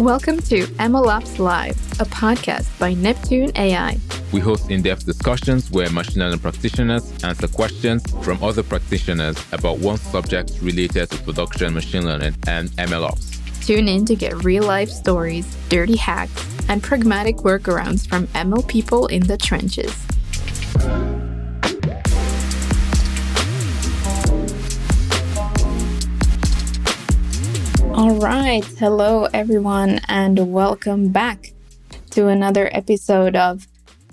Welcome 0.00 0.38
to 0.42 0.64
MLOps 0.78 1.40
Live, 1.40 1.76
a 2.00 2.04
podcast 2.04 2.78
by 2.78 2.94
Neptune 2.94 3.50
AI. 3.56 3.98
We 4.32 4.38
host 4.38 4.70
in 4.70 4.82
depth 4.82 5.04
discussions 5.04 5.70
where 5.72 5.90
machine 5.90 6.22
learning 6.22 6.38
practitioners 6.38 7.12
answer 7.24 7.48
questions 7.48 8.02
from 8.22 8.42
other 8.42 8.62
practitioners 8.62 9.36
about 9.52 9.80
one 9.80 9.96
subject 9.96 10.52
related 10.62 11.10
to 11.10 11.18
production 11.24 11.74
machine 11.74 12.04
learning 12.04 12.36
and 12.46 12.70
MLOps. 12.78 13.38
Tune 13.66 13.88
in 13.88 14.04
to 14.06 14.14
get 14.14 14.44
real 14.44 14.62
life 14.62 14.88
stories, 14.88 15.56
dirty 15.68 15.96
hacks, 15.96 16.46
and 16.68 16.82
pragmatic 16.82 17.36
workarounds 17.38 18.08
from 18.08 18.28
ML 18.28 18.66
people 18.68 19.08
in 19.08 19.26
the 19.26 19.36
trenches. 19.36 20.07
All 27.98 28.14
right. 28.14 28.64
Hello, 28.78 29.24
everyone, 29.34 30.00
and 30.06 30.52
welcome 30.52 31.08
back 31.08 31.52
to 32.10 32.28
another 32.28 32.70
episode 32.72 33.34
of 33.34 33.66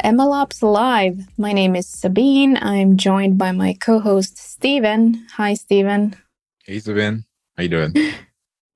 MLOps 0.03 0.63
Live. 0.63 1.20
My 1.38 1.53
name 1.53 1.75
is 1.75 1.88
Sabine. 1.88 2.58
I'm 2.58 2.98
joined 2.98 3.38
by 3.38 3.52
my 3.52 3.73
co 3.73 3.99
host, 3.99 4.39
Steven. 4.39 5.27
Hi, 5.34 5.53
Steven. 5.53 6.16
Hey, 6.66 6.80
Sabine. 6.80 7.25
How 7.55 7.61
you 7.61 7.70
doing? 7.70 7.94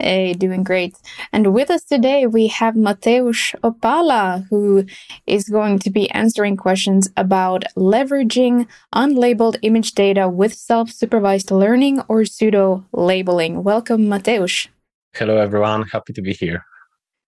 Hey, 0.02 0.32
doing 0.32 0.64
great. 0.64 0.96
And 1.34 1.54
with 1.54 1.70
us 1.70 1.84
today, 1.84 2.26
we 2.26 2.48
have 2.48 2.76
Mateusz 2.76 3.54
Opala, 3.62 4.48
who 4.50 4.86
is 5.28 5.50
going 5.50 5.80
to 5.80 5.90
be 5.90 6.10
answering 6.12 6.56
questions 6.56 7.10
about 7.18 7.66
leveraging 7.76 8.66
unlabeled 8.96 9.58
image 9.62 9.94
data 9.96 10.30
with 10.30 10.54
self 10.54 10.92
supervised 10.92 11.52
learning 11.52 12.00
or 12.08 12.24
pseudo 12.24 12.86
labeling. 12.94 13.64
Welcome, 13.64 14.04
Mateusz. 14.04 14.70
Hello, 15.14 15.38
everyone. 15.38 15.84
Happy 15.84 16.14
to 16.14 16.22
be 16.22 16.34
here. 16.34 16.64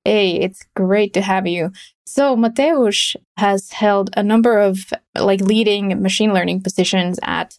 Hey, 0.06 0.40
it's 0.40 0.66
great 0.76 1.14
to 1.14 1.22
have 1.22 1.46
you. 1.46 1.72
So, 2.06 2.36
Mateusz 2.36 3.16
has 3.38 3.72
held 3.72 4.10
a 4.16 4.24
number 4.24 4.60
of 4.60 4.92
like 5.18 5.42
leading 5.42 6.02
machine 6.02 6.34
learning 6.34 6.62
positions 6.62 7.20
at 7.24 7.58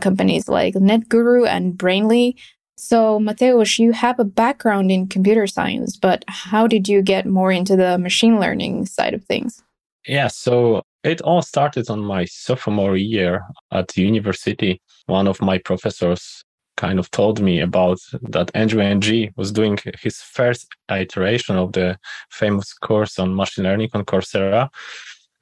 companies 0.00 0.48
like 0.48 0.74
NetGuru 0.74 1.46
and 1.46 1.74
Brainly. 1.74 2.34
So, 2.76 3.20
Mateusz, 3.20 3.78
you 3.78 3.92
have 3.92 4.18
a 4.18 4.24
background 4.24 4.90
in 4.90 5.06
computer 5.08 5.46
science, 5.46 5.96
but 5.96 6.24
how 6.28 6.66
did 6.66 6.88
you 6.88 7.02
get 7.02 7.26
more 7.26 7.52
into 7.52 7.76
the 7.76 7.98
machine 7.98 8.40
learning 8.40 8.86
side 8.86 9.14
of 9.14 9.24
things? 9.24 9.62
Yeah, 10.06 10.28
so 10.28 10.82
it 11.02 11.20
all 11.22 11.42
started 11.42 11.88
on 11.88 12.04
my 12.04 12.24
sophomore 12.24 12.96
year 12.96 13.44
at 13.72 13.96
university. 13.96 14.80
One 15.06 15.28
of 15.28 15.40
my 15.40 15.58
professors 15.58 16.44
kind 16.76 16.98
of 16.98 17.10
told 17.10 17.40
me 17.40 17.60
about 17.60 17.98
that 18.22 18.50
Andrew 18.54 18.80
Ng 18.80 19.32
was 19.36 19.52
doing 19.52 19.78
his 20.00 20.20
first 20.20 20.66
iteration 20.90 21.56
of 21.56 21.72
the 21.72 21.98
famous 22.30 22.72
course 22.72 23.18
on 23.18 23.34
machine 23.34 23.64
learning 23.64 23.90
on 23.94 24.04
Coursera. 24.04 24.68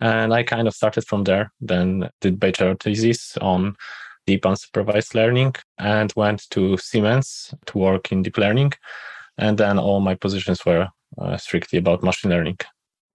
And 0.01 0.35
I 0.35 0.43
kind 0.43 0.67
of 0.67 0.75
started 0.75 1.07
from 1.07 1.25
there, 1.25 1.53
then 1.61 2.11
did 2.21 2.41
bachelor 2.41 2.75
thesis 2.75 3.37
on 3.39 3.77
deep 4.27 4.43
unsupervised 4.43 5.15
learning 5.15 5.55
and 5.79 6.13
went 6.17 6.49
to 6.51 6.77
Siemens 6.77 7.55
to 7.67 7.79
work 7.79 8.13
in 8.13 8.23
deep 8.23 8.39
learning. 8.39 8.73
And 9.39 9.59
then 9.59 9.79
all 9.79 10.01
my 10.01 10.15
positions 10.15 10.65
were 10.67 10.89
uh, 11.19 11.37
strictly 11.37 11.79
about 11.79 12.03
machine 12.03 12.31
learning. 12.31 12.59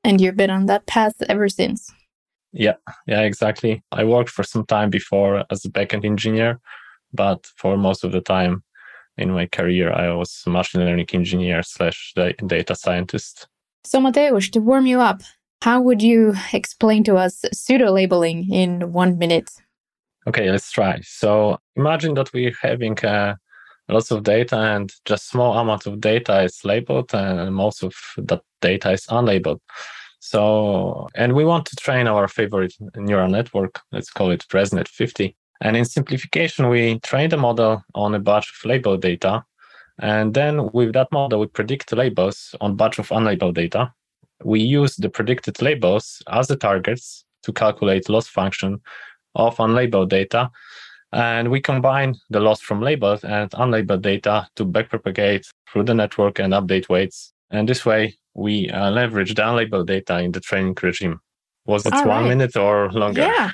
And 0.04 0.22
you've 0.22 0.38
been 0.38 0.50
on 0.50 0.66
that 0.68 0.86
path 0.86 1.16
ever 1.28 1.50
since. 1.50 1.92
Yeah, 2.54 2.76
yeah, 3.06 3.22
exactly. 3.22 3.84
I 3.92 4.04
worked 4.04 4.30
for 4.30 4.44
some 4.44 4.66
time 4.66 4.90
before 4.90 5.44
as 5.52 5.66
a 5.66 5.70
backend 5.70 6.06
engineer, 6.06 6.60
but 7.14 7.46
for 7.56 7.78
most 7.78 8.04
of 8.04 8.12
the 8.12 8.22
time 8.22 8.64
in 9.18 9.32
my 9.32 9.48
career, 9.48 9.92
I 9.92 10.14
was 10.14 10.44
a 10.46 10.50
machine 10.50 10.82
learning 10.82 11.08
engineer 11.14 11.64
slash 11.64 12.14
data 12.16 12.76
scientist. 12.76 13.48
So, 13.84 14.00
Mateusz, 14.00 14.52
to 14.52 14.60
warm 14.60 14.86
you 14.86 15.00
up, 15.00 15.22
how 15.62 15.82
would 15.82 16.02
you 16.02 16.34
explain 16.54 17.04
to 17.06 17.16
us 17.16 17.44
pseudo 17.54 17.92
labeling 17.92 18.52
in 18.52 18.92
one 18.92 19.17
minute? 19.17 19.50
Okay, 20.28 20.52
let's 20.52 20.72
try. 20.72 21.00
So 21.04 21.58
imagine 21.78 22.14
that 22.16 22.32
we're 22.34 22.54
having 22.62 23.00
uh, 23.00 23.36
lots 23.88 24.12
of 24.12 24.23
data 24.23 24.58
and 24.58 24.92
just 25.06 25.30
small 25.30 25.58
amount 25.58 25.86
of 25.88 26.02
data 26.02 26.42
is 26.44 26.66
labeled 26.66 27.14
and 27.14 27.56
most 27.56 27.82
of 27.82 27.94
that 28.17 28.42
data 28.62 28.92
is 28.92 29.06
unlabeled. 29.06 29.60
So, 30.20 31.08
and 31.16 31.34
we 31.34 31.46
want 31.46 31.66
to 31.67 31.76
train 31.78 32.08
our 32.08 32.28
favorite 32.28 32.73
neural 32.98 33.30
network. 33.30 33.80
Let's 33.94 34.10
call 34.10 34.32
it 34.32 34.44
ResNet 34.52 34.90
50. 34.90 35.36
And 35.62 35.76
in 35.76 35.86
simplification, 35.86 36.70
we 36.70 37.00
train 37.00 37.30
the 37.30 37.38
model 37.38 37.84
on 37.95 38.14
a 38.16 38.20
batch 38.20 38.50
of 38.50 38.66
labeled 38.66 39.02
data. 39.02 39.44
And 40.00 40.34
then 40.34 40.70
with 40.73 40.94
that 40.94 41.12
model, 41.12 41.40
we 41.40 41.48
predict 41.48 41.92
labels 41.92 42.56
on 42.62 42.76
batch 42.76 43.00
of 43.00 43.10
unlabeled 43.10 43.56
data. 43.56 43.94
We 44.44 44.60
use 44.60 44.96
the 44.96 45.10
predicted 45.10 45.62
labels 45.62 46.22
as 46.30 46.48
the 46.48 46.56
targets 46.56 47.26
to 47.44 47.54
calculate 47.54 48.10
loss 48.10 48.28
function 48.28 48.82
of 49.34 49.58
unlabeled 49.58 50.10
data. 50.10 50.52
And 51.12 51.50
we 51.50 51.62
combine 51.62 52.16
the 52.30 52.40
loss 52.40 52.62
from 52.62 52.82
labeled 52.82 53.23
and 53.23 53.50
unlabeled 53.52 54.02
data 54.02 54.48
to 54.58 54.66
backpropagate 54.66 55.48
through 55.72 55.86
the 55.86 55.96
network 55.96 56.40
and 56.40 56.54
update 56.54 56.90
weights. 56.90 57.34
And 57.50 57.67
this 57.67 57.86
way, 57.86 58.17
we 58.36 58.70
uh, 58.70 58.92
leverage 58.92 59.34
the 59.34 59.42
unlabeled 59.42 59.88
data 59.88 60.20
in 60.20 60.32
the 60.32 60.42
training 60.42 60.78
regime. 60.84 61.20
Was 61.66 61.86
it 61.86 61.94
All 61.94 62.06
one 62.06 62.23
right. 62.23 62.30
minute 62.30 62.56
or 62.56 62.92
longer? 62.92 63.22
Yeah. 63.22 63.52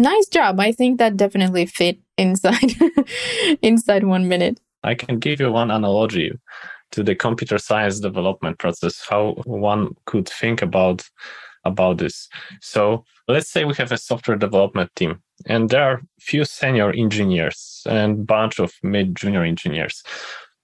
Nice 0.00 0.28
job. 0.28 0.58
I 0.58 0.72
think 0.72 0.98
that 0.98 1.18
definitely 1.18 1.66
fit 1.66 1.98
inside 2.16 2.74
inside 3.62 4.04
one 4.04 4.28
minute. 4.28 4.58
I 4.82 4.94
can 4.94 5.18
give 5.18 5.40
you 5.40 5.52
one 5.52 5.70
analogy 5.70 6.32
to 6.92 7.02
the 7.02 7.14
computer 7.14 7.58
science 7.58 8.00
development 8.00 8.58
process, 8.58 9.04
how 9.08 9.34
one 9.44 9.94
could 10.06 10.28
think 10.28 10.62
about 10.62 11.08
about 11.64 11.98
this. 11.98 12.28
So 12.62 13.04
let's 13.28 13.50
say 13.50 13.66
we 13.66 13.74
have 13.74 13.92
a 13.92 13.98
software 13.98 14.38
development 14.38 14.90
team 14.96 15.22
and 15.46 15.68
there 15.68 15.82
are 15.82 16.02
few 16.18 16.46
senior 16.46 16.90
engineers 16.92 17.82
and 17.86 18.26
bunch 18.26 18.58
of 18.58 18.72
mid 18.82 19.14
junior 19.14 19.44
engineers. 19.44 20.02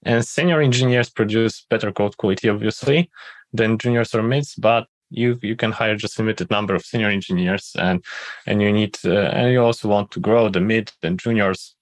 And 0.05 0.25
senior 0.25 0.63
engineers 0.63 1.11
produce 1.11 1.67
better 1.69 1.93
code 1.93 2.17
quality, 2.17 2.49
obviously, 2.49 3.11
than 3.53 3.77
juniors 3.77 4.15
or 4.15 4.23
mids, 4.23 4.55
but 4.55 4.87
you 5.11 5.39
you 5.43 5.56
can 5.56 5.72
hire 5.72 5.97
just 5.97 6.19
a 6.19 6.22
limited 6.22 6.50
number 6.50 6.75
of 6.75 6.84
senior 6.84 7.09
engineers 7.09 7.72
and 7.78 8.05
and 8.47 8.61
you 8.61 8.72
need 8.72 8.99
uh, 9.05 9.31
and 9.37 9.53
you 9.53 9.62
also 9.62 9.89
want 9.89 10.11
to 10.11 10.21
grow 10.21 10.49
the 10.49 10.61
mid 10.61 10.93
and 11.03 11.19
juniors. 11.19 11.75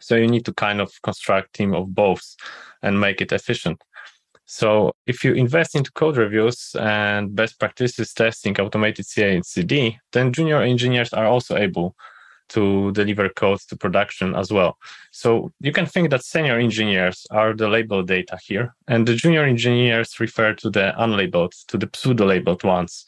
So 0.00 0.16
you 0.16 0.28
need 0.28 0.46
to 0.46 0.54
kind 0.54 0.80
of 0.80 0.90
construct 1.02 1.52
team 1.52 1.74
of 1.74 1.94
both 1.94 2.36
and 2.82 3.00
make 3.00 3.20
it 3.20 3.32
efficient. 3.32 3.82
So 4.46 4.92
if 5.06 5.22
you 5.22 5.34
invest 5.34 5.76
into 5.76 5.92
code 5.92 6.16
reviews 6.16 6.74
and 6.80 7.36
best 7.36 7.60
practices 7.60 8.12
testing, 8.12 8.58
automated 8.58 9.06
CI 9.06 9.36
and 9.36 9.46
CD, 9.46 9.98
then 10.12 10.32
junior 10.32 10.60
engineers 10.60 11.12
are 11.12 11.26
also 11.26 11.56
able 11.56 11.94
to 12.50 12.92
deliver 12.92 13.28
code 13.28 13.60
to 13.68 13.76
production 13.76 14.34
as 14.34 14.52
well. 14.52 14.78
So 15.10 15.52
you 15.60 15.72
can 15.72 15.86
think 15.86 16.10
that 16.10 16.24
senior 16.24 16.58
engineers 16.58 17.26
are 17.30 17.54
the 17.54 17.68
labeled 17.68 18.08
data 18.08 18.38
here, 18.44 18.74
and 18.86 19.06
the 19.06 19.14
junior 19.14 19.44
engineers 19.44 20.20
refer 20.20 20.54
to 20.54 20.70
the 20.70 20.92
unlabeled, 20.98 21.52
to 21.68 21.78
the 21.78 21.90
pseudo-labeled 21.92 22.62
ones. 22.62 23.04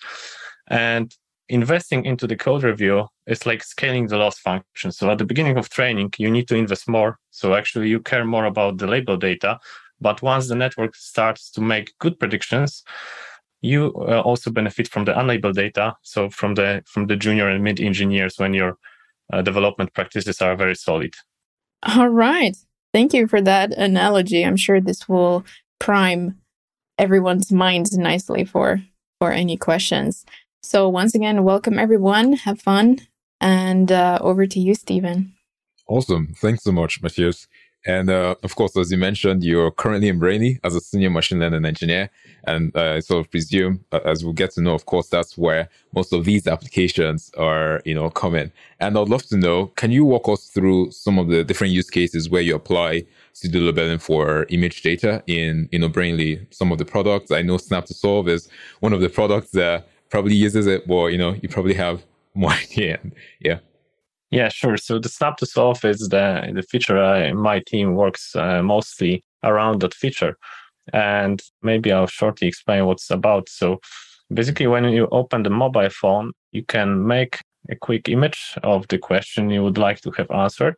And 0.69 1.15
investing 1.49 2.05
into 2.05 2.27
the 2.27 2.37
code 2.37 2.63
review 2.63 3.09
is 3.27 3.47
like 3.47 3.63
scaling 3.63 4.07
the 4.07 4.17
loss 4.17 4.39
function. 4.39 4.91
So 4.91 5.11
at 5.11 5.19
the 5.19 5.27
beginning 5.27 5.59
of 5.59 5.69
training, 5.69 6.15
you 6.17 6.31
need 6.31 6.49
to 6.49 6.57
invest 6.57 6.89
more. 6.89 7.19
So 7.31 7.55
actually, 7.55 7.89
you 7.89 8.01
care 8.01 8.25
more 8.25 8.47
about 8.47 8.79
the 8.79 8.87
label 8.87 9.17
data 9.17 9.59
but 10.03 10.21
once 10.21 10.49
the 10.49 10.57
network 10.57 10.97
starts 10.97 11.51
to 11.53 11.61
make 11.61 11.97
good 12.01 12.19
predictions, 12.19 12.83
you 13.61 13.95
uh, 13.97 14.21
also 14.21 14.51
benefit 14.51 14.89
from 14.89 15.05
the 15.05 15.13
unlabeled 15.13 15.55
data. 15.55 15.95
So 16.03 16.29
from 16.29 16.55
the 16.55 16.83
from 16.85 17.07
the 17.07 17.17
junior 17.17 17.49
and 17.49 17.63
mid 17.63 17.81
engineers 17.81 18.35
when 18.37 18.53
your 18.53 18.77
uh, 19.33 19.43
development 19.43 19.93
practices 19.95 20.41
are 20.41 20.57
very 20.57 20.77
solid. 20.77 21.15
All 21.83 22.09
right. 22.09 22.57
Thank 22.93 23.15
you 23.15 23.27
for 23.27 23.41
that 23.41 23.73
analogy. 23.73 24.45
I'm 24.45 24.57
sure 24.57 24.81
this 24.81 25.09
will 25.09 25.45
prime 25.79 26.39
everyone's 26.99 27.51
minds 27.51 27.97
nicely 27.97 28.45
for 28.45 28.83
for 29.19 29.33
any 29.33 29.57
questions. 29.57 30.25
So 30.63 30.89
once 30.89 31.15
again, 31.15 31.43
welcome 31.43 31.79
everyone. 31.79 32.35
Have 32.35 32.61
fun, 32.61 32.99
and 33.41 33.91
uh, 33.91 34.19
over 34.21 34.47
to 34.47 34.61
you, 34.61 34.75
Stephen. 34.75 35.33
Awesome. 35.89 36.35
Thanks 36.37 36.63
so 36.63 36.73
much, 36.73 37.03
Mateusz. 37.03 37.47
And 37.85 38.11
uh, 38.11 38.37
of 38.43 38.55
course, 38.55 38.77
as 38.77 38.93
you 38.93 38.99
mentioned, 38.99 39.43
you're 39.43 39.71
currently 39.71 40.09
in 40.09 40.21
Brainly 40.21 40.61
as 40.63 40.75
a 40.75 40.81
senior 40.81 41.11
machine 41.11 41.41
learning 41.41 41.65
engineer. 41.65 42.11
And 42.45 42.75
uh, 42.77 42.95
I 42.95 43.01
sort 43.01 43.25
of 43.25 43.31
presume, 43.31 43.85
uh, 43.93 44.01
as 44.05 44.25
we'll 44.25 44.35
get 44.35 44.53
to 44.53 44.61
know, 44.63 44.75
of 44.75 44.87
course, 44.87 45.09
that's 45.09 45.37
where 45.37 45.69
most 45.95 46.13
of 46.13 46.25
these 46.25 46.47
applications 46.47 47.33
are, 47.37 47.81
you 47.85 47.95
know, 47.95 48.09
coming. 48.11 48.53
And 48.79 48.97
I'd 48.97 49.09
love 49.09 49.25
to 49.27 49.37
know, 49.37 49.67
can 49.67 49.91
you 49.91 50.05
walk 50.05 50.29
us 50.29 50.49
through 50.49 50.93
some 50.93 51.19
of 51.19 51.29
the 51.29 51.43
different 51.43 51.73
use 51.73 51.91
cases 51.91 52.31
where 52.31 52.43
you 52.43 52.55
apply 52.55 53.05
pseudo 53.33 53.61
labeling 53.61 53.99
for 53.99 54.47
image 54.51 54.83
data 54.83 55.23
in, 55.27 55.69
you 55.73 55.79
know, 55.79 55.89
Brainly? 55.89 56.47
Some 56.55 56.71
of 56.71 56.79
the 56.79 56.85
products, 56.85 57.33
I 57.33 57.43
know 57.43 57.57
Snap 57.57 57.87
to 57.87 57.95
Solve 57.95 58.29
is 58.29 58.49
one 58.81 58.93
of 58.93 59.01
the 59.01 59.09
products 59.09 59.51
that 59.53 59.89
probably 60.09 60.35
uses 60.35 60.67
it, 60.67 60.87
but, 60.87 61.07
you 61.07 61.19
know, 61.19 61.35
you 61.43 61.49
probably 61.49 61.75
have 61.75 62.03
more 62.35 62.53
idea. 62.53 63.01
Yeah. 63.41 63.59
Yeah, 64.33 64.49
sure. 64.49 64.77
So 64.79 64.99
the 64.99 65.09
snap 65.11 65.37
to 65.39 65.47
solve 65.47 65.85
is 65.85 66.09
the 66.09 66.51
the 66.55 66.63
feature 66.63 66.99
uh, 66.99 67.35
my 67.35 67.61
team 67.61 67.95
works 67.95 68.35
uh, 68.35 68.63
mostly 68.63 69.23
around 69.45 69.81
that 69.83 69.95
feature, 69.95 70.37
and 70.93 71.43
maybe 71.63 71.93
I'll 71.93 72.07
shortly 72.07 72.49
explain 72.49 72.87
what's 72.87 73.11
about. 73.11 73.49
So 73.51 73.81
basically, 74.33 74.69
when 74.69 74.85
you 74.87 75.09
open 75.13 75.43
the 75.45 75.51
mobile 75.51 75.91
phone, 75.91 76.33
you 76.53 76.65
can 76.65 77.07
make 77.07 77.41
a 77.71 77.77
quick 77.77 78.09
image 78.09 78.55
of 78.63 78.89
the 78.89 78.99
question 78.99 79.51
you 79.51 79.65
would 79.65 79.79
like 79.79 80.01
to 80.03 80.13
have 80.13 80.31
answered. 80.31 80.77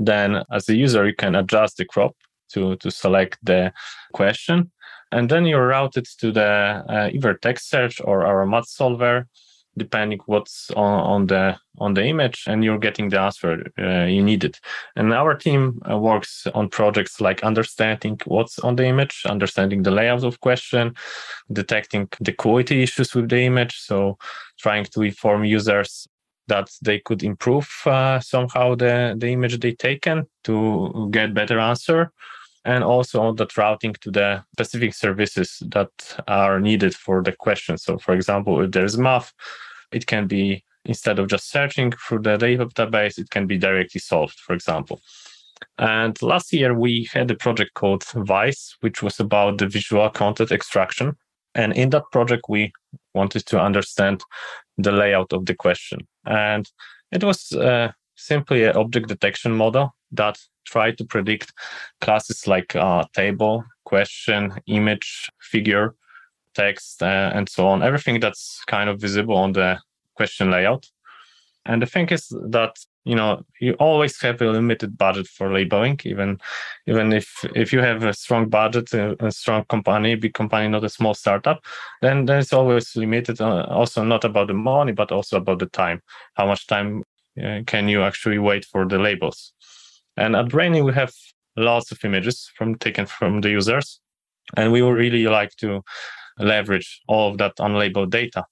Then, 0.00 0.44
as 0.52 0.68
a 0.68 0.76
user, 0.76 1.06
you 1.06 1.14
can 1.14 1.34
adjust 1.36 1.78
the 1.78 1.84
crop 1.86 2.14
to 2.54 2.76
to 2.76 2.90
select 2.90 3.38
the 3.44 3.72
question, 4.14 4.72
and 5.12 5.30
then 5.30 5.46
you're 5.46 5.68
routed 5.68 6.06
to 6.20 6.32
the 6.32 6.84
uh, 6.88 7.10
either 7.12 7.34
text 7.34 7.70
search 7.70 8.00
or 8.04 8.26
our 8.26 8.46
math 8.46 8.68
solver 8.68 9.26
depending 9.76 10.20
what's 10.26 10.70
on, 10.72 11.00
on 11.00 11.26
the 11.26 11.56
on 11.78 11.94
the 11.94 12.04
image 12.04 12.44
and 12.46 12.62
you're 12.62 12.78
getting 12.78 13.08
the 13.08 13.20
answer 13.20 13.66
uh, 13.78 14.04
you 14.04 14.22
needed 14.22 14.58
and 14.96 15.12
our 15.12 15.34
team 15.34 15.80
uh, 15.90 15.98
works 15.98 16.46
on 16.54 16.68
projects 16.68 17.20
like 17.20 17.42
understanding 17.42 18.18
what's 18.26 18.58
on 18.60 18.76
the 18.76 18.84
image 18.84 19.22
understanding 19.26 19.82
the 19.82 19.90
layout 19.90 20.22
of 20.22 20.40
question 20.40 20.94
detecting 21.52 22.08
the 22.20 22.32
quality 22.32 22.82
issues 22.82 23.14
with 23.14 23.28
the 23.28 23.40
image 23.40 23.76
so 23.80 24.16
trying 24.58 24.84
to 24.84 25.02
inform 25.02 25.44
users 25.44 26.06
that 26.46 26.70
they 26.82 27.00
could 27.00 27.22
improve 27.22 27.68
uh, 27.86 28.20
somehow 28.20 28.74
the, 28.74 29.14
the 29.18 29.28
image 29.28 29.58
they 29.60 29.72
taken 29.72 30.26
to 30.44 31.08
get 31.10 31.34
better 31.34 31.58
answer 31.58 32.12
and 32.64 32.82
also 32.82 33.20
on 33.20 33.36
that 33.36 33.56
routing 33.56 33.94
to 34.00 34.10
the 34.10 34.44
specific 34.52 34.94
services 34.94 35.62
that 35.68 35.90
are 36.28 36.60
needed 36.60 36.94
for 36.94 37.22
the 37.22 37.32
question. 37.32 37.76
So, 37.78 37.98
for 37.98 38.14
example, 38.14 38.62
if 38.62 38.70
there's 38.70 38.96
math, 38.96 39.32
it 39.92 40.06
can 40.06 40.26
be 40.26 40.64
instead 40.84 41.18
of 41.18 41.28
just 41.28 41.50
searching 41.50 41.92
through 41.92 42.20
the 42.20 42.36
database, 42.36 43.18
it 43.18 43.30
can 43.30 43.46
be 43.46 43.58
directly 43.58 44.00
solved, 44.00 44.38
for 44.38 44.54
example. 44.54 45.00
And 45.78 46.20
last 46.22 46.52
year 46.52 46.78
we 46.78 47.08
had 47.12 47.30
a 47.30 47.36
project 47.36 47.74
called 47.74 48.04
Vice, 48.14 48.76
which 48.80 49.02
was 49.02 49.20
about 49.20 49.58
the 49.58 49.68
visual 49.68 50.08
content 50.10 50.52
extraction. 50.52 51.16
And 51.54 51.72
in 51.72 51.90
that 51.90 52.10
project, 52.10 52.44
we 52.48 52.72
wanted 53.14 53.46
to 53.46 53.60
understand 53.60 54.22
the 54.76 54.92
layout 54.92 55.32
of 55.32 55.46
the 55.46 55.54
question. 55.54 56.00
And 56.26 56.68
it 57.12 57.22
was 57.22 57.52
uh, 57.52 57.92
simply 58.16 58.64
an 58.64 58.76
object 58.76 59.08
detection 59.08 59.52
model 59.52 59.94
that 60.12 60.38
tried 60.64 60.98
to 60.98 61.04
predict 61.04 61.52
classes 62.00 62.46
like 62.46 62.74
uh, 62.76 63.04
table, 63.14 63.64
question, 63.84 64.52
image, 64.66 65.30
figure, 65.40 65.94
text, 66.54 67.02
uh, 67.02 67.30
and 67.34 67.48
so 67.48 67.66
on. 67.66 67.82
Everything 67.82 68.20
that's 68.20 68.62
kind 68.66 68.88
of 68.88 69.00
visible 69.00 69.36
on 69.36 69.52
the 69.52 69.78
question 70.14 70.50
layout. 70.50 70.88
And 71.66 71.80
the 71.80 71.86
thing 71.86 72.08
is 72.08 72.28
that 72.50 72.76
you 73.04 73.14
know 73.14 73.44
you 73.60 73.74
always 73.74 74.20
have 74.20 74.40
a 74.40 74.50
limited 74.50 74.96
budget 74.96 75.26
for 75.26 75.52
labeling 75.52 76.00
even 76.04 76.38
even 76.86 77.12
if 77.12 77.44
if 77.54 77.72
you 77.72 77.80
have 77.80 78.02
a 78.02 78.14
strong 78.14 78.48
budget 78.48 78.92
a, 78.94 79.26
a 79.26 79.30
strong 79.30 79.64
company 79.64 80.14
big 80.14 80.34
company 80.34 80.68
not 80.68 80.84
a 80.84 80.88
small 80.88 81.14
startup 81.14 81.62
then 82.00 82.24
then 82.24 82.38
it's 82.38 82.52
always 82.52 82.96
limited 82.96 83.40
uh, 83.40 83.66
also 83.68 84.02
not 84.02 84.24
about 84.24 84.48
the 84.48 84.54
money 84.54 84.92
but 84.92 85.12
also 85.12 85.36
about 85.36 85.58
the 85.58 85.66
time 85.66 86.00
how 86.34 86.46
much 86.46 86.66
time 86.66 87.02
uh, 87.42 87.60
can 87.66 87.88
you 87.88 88.02
actually 88.02 88.38
wait 88.38 88.64
for 88.64 88.86
the 88.88 88.98
labels 88.98 89.52
and 90.16 90.36
at 90.36 90.46
Brainly, 90.46 90.84
we 90.84 90.92
have 90.92 91.12
lots 91.56 91.92
of 91.92 92.04
images 92.04 92.50
from 92.56 92.76
taken 92.76 93.06
from 93.06 93.40
the 93.40 93.50
users, 93.50 94.00
and 94.56 94.72
we 94.72 94.82
would 94.82 94.96
really 94.96 95.26
like 95.26 95.54
to 95.56 95.82
leverage 96.38 97.00
all 97.08 97.30
of 97.30 97.38
that 97.38 97.56
unlabeled 97.56 98.10
data. 98.10 98.44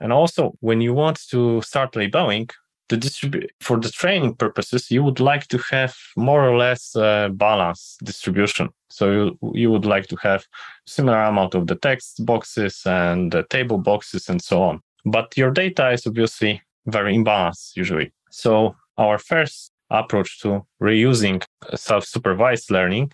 And 0.00 0.12
also, 0.12 0.52
when 0.60 0.80
you 0.80 0.94
want 0.94 1.20
to 1.30 1.62
start 1.62 1.96
labeling, 1.96 2.48
the 2.88 3.48
for 3.60 3.78
the 3.78 3.90
training 3.90 4.34
purposes, 4.34 4.90
you 4.90 5.02
would 5.02 5.20
like 5.20 5.48
to 5.48 5.58
have 5.70 5.94
more 6.16 6.46
or 6.46 6.56
less 6.56 6.94
uh, 6.96 7.28
balance 7.30 7.96
distribution. 8.04 8.68
So 8.90 9.10
you, 9.10 9.38
you 9.54 9.70
would 9.70 9.86
like 9.86 10.06
to 10.08 10.16
have 10.16 10.44
similar 10.86 11.22
amount 11.22 11.54
of 11.54 11.66
the 11.66 11.76
text 11.76 12.24
boxes 12.26 12.82
and 12.84 13.32
the 13.32 13.44
table 13.44 13.78
boxes 13.78 14.28
and 14.28 14.42
so 14.42 14.62
on. 14.62 14.82
But 15.04 15.36
your 15.36 15.50
data 15.50 15.90
is 15.90 16.06
obviously 16.06 16.62
very 16.86 17.16
imbalanced 17.16 17.76
usually. 17.76 18.12
So 18.30 18.76
our 18.98 19.18
first 19.18 19.72
approach 19.90 20.40
to 20.40 20.64
reusing 20.82 21.42
self-supervised 21.74 22.70
learning 22.70 23.12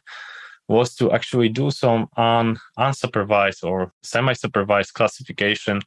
was 0.69 0.95
to 0.95 1.11
actually 1.13 1.49
do 1.49 1.71
some 1.71 2.09
un- 2.17 2.57
unsupervised 2.79 3.65
or 3.65 3.93
semi-supervised 4.03 4.95
classification 4.95 5.81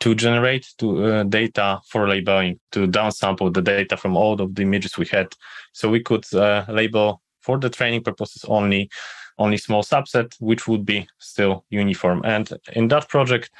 to 0.00 0.14
generate 0.14 0.66
to, 0.78 1.04
uh, 1.04 1.22
data 1.22 1.80
for 1.88 2.08
labeling, 2.08 2.58
to 2.72 2.86
downsample 2.86 3.52
the 3.52 3.62
data 3.62 3.96
from 3.96 4.16
all 4.16 4.40
of 4.40 4.54
the 4.54 4.62
images 4.62 4.98
we 4.98 5.06
had. 5.06 5.32
So 5.72 5.88
we 5.88 6.02
could 6.02 6.24
uh, 6.34 6.64
label 6.68 7.22
for 7.40 7.58
the 7.58 7.70
training 7.70 8.02
purposes 8.02 8.44
only 8.44 8.90
only 9.38 9.58
small 9.58 9.82
subset, 9.82 10.34
which 10.40 10.66
would 10.66 10.86
be 10.86 11.06
still 11.18 11.64
uniform. 11.68 12.22
And 12.24 12.50
in 12.72 12.88
that 12.88 13.08
project, 13.08 13.50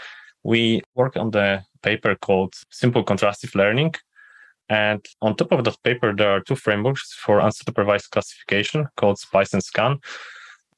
we 0.42 0.82
work 0.94 1.16
on 1.16 1.30
the 1.30 1.64
paper 1.82 2.14
called 2.14 2.54
Simple 2.70 3.04
Contrastive 3.04 3.54
Learning, 3.54 3.94
and 4.68 5.04
on 5.22 5.36
top 5.36 5.52
of 5.52 5.64
that 5.64 5.82
paper, 5.84 6.14
there 6.14 6.30
are 6.30 6.40
two 6.40 6.56
frameworks 6.56 7.14
for 7.14 7.40
unsupervised 7.40 8.10
classification 8.10 8.86
called 8.96 9.18
SPICE 9.18 9.52
and 9.54 9.62
SCAN. 9.62 9.98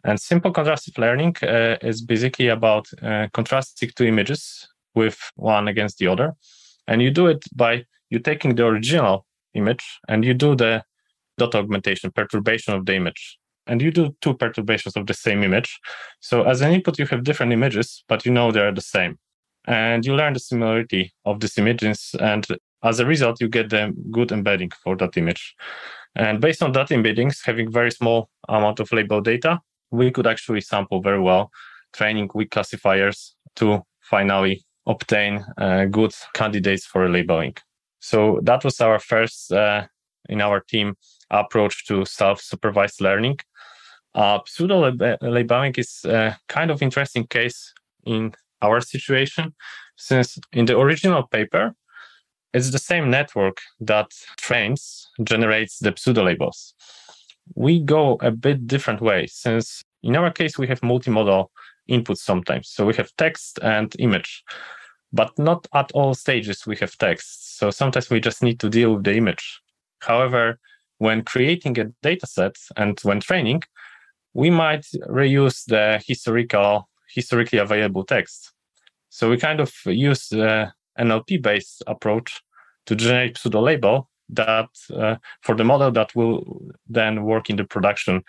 And 0.04 0.20
simple 0.20 0.52
contrastive 0.52 0.98
learning 0.98 1.36
uh, 1.42 1.76
is 1.82 2.02
basically 2.02 2.48
about 2.48 2.86
uh, 3.02 3.28
contrasting 3.32 3.90
two 3.96 4.04
images 4.04 4.68
with 4.94 5.18
one 5.36 5.68
against 5.68 5.98
the 5.98 6.06
other. 6.06 6.34
And 6.86 7.02
you 7.02 7.10
do 7.10 7.26
it 7.26 7.44
by 7.54 7.84
you 8.10 8.18
taking 8.18 8.54
the 8.54 8.66
original 8.66 9.26
image 9.54 9.84
and 10.08 10.24
you 10.24 10.34
do 10.34 10.54
the 10.54 10.84
dot 11.38 11.54
augmentation, 11.54 12.10
perturbation 12.10 12.74
of 12.74 12.86
the 12.86 12.94
image. 12.94 13.38
And 13.66 13.82
you 13.82 13.90
do 13.90 14.14
two 14.20 14.34
perturbations 14.34 14.96
of 14.96 15.06
the 15.06 15.14
same 15.14 15.42
image. 15.42 15.78
So 16.20 16.42
as 16.42 16.60
an 16.60 16.72
input, 16.72 16.98
you 16.98 17.06
have 17.06 17.24
different 17.24 17.52
images, 17.52 18.02
but 18.08 18.24
you 18.24 18.32
know 18.32 18.50
they're 18.50 18.72
the 18.72 18.80
same. 18.80 19.18
And 19.66 20.06
you 20.06 20.14
learn 20.14 20.32
the 20.32 20.40
similarity 20.40 21.12
of 21.26 21.40
these 21.40 21.58
images 21.58 22.14
and 22.18 22.46
as 22.82 23.00
a 23.00 23.06
result, 23.06 23.40
you 23.40 23.48
get 23.48 23.70
the 23.70 23.94
good 24.10 24.32
embedding 24.32 24.70
for 24.82 24.96
that 24.96 25.16
image. 25.16 25.54
And 26.14 26.40
based 26.40 26.62
on 26.62 26.72
that 26.72 26.88
embeddings, 26.88 27.38
having 27.44 27.70
very 27.70 27.90
small 27.90 28.28
amount 28.48 28.80
of 28.80 28.92
label 28.92 29.20
data, 29.20 29.60
we 29.90 30.10
could 30.10 30.26
actually 30.26 30.60
sample 30.60 31.00
very 31.00 31.20
well, 31.20 31.50
training 31.92 32.30
weak 32.34 32.50
classifiers 32.50 33.34
to 33.56 33.82
finally 34.00 34.64
obtain 34.86 35.44
uh, 35.58 35.84
good 35.84 36.12
candidates 36.34 36.86
for 36.86 37.08
labeling. 37.08 37.54
So 38.00 38.40
that 38.42 38.64
was 38.64 38.80
our 38.80 38.98
first 38.98 39.52
uh, 39.52 39.86
in 40.28 40.40
our 40.40 40.60
team 40.60 40.96
approach 41.30 41.86
to 41.86 42.04
self-supervised 42.04 43.00
learning. 43.00 43.38
Uh, 44.14 44.40
pseudo 44.46 44.92
labeling 45.20 45.74
is 45.76 46.04
a 46.04 46.36
kind 46.48 46.70
of 46.70 46.82
interesting 46.82 47.26
case 47.26 47.72
in 48.06 48.32
our 48.62 48.80
situation, 48.80 49.54
since 49.96 50.38
in 50.52 50.64
the 50.64 50.78
original 50.78 51.22
paper, 51.24 51.74
it's 52.54 52.70
the 52.70 52.78
same 52.78 53.10
network 53.10 53.58
that 53.80 54.10
trains, 54.36 55.08
generates 55.22 55.78
the 55.78 55.94
pseudo 55.96 56.24
labels. 56.24 56.74
We 57.54 57.80
go 57.80 58.18
a 58.20 58.30
bit 58.30 58.66
different 58.66 59.00
way 59.00 59.26
since 59.26 59.82
in 60.02 60.16
our 60.16 60.30
case, 60.30 60.58
we 60.58 60.66
have 60.68 60.80
multimodal 60.80 61.48
inputs 61.90 62.18
sometimes. 62.18 62.68
So 62.68 62.86
we 62.86 62.94
have 62.94 63.14
text 63.16 63.58
and 63.62 63.94
image, 63.98 64.44
but 65.12 65.36
not 65.38 65.66
at 65.74 65.90
all 65.92 66.14
stages 66.14 66.66
we 66.66 66.76
have 66.76 66.96
text. 66.98 67.58
So 67.58 67.70
sometimes 67.70 68.10
we 68.10 68.20
just 68.20 68.42
need 68.42 68.60
to 68.60 68.68
deal 68.68 68.94
with 68.94 69.04
the 69.04 69.16
image. 69.16 69.60
However, 70.00 70.58
when 70.98 71.22
creating 71.22 71.78
a 71.78 71.86
data 72.02 72.26
set 72.26 72.56
and 72.76 72.98
when 73.02 73.20
training, 73.20 73.62
we 74.34 74.50
might 74.50 74.86
reuse 75.08 75.64
the 75.64 76.02
historical, 76.06 76.88
historically 77.12 77.58
available 77.58 78.04
text. 78.04 78.52
So 79.10 79.30
we 79.30 79.38
kind 79.38 79.60
of 79.60 79.72
use 79.86 80.28
NLP 80.98 81.42
based 81.42 81.82
approach 81.86 82.40
to 82.86 82.96
generate 82.96 83.38
pseudo 83.38 83.60
label 83.60 84.08
that 84.30 84.68
uh, 84.94 85.16
for 85.42 85.54
the 85.54 85.64
model 85.64 85.90
that 85.92 86.14
will 86.14 86.60
then 86.86 87.24
work 87.24 87.50
in 87.50 87.56
the 87.56 87.64
production 87.64 88.22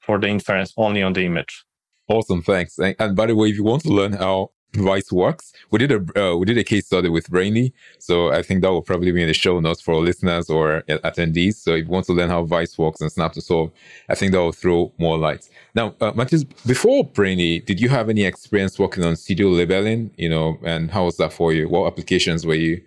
for 0.00 0.18
the 0.18 0.28
inference 0.28 0.72
only 0.76 1.02
on 1.02 1.12
the 1.12 1.24
image. 1.24 1.64
Awesome, 2.08 2.42
thanks. 2.42 2.78
And, 2.78 2.96
and 2.98 3.16
by 3.16 3.26
the 3.26 3.36
way, 3.36 3.48
if 3.48 3.56
you 3.56 3.64
want 3.64 3.82
to 3.82 3.88
learn 3.88 4.12
how 4.12 4.50
Vice 4.74 5.12
works, 5.12 5.52
we 5.70 5.78
did 5.78 5.92
a 5.92 6.30
uh, 6.32 6.36
we 6.36 6.46
did 6.46 6.56
a 6.56 6.64
case 6.64 6.86
study 6.86 7.10
with 7.10 7.28
Brainly, 7.28 7.72
so 7.98 8.32
I 8.32 8.42
think 8.42 8.62
that 8.62 8.70
will 8.70 8.82
probably 8.82 9.12
be 9.12 9.20
in 9.20 9.28
the 9.28 9.34
show 9.34 9.60
notes 9.60 9.82
for 9.82 9.96
listeners 9.96 10.48
or 10.48 10.82
attendees. 10.88 11.56
So 11.56 11.74
if 11.74 11.84
you 11.84 11.90
want 11.90 12.06
to 12.06 12.14
learn 12.14 12.30
how 12.30 12.44
Vice 12.44 12.78
works 12.78 13.02
and 13.02 13.12
Snap 13.12 13.32
to 13.34 13.42
Solve, 13.42 13.70
I 14.08 14.14
think 14.14 14.32
that 14.32 14.38
will 14.38 14.52
throw 14.52 14.90
more 14.96 15.18
light. 15.18 15.48
Now, 15.74 15.94
uh, 16.00 16.12
Mateusz, 16.12 16.46
before 16.66 17.04
Brainly, 17.06 17.64
did 17.64 17.80
you 17.80 17.90
have 17.90 18.08
any 18.08 18.24
experience 18.24 18.78
working 18.78 19.04
on 19.04 19.14
pseudo 19.16 19.48
labeling? 19.48 20.10
You 20.16 20.30
know, 20.30 20.58
and 20.64 20.90
how 20.90 21.04
was 21.04 21.18
that 21.18 21.34
for 21.34 21.52
you? 21.52 21.68
What 21.68 21.86
applications 21.86 22.46
were 22.46 22.54
you 22.54 22.82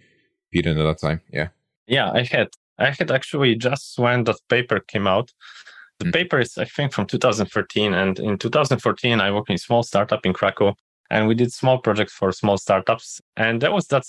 beaten 0.52 0.80
at 0.80 0.84
that 0.84 0.98
time? 0.98 1.22
Yeah. 1.32 1.50
Yeah, 1.88 2.12
I 2.12 2.24
had. 2.24 2.50
I 2.78 2.90
had 2.90 3.10
actually 3.12 3.56
just 3.56 3.98
when 4.00 4.24
that 4.26 4.38
paper 4.50 4.80
came 4.80 5.08
out. 5.08 5.32
The 6.00 6.06
mm. 6.06 6.14
paper 6.14 6.40
is, 6.40 6.58
I 6.58 6.66
think, 6.66 6.94
from 6.94 7.06
2013. 7.06 7.94
And 7.94 8.20
in 8.20 8.38
2014, 8.38 9.22
I 9.22 9.32
worked 9.32 9.50
in 9.50 9.56
a 9.56 9.60
small 9.60 9.84
startup 9.84 10.26
in 10.26 10.34
Krakow 10.34 10.76
and 11.10 11.28
we 11.28 11.36
did 11.36 11.52
small 11.52 11.78
projects 11.78 12.14
for 12.14 12.32
small 12.32 12.58
startups. 12.58 13.22
And 13.38 13.62
there 13.62 13.72
was 13.72 13.88
that 13.88 14.04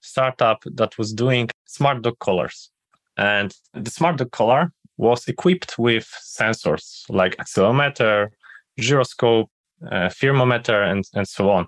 startup 0.00 0.62
that 0.64 0.98
was 0.98 1.12
doing 1.12 1.48
smart 1.66 2.02
dog 2.02 2.18
collars. 2.18 2.70
And 3.16 3.54
the 3.74 3.90
smart 3.90 4.16
dog 4.16 4.32
collar 4.32 4.72
was 4.96 5.26
equipped 5.28 5.78
with 5.78 6.08
sensors 6.22 7.04
like 7.08 7.36
accelerometer, 7.36 8.28
gyroscope, 8.78 9.50
uh, 9.90 10.08
thermometer, 10.10 10.82
and, 10.82 11.04
and 11.14 11.26
so 11.26 11.50
on. 11.50 11.66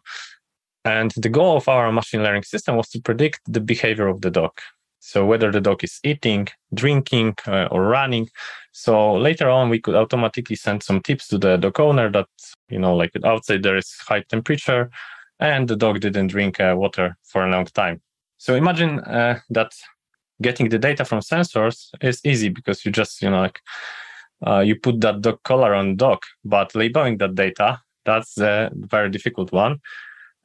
And 0.84 1.12
the 1.16 1.28
goal 1.28 1.56
of 1.56 1.68
our 1.68 1.90
machine 1.90 2.22
learning 2.22 2.42
system 2.42 2.76
was 2.76 2.88
to 2.90 3.00
predict 3.00 3.40
the 3.46 3.60
behavior 3.60 4.06
of 4.06 4.20
the 4.20 4.30
dog. 4.30 4.52
So 5.06 5.26
whether 5.26 5.52
the 5.52 5.60
dog 5.60 5.84
is 5.84 6.00
eating, 6.02 6.48
drinking, 6.72 7.34
uh, 7.46 7.68
or 7.70 7.82
running. 7.82 8.30
So 8.72 9.12
later 9.12 9.50
on, 9.50 9.68
we 9.68 9.78
could 9.78 9.94
automatically 9.94 10.56
send 10.56 10.82
some 10.82 11.02
tips 11.02 11.28
to 11.28 11.36
the 11.36 11.58
dog 11.58 11.78
owner 11.78 12.10
that, 12.10 12.26
you 12.70 12.78
know, 12.78 12.96
like 12.96 13.10
outside 13.22 13.62
there 13.62 13.76
is 13.76 13.94
high 14.08 14.22
temperature 14.22 14.90
and 15.40 15.68
the 15.68 15.76
dog 15.76 16.00
didn't 16.00 16.28
drink 16.28 16.58
uh, 16.58 16.74
water 16.74 17.18
for 17.22 17.44
a 17.44 17.50
long 17.50 17.66
time. 17.66 18.00
So 18.38 18.54
imagine 18.54 19.00
uh, 19.00 19.40
that 19.50 19.72
getting 20.40 20.70
the 20.70 20.78
data 20.78 21.04
from 21.04 21.20
sensors 21.20 21.90
is 22.00 22.20
easy 22.24 22.48
because 22.48 22.86
you 22.86 22.90
just, 22.90 23.20
you 23.20 23.28
know, 23.28 23.42
like 23.42 23.60
uh, 24.46 24.60
you 24.60 24.74
put 24.74 25.02
that 25.02 25.20
dog 25.20 25.38
collar 25.42 25.74
on 25.74 25.96
dog, 25.96 26.22
but 26.46 26.74
labeling 26.74 27.18
that 27.18 27.34
data, 27.34 27.78
that's 28.06 28.38
a 28.38 28.70
very 28.74 29.10
difficult 29.10 29.52
one. 29.52 29.80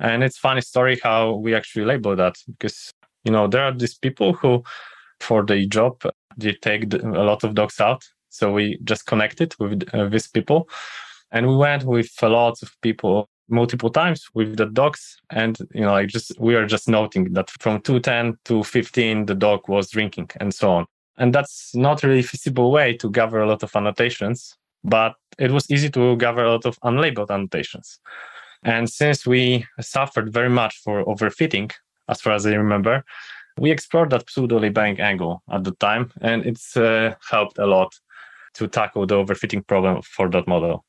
And 0.01 0.21
it's 0.21 0.37
funny 0.37 0.61
story 0.61 0.99
how 1.01 1.35
we 1.35 1.55
actually 1.55 1.85
label 1.85 2.15
that 2.17 2.35
because, 2.45 2.91
you 3.23 3.31
know, 3.31 3.47
there 3.47 3.63
are 3.63 3.73
these 3.73 3.95
people 3.95 4.33
who, 4.33 4.63
for 5.19 5.43
the 5.43 5.65
job, 5.67 6.01
they 6.37 6.53
take 6.53 6.93
a 6.93 6.97
lot 6.97 7.43
of 7.43 7.55
dogs 7.55 7.79
out. 7.79 8.03
So 8.29 8.53
we 8.53 8.79
just 8.83 9.05
connected 9.05 9.55
with 9.59 9.83
uh, 9.93 10.07
these 10.07 10.27
people. 10.27 10.69
And 11.31 11.47
we 11.47 11.55
went 11.55 11.83
with 11.83 12.11
a 12.21 12.29
lot 12.29 12.61
of 12.61 12.71
people 12.81 13.29
multiple 13.49 13.89
times 13.89 14.27
with 14.33 14.57
the 14.57 14.67
dogs 14.67 15.17
and 15.31 15.57
you 15.73 15.81
know 15.81 15.91
like 15.91 16.07
just 16.07 16.31
we 16.39 16.55
are 16.55 16.65
just 16.65 16.87
noting 16.87 17.33
that 17.33 17.49
from 17.59 17.81
210 17.81 18.37
to 18.45 18.63
15 18.63 19.25
the 19.25 19.35
dog 19.35 19.67
was 19.67 19.89
drinking 19.89 20.29
and 20.39 20.53
so 20.53 20.69
on 20.71 20.85
and 21.17 21.33
that's 21.33 21.73
not 21.75 22.03
really 22.03 22.21
feasible 22.21 22.71
way 22.71 22.95
to 22.95 23.09
gather 23.09 23.39
a 23.39 23.47
lot 23.47 23.63
of 23.63 23.75
annotations 23.75 24.55
but 24.83 25.15
it 25.39 25.51
was 25.51 25.69
easy 25.71 25.89
to 25.89 26.15
gather 26.17 26.43
a 26.43 26.51
lot 26.51 26.65
of 26.65 26.79
unlabeled 26.81 27.31
annotations 27.31 27.99
and 28.63 28.89
since 28.89 29.25
we 29.25 29.65
suffered 29.79 30.31
very 30.31 30.49
much 30.49 30.77
for 30.83 31.03
overfitting 31.05 31.71
as 32.09 32.21
far 32.21 32.33
as 32.33 32.45
i 32.45 32.53
remember 32.53 33.03
we 33.57 33.71
explored 33.71 34.09
that 34.09 34.29
pseudo 34.29 34.59
labeling 34.59 34.99
angle 34.99 35.41
at 35.51 35.63
the 35.63 35.71
time 35.75 36.11
and 36.21 36.45
it's 36.45 36.75
uh, 36.77 37.13
helped 37.29 37.57
a 37.57 37.65
lot 37.65 37.93
to 38.53 38.67
tackle 38.67 39.05
the 39.05 39.15
overfitting 39.15 39.65
problem 39.67 40.01
for 40.01 40.29
that 40.29 40.47
model 40.47 40.83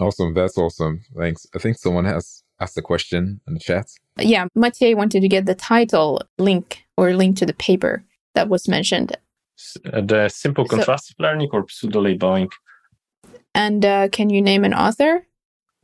Awesome. 0.00 0.34
That's 0.34 0.58
awesome. 0.58 1.00
Thanks. 1.16 1.46
I 1.54 1.58
think 1.58 1.78
someone 1.78 2.04
has 2.04 2.42
asked 2.60 2.76
a 2.76 2.82
question 2.82 3.40
in 3.46 3.54
the 3.54 3.60
chat. 3.60 3.86
Yeah, 4.18 4.46
Mathieu 4.54 4.96
wanted 4.96 5.20
to 5.20 5.28
get 5.28 5.46
the 5.46 5.54
title 5.54 6.22
link 6.38 6.84
or 6.96 7.14
link 7.14 7.36
to 7.38 7.46
the 7.46 7.54
paper 7.54 8.04
that 8.34 8.48
was 8.48 8.68
mentioned. 8.68 9.16
Uh, 9.90 10.02
the 10.02 10.28
simple 10.28 10.66
contrastive 10.66 11.14
so, 11.16 11.22
learning 11.22 11.48
or 11.52 11.66
pseudo 11.68 12.00
labeling. 12.00 12.48
And 13.54 13.84
uh, 13.84 14.08
can 14.08 14.28
you 14.28 14.42
name 14.42 14.64
an 14.64 14.74
author? 14.74 15.26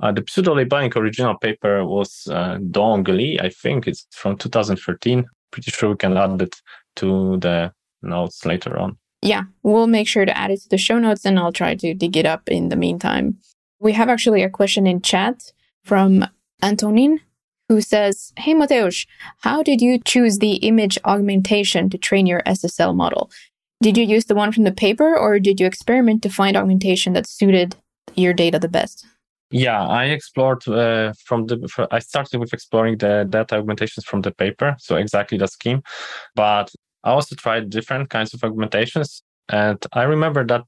Uh, 0.03 0.11
the 0.11 0.25
pseudo 0.29 0.55
labeling 0.55 0.93
original 0.97 1.37
paper 1.37 1.85
was 1.85 2.27
uh, 2.27 2.59
Dong 2.71 3.05
Lee. 3.05 3.39
I 3.41 3.49
think 3.49 3.87
it's 3.87 4.07
from 4.11 4.37
2013. 4.37 5.25
Pretty 5.53 5.71
sure 5.71 5.91
we 5.91 5.97
can 5.97 6.17
add 6.17 6.43
it 6.43 6.57
to 6.97 7.39
the 7.39 7.73
notes 8.03 8.45
later 8.45 8.79
on. 8.79 8.99
Yeah, 9.23 9.45
we'll 9.63 9.87
make 9.87 10.09
sure 10.09 10.25
to 10.25 10.37
add 10.37 10.51
it 10.51 10.63
to 10.63 10.69
the 10.69 10.79
show 10.79 10.99
notes 10.99 11.25
and 11.25 11.39
I'll 11.39 11.53
try 11.53 11.77
to 11.77 11.95
dig 11.95 12.17
it 12.17 12.27
up 12.27 12.49
in 12.49 12.69
the 12.69 12.77
meantime. 12.77 13.39
We 13.79 13.93
have 13.93 14.09
actually 14.09 14.43
a 14.43 14.51
question 14.51 14.87
in 14.87 15.01
chat 15.01 15.53
from 15.85 16.27
Antonin 16.61 17.21
who 17.69 17.81
says, 17.81 18.33
Hey 18.37 18.55
Mateusz, 18.55 19.07
how 19.39 19.63
did 19.63 19.81
you 19.81 20.01
choose 20.05 20.39
the 20.39 20.55
image 20.57 20.99
augmentation 21.05 21.89
to 21.91 21.99
train 21.99 22.27
your 22.27 22.43
SSL 22.43 22.97
model? 22.97 23.31
Did 23.81 23.97
you 23.97 24.05
use 24.05 24.25
the 24.25 24.35
one 24.35 24.51
from 24.51 24.65
the 24.65 24.73
paper 24.73 25.17
or 25.17 25.39
did 25.39 25.61
you 25.61 25.67
experiment 25.67 26.23
to 26.25 26.29
find 26.29 26.57
augmentation 26.57 27.13
that 27.13 27.29
suited 27.29 27.77
your 28.15 28.33
data 28.33 28.59
the 28.59 28.69
best? 28.69 29.07
Yeah, 29.53 29.87
I 29.87 30.07
explored 30.07 30.67
uh, 30.67 31.13
from 31.25 31.47
the. 31.47 31.87
I 31.91 31.99
started 31.99 32.41
with 32.41 32.55
exploring 32.55 32.97
the 32.97 33.27
data 33.29 33.57
augmentations 33.57 34.07
from 34.07 34.23
the 34.23 34.31
paper, 34.31 34.75
so 34.79 34.97
exactly 34.97 35.37
the 35.37 35.47
scheme. 35.47 35.83
But 36.35 36.73
I 37.05 37.11
also 37.11 37.37
tried 37.37 37.69
different 37.69 38.09
kinds 38.09 38.33
of 38.33 38.43
augmentations, 38.43 39.23
and 39.51 39.85
I 39.93 40.05
remember 40.05 40.47
that 40.47 40.65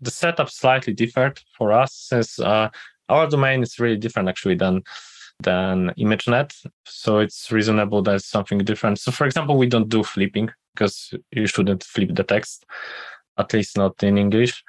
the 0.00 0.10
setup 0.10 0.50
slightly 0.50 0.92
differed 0.92 1.40
for 1.58 1.72
us 1.72 1.94
since 1.94 2.38
uh, 2.38 2.68
our 3.08 3.26
domain 3.28 3.62
is 3.62 3.80
really 3.80 3.96
different 3.96 4.28
actually 4.28 4.54
than 4.54 4.82
than 5.40 5.90
ImageNet. 5.98 6.54
So 6.86 7.18
it's 7.18 7.50
reasonable 7.50 8.02
that 8.02 8.16
it's 8.16 8.30
something 8.30 8.58
different. 8.58 9.00
So 9.00 9.10
for 9.10 9.26
example, 9.26 9.58
we 9.58 9.66
don't 9.66 9.88
do 9.88 10.04
flipping 10.04 10.50
because 10.74 11.12
you 11.32 11.46
shouldn't 11.46 11.82
flip 11.82 12.14
the 12.14 12.22
text, 12.22 12.64
at 13.36 13.52
least 13.52 13.76
not 13.76 14.00
in 14.02 14.16
English. 14.16 14.62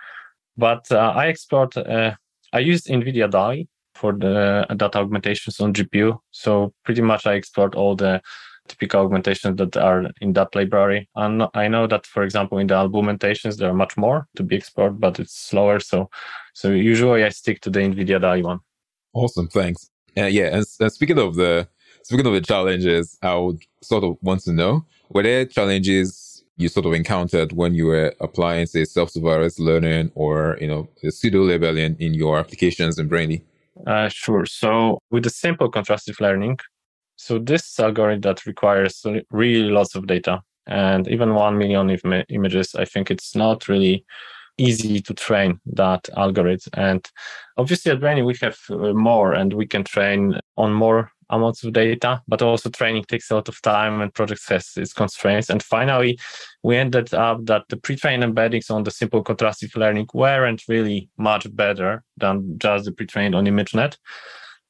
But 0.57 0.91
uh, 0.91 1.13
I 1.15 1.27
explored, 1.27 1.77
uh, 1.77 2.15
I 2.53 2.59
used 2.59 2.87
NVIDIA 2.87 3.29
DALI 3.29 3.67
for 3.95 4.13
the 4.13 4.65
data 4.77 4.99
augmentations 4.99 5.59
on 5.59 5.73
GPU. 5.73 6.19
So 6.31 6.73
pretty 6.85 7.01
much 7.01 7.25
I 7.25 7.33
explored 7.33 7.75
all 7.75 7.95
the 7.95 8.21
typical 8.67 9.01
augmentations 9.01 9.57
that 9.57 9.75
are 9.75 10.05
in 10.21 10.33
that 10.33 10.55
library. 10.55 11.09
And 11.15 11.43
I 11.53 11.67
know 11.67 11.87
that, 11.87 12.05
for 12.05 12.23
example, 12.23 12.59
in 12.59 12.67
the 12.67 12.75
augmentations, 12.75 13.57
there 13.57 13.69
are 13.69 13.73
much 13.73 13.97
more 13.97 14.27
to 14.35 14.43
be 14.43 14.55
explored, 14.55 14.99
but 14.99 15.19
it's 15.19 15.35
slower. 15.35 15.79
So, 15.79 16.09
so 16.53 16.69
usually 16.69 17.23
I 17.23 17.29
stick 17.29 17.61
to 17.61 17.69
the 17.69 17.79
NVIDIA 17.79 18.21
DALI 18.21 18.43
one. 18.43 18.59
Awesome. 19.13 19.47
Thanks. 19.47 19.89
Uh, 20.17 20.25
yeah. 20.25 20.55
And, 20.55 20.65
and 20.79 20.91
speaking 20.91 21.19
of 21.19 21.35
the, 21.35 21.67
speaking 22.03 22.25
of 22.25 22.33
the 22.33 22.41
challenges, 22.41 23.17
I 23.21 23.35
would 23.35 23.61
sort 23.81 24.03
of 24.03 24.17
want 24.21 24.41
to 24.43 24.53
know, 24.53 24.85
were 25.09 25.23
there 25.23 25.45
challenges 25.45 26.22
you 26.57 26.69
sort 26.69 26.85
of 26.85 26.93
encountered 26.93 27.51
when 27.53 27.73
you 27.73 27.87
were 27.87 28.13
applying, 28.19 28.65
say, 28.65 28.85
self-supervised 28.85 29.59
learning 29.59 30.11
or, 30.15 30.57
you 30.61 30.67
know, 30.67 30.87
pseudo 31.09 31.41
labeling 31.41 31.95
in 31.99 32.13
your 32.13 32.37
applications 32.37 32.99
in 32.99 33.09
Brainly? 33.09 33.43
Uh, 33.87 34.07
sure. 34.07 34.45
So 34.45 34.99
with 35.09 35.23
the 35.23 35.29
simple 35.29 35.71
contrastive 35.71 36.19
learning, 36.19 36.59
so 37.15 37.39
this 37.39 37.79
algorithm 37.79 38.21
that 38.21 38.45
requires 38.45 39.05
really 39.31 39.69
lots 39.69 39.95
of 39.95 40.07
data 40.07 40.41
and 40.67 41.07
even 41.07 41.33
1 41.33 41.57
million 41.57 41.89
Im- 41.89 42.25
images, 42.29 42.75
I 42.75 42.85
think 42.85 43.11
it's 43.11 43.35
not 43.35 43.67
really 43.67 44.05
easy 44.57 45.01
to 45.01 45.13
train 45.13 45.59
that 45.65 46.07
algorithm. 46.15 46.71
And 46.73 47.09
obviously 47.57 47.91
at 47.91 47.99
Brainly, 47.99 48.25
we 48.25 48.35
have 48.41 48.57
uh, 48.69 48.93
more 48.93 49.33
and 49.33 49.53
we 49.53 49.65
can 49.65 49.83
train 49.83 50.39
on 50.57 50.73
more 50.73 51.11
amounts 51.29 51.63
of 51.63 51.73
data, 51.73 52.21
but 52.27 52.41
also 52.41 52.69
training 52.69 53.03
takes 53.05 53.29
a 53.31 53.35
lot 53.35 53.49
of 53.49 53.61
time 53.61 54.01
and 54.01 54.13
project 54.13 54.47
has 54.49 54.71
its 54.77 54.93
constraints. 54.93 55.49
And 55.49 55.61
finally, 55.61 56.19
we 56.63 56.77
ended 56.77 57.13
up 57.13 57.45
that 57.45 57.63
the 57.69 57.77
pre-trained 57.77 58.23
embeddings 58.23 58.71
on 58.71 58.83
the 58.83 58.91
simple 58.91 59.23
contrastive 59.23 59.75
learning 59.75 60.07
weren't 60.13 60.63
really 60.67 61.09
much 61.17 61.53
better 61.55 62.03
than 62.17 62.57
just 62.57 62.85
the 62.85 62.91
pre-trained 62.91 63.35
on 63.35 63.45
ImageNet. 63.45 63.97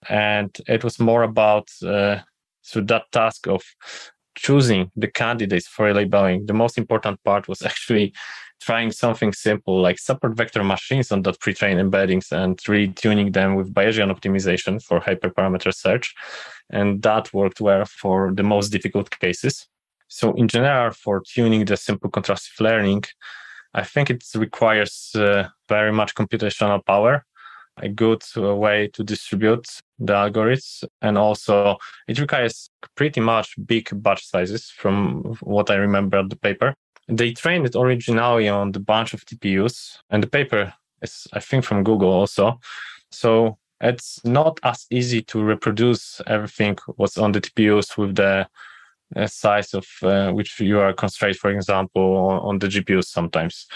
And 0.09 0.55
it 0.67 0.83
was 0.83 0.99
more 0.99 1.23
about 1.23 1.69
uh, 1.85 2.19
that 2.75 3.03
task 3.11 3.47
of 3.47 3.63
choosing 4.35 4.91
the 4.95 5.07
candidates 5.07 5.67
for 5.67 5.93
labeling, 5.93 6.45
the 6.45 6.53
most 6.53 6.77
important 6.77 7.23
part 7.23 7.47
was 7.47 7.61
actually 7.65 8.13
trying 8.63 8.91
something 8.91 9.33
simple 9.33 9.81
like 9.81 9.99
support 9.99 10.35
vector 10.35 10.63
machines 10.63 11.11
on 11.11 11.21
that 11.23 11.39
pre-trained 11.39 11.79
embeddings 11.79 12.31
and 12.31 12.57
retuning 12.59 13.33
them 13.33 13.55
with 13.55 13.73
Bayesian 13.73 14.11
optimization 14.15 14.81
for 14.81 14.99
hyperparameter 14.99 15.73
search. 15.73 16.13
And 16.69 17.01
that 17.03 17.33
worked 17.33 17.61
well 17.61 17.85
for 17.85 18.31
the 18.33 18.43
most 18.43 18.69
difficult 18.69 19.09
cases. 19.19 19.67
So 20.07 20.33
in 20.33 20.47
general, 20.47 20.91
for 20.91 21.21
tuning 21.21 21.65
the 21.65 21.77
simple 21.77 22.09
contrastive 22.09 22.59
learning, 22.59 23.03
I 23.73 23.83
think 23.83 24.09
it 24.09 24.23
requires 24.35 25.11
uh, 25.15 25.47
very 25.67 25.91
much 25.91 26.13
computational 26.15 26.85
power 26.85 27.25
a 27.77 27.89
good 27.89 28.23
uh, 28.37 28.55
way 28.55 28.87
to 28.89 29.03
distribute 29.03 29.67
the 29.99 30.13
algorithms. 30.13 30.83
And 31.01 31.17
also, 31.17 31.77
it 32.07 32.19
requires 32.19 32.69
pretty 32.95 33.19
much 33.19 33.55
big 33.65 33.89
batch 34.03 34.25
sizes 34.27 34.69
from 34.69 35.37
what 35.41 35.71
I 35.71 35.75
remember 35.75 36.17
of 36.17 36.29
the 36.29 36.35
paper. 36.35 36.75
They 37.07 37.33
trained 37.33 37.65
it 37.65 37.75
originally 37.75 38.47
on 38.49 38.71
the 38.71 38.79
bunch 38.79 39.13
of 39.13 39.25
TPUs, 39.25 39.97
and 40.09 40.23
the 40.23 40.27
paper 40.27 40.73
is, 41.01 41.27
I 41.33 41.39
think, 41.39 41.65
from 41.65 41.83
Google 41.83 42.09
also. 42.09 42.59
So 43.11 43.57
it's 43.81 44.23
not 44.23 44.59
as 44.63 44.87
easy 44.89 45.21
to 45.23 45.43
reproduce 45.43 46.21
everything 46.27 46.77
what's 46.95 47.17
on 47.17 47.33
the 47.33 47.41
TPUs 47.41 47.97
with 47.97 48.15
the 48.15 48.47
uh, 49.15 49.27
size 49.27 49.73
of 49.73 49.85
uh, 50.01 50.31
which 50.31 50.59
you 50.59 50.79
are 50.79 50.93
constrained, 50.93 51.37
for 51.37 51.51
example, 51.51 52.15
on, 52.43 52.59
the 52.59 52.67
GPUs 52.67 53.05
sometimes, 53.05 53.67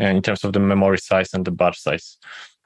uh, 0.00 0.04
in 0.04 0.22
terms 0.22 0.44
of 0.44 0.52
the 0.52 0.60
memory 0.60 0.98
size 0.98 1.32
and 1.32 1.44
the 1.44 1.50
batch 1.50 1.80
size. 1.80 2.18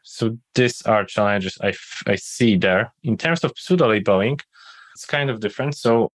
So 0.03 0.39
these 0.55 0.83
are 0.83 1.05
challenges 1.05 1.59
I, 1.61 1.69
f- 1.69 2.03
I 2.07 2.17
see 2.17 2.57
there. 2.57 2.93
In 3.03 3.17
terms 3.17 3.45
of 3.45 3.53
pseudo 3.57 3.89
labeling, 3.89 4.41
it's 4.95 5.05
kind 5.05 5.31
of 5.31 5.41
different. 5.41 5.77
So 5.77 6.11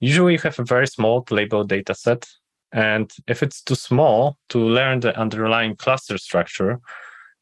usually 0.00 0.34
you 0.34 0.38
have 0.40 0.58
a 0.58 0.64
very 0.64 0.86
small 0.86 1.24
label 1.30 1.64
data 1.64 1.94
set. 1.94 2.28
And 2.72 3.12
if 3.26 3.42
it's 3.42 3.62
too 3.62 3.74
small 3.74 4.38
to 4.48 4.58
learn 4.58 5.00
the 5.00 5.18
underlying 5.18 5.76
cluster 5.76 6.18
structure 6.18 6.80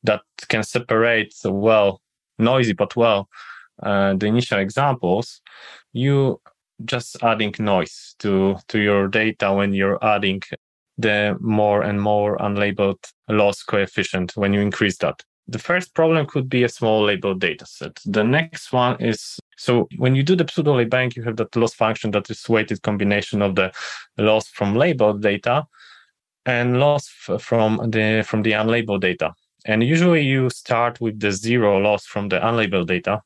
that 0.02 0.22
can 0.48 0.62
separate 0.62 1.34
well, 1.44 2.00
noisy 2.38 2.72
but 2.72 2.96
well, 2.96 3.28
uh, 3.82 4.14
the 4.14 4.26
initial 4.26 4.58
examples, 4.58 5.40
you 5.92 6.40
just 6.84 7.22
adding 7.22 7.54
noise 7.58 8.14
to 8.18 8.56
to 8.68 8.78
your 8.78 9.06
data 9.08 9.52
when 9.52 9.74
you're 9.74 10.02
adding 10.02 10.40
the 10.98 11.36
more 11.40 11.82
and 11.82 12.00
more 12.00 12.36
unlabeled 12.38 13.02
loss 13.28 13.62
coefficient 13.62 14.32
when 14.36 14.52
you 14.52 14.60
increase 14.60 14.98
that. 14.98 15.22
The 15.48 15.58
first 15.58 15.94
problem 15.94 16.26
could 16.26 16.48
be 16.48 16.64
a 16.64 16.68
small 16.68 17.02
labeled 17.04 17.40
data 17.40 17.66
set. 17.66 17.98
The 18.04 18.24
next 18.24 18.72
one 18.72 19.00
is 19.00 19.38
so 19.60 19.86
when 19.98 20.14
you 20.14 20.22
do 20.22 20.36
the 20.36 20.48
pseudo 20.50 20.82
bank, 20.86 21.16
you 21.16 21.22
have 21.24 21.36
that 21.36 21.54
loss 21.54 21.74
function 21.74 22.12
that 22.12 22.30
is 22.30 22.48
weighted 22.48 22.80
combination 22.80 23.42
of 23.42 23.56
the 23.56 23.70
loss 24.16 24.48
from 24.48 24.74
labeled 24.74 25.20
data 25.20 25.66
and 26.46 26.80
loss 26.80 27.08
from 27.08 27.90
the 27.90 28.24
from 28.26 28.40
the 28.40 28.52
unlabeled 28.52 29.02
data. 29.02 29.34
And 29.66 29.82
usually 29.82 30.22
you 30.22 30.48
start 30.48 30.98
with 31.02 31.20
the 31.20 31.30
zero 31.30 31.78
loss 31.78 32.06
from 32.06 32.30
the 32.30 32.38
unlabeled 32.38 32.86
data, 32.86 33.20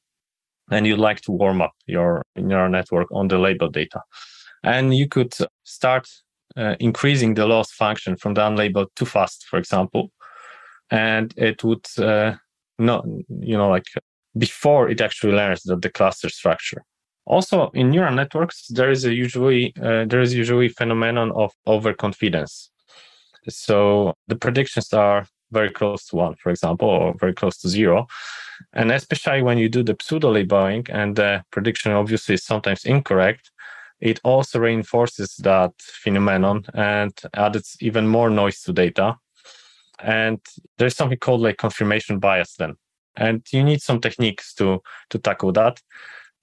and 0.73 0.89
you 0.89 0.97
like 0.97 1.21
to 1.21 1.31
warm 1.31 1.63
up 1.63 1.75
your 1.87 2.23
neural 2.35 2.69
network 2.69 3.07
on 3.13 3.29
the 3.29 3.39
labeled 3.39 3.75
data. 3.75 4.03
And 4.65 4.93
you 4.93 5.07
could 5.09 5.35
start 5.63 6.09
uh, 6.57 6.75
increasing 6.81 7.35
the 7.35 7.47
loss 7.47 7.71
function 7.71 8.17
from 8.17 8.35
the 8.35 8.41
unlabeled 8.41 8.89
too 8.97 9.07
fast, 9.07 9.47
for 9.49 9.57
example, 9.57 10.11
and 10.91 11.33
it 11.37 11.63
would 11.63 11.87
uh, 11.97 12.35
not, 12.81 13.05
you 13.29 13.57
know, 13.57 13.69
like 13.69 13.87
before 14.37 14.89
it 14.89 15.01
actually 15.01 15.33
learns 15.33 15.63
the, 15.63 15.77
the 15.77 15.91
cluster 15.91 16.29
structure. 16.29 16.85
Also, 17.27 17.71
in 17.75 17.91
neural 17.91 18.15
networks, 18.15 18.67
there 18.69 18.91
is 18.91 19.05
a 19.05 19.15
usually 19.15 19.73
uh, 19.81 20.05
there 20.05 20.21
is 20.21 20.35
usually 20.35 20.69
phenomenon 20.69 21.33
of 21.33 21.53
overconfidence. 21.67 22.71
So 23.49 24.15
the 24.29 24.37
predictions 24.37 24.93
are 24.93 25.27
very 25.51 25.71
close 25.71 26.07
to 26.07 26.17
one, 26.17 26.35
for 26.35 26.51
example, 26.51 26.89
or 26.89 27.15
very 27.19 27.33
close 27.33 27.57
to 27.59 27.69
zero. 27.69 28.07
And 28.73 28.91
especially 28.93 29.43
when 29.43 29.59
you 29.59 29.69
do 29.69 29.83
the 29.83 29.97
pseudo 30.01 30.31
labeling 30.31 30.87
and 30.91 31.17
the 31.17 31.45
prediction 31.51 31.93
obviously 31.93 32.35
is 32.35 32.45
sometimes 32.45 32.85
incorrect, 32.85 33.51
it 34.01 34.21
also 34.25 34.59
reinforces 34.59 35.37
that 35.37 35.73
phenomenon 35.79 36.65
and 36.75 37.13
adds 37.35 37.77
even 37.81 38.07
more 38.07 38.31
noise 38.31 38.61
to 38.63 38.73
data. 38.73 39.17
And 40.01 40.41
there's 40.77 40.97
something 40.97 41.19
called 41.19 41.41
like 41.41 41.57
confirmation 41.57 42.19
bias 42.19 42.55
then. 42.59 42.77
And 43.17 43.47
you 43.53 43.63
need 43.63 43.83
some 43.83 44.01
techniques 44.01 44.55
to 44.55 44.83
to 45.11 45.19
tackle 45.19 45.53
that. 45.53 45.81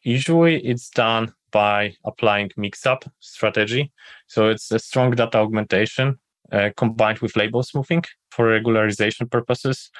Usually 0.03 0.65
it's 0.65 0.89
done 0.89 1.33
by 1.51 1.95
applying 2.05 2.51
mix-up 2.55 3.05
strategy. 3.19 3.91
So 4.27 4.49
it's 4.49 4.71
a 4.71 4.79
strong 4.79 5.11
data 5.11 5.37
augmentation 5.37 6.17
uh, 6.51 6.69
combined 6.77 7.19
with 7.19 7.35
label 7.35 7.61
smoothing 7.61 8.03
for 8.29 8.47
regularization 8.47 9.29
purposes. 9.29 9.91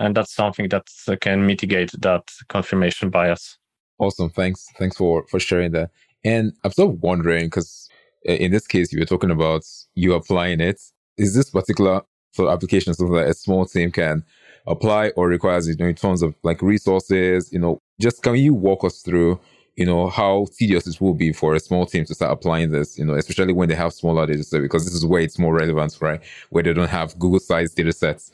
And 0.00 0.16
that's 0.16 0.34
something 0.34 0.68
that 0.68 0.86
can 1.20 1.46
mitigate 1.46 1.92
that 2.00 2.24
confirmation 2.48 3.10
bias. 3.10 3.58
Awesome. 3.98 4.30
Thanks. 4.30 4.66
Thanks 4.78 4.96
for, 4.96 5.26
for 5.28 5.40
sharing 5.40 5.72
that. 5.72 5.90
And 6.24 6.52
I'm 6.64 6.72
of 6.76 7.00
wondering, 7.00 7.46
because 7.46 7.88
in 8.24 8.50
this 8.50 8.66
case, 8.66 8.92
you 8.92 8.98
were 8.98 9.06
talking 9.06 9.30
about 9.30 9.62
you 9.94 10.14
applying 10.14 10.60
it. 10.60 10.80
Is 11.16 11.34
this 11.34 11.50
particular 11.50 12.02
sort 12.32 12.48
of 12.48 12.54
application 12.54 12.94
something 12.94 13.16
that 13.16 13.28
a 13.28 13.34
small 13.34 13.66
team 13.66 13.90
can 13.90 14.24
apply 14.68 15.10
or 15.10 15.28
requires, 15.28 15.68
you 15.68 15.76
know, 15.76 15.86
in 15.86 15.94
terms 15.94 16.22
of 16.22 16.34
like 16.42 16.62
resources, 16.62 17.52
you 17.52 17.58
know, 17.58 17.80
just 18.00 18.22
can 18.22 18.36
you 18.36 18.54
walk 18.54 18.84
us 18.84 19.00
through, 19.00 19.40
you 19.76 19.86
know, 19.86 20.08
how 20.08 20.46
tedious 20.56 20.86
it 20.86 21.00
will 21.00 21.14
be 21.14 21.32
for 21.32 21.54
a 21.54 21.60
small 21.60 21.86
team 21.86 22.04
to 22.04 22.14
start 22.14 22.32
applying 22.32 22.70
this, 22.70 22.98
you 22.98 23.04
know, 23.04 23.14
especially 23.14 23.52
when 23.52 23.68
they 23.68 23.74
have 23.74 23.92
smaller 23.92 24.26
data 24.26 24.44
sets, 24.44 24.62
because 24.62 24.84
this 24.84 24.94
is 24.94 25.06
where 25.06 25.22
it's 25.22 25.38
more 25.38 25.54
relevant, 25.54 25.96
right? 26.00 26.20
Where 26.50 26.62
they 26.62 26.72
don't 26.72 26.90
have 26.90 27.18
Google 27.18 27.40
sized 27.40 27.76
data 27.76 27.92
sets. 27.92 28.30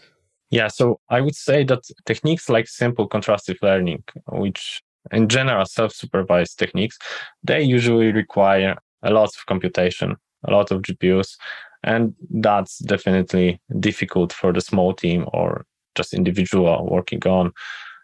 Yeah, 0.51 0.69
so 0.69 1.01
I 1.09 1.21
would 1.21 1.35
say 1.35 1.65
that 1.65 1.83
techniques 2.05 2.49
like 2.49 2.69
simple 2.69 3.09
contrastive 3.09 3.57
learning, 3.63 4.05
which 4.29 4.83
in 5.13 5.29
general 5.29 5.67
self-supervised 5.67 6.59
techniques, 6.59 6.99
they 7.43 7.63
usually 7.63 8.13
require 8.13 8.77
a 9.03 9.11
lot 9.11 9.31
of 9.37 9.47
computation, 9.47 10.17
a 10.45 10.51
lot 10.51 10.71
of 10.71 10.83
GPUs, 10.83 11.37
and 11.83 12.15
that's 12.31 12.79
definitely 12.79 13.61
difficult 13.81 14.33
for 14.33 14.53
the 14.53 14.61
small 14.61 14.95
team 14.95 15.27
or 15.33 15.67
just 15.95 16.15
individual 16.15 16.87
working 16.91 17.25
on 17.27 17.53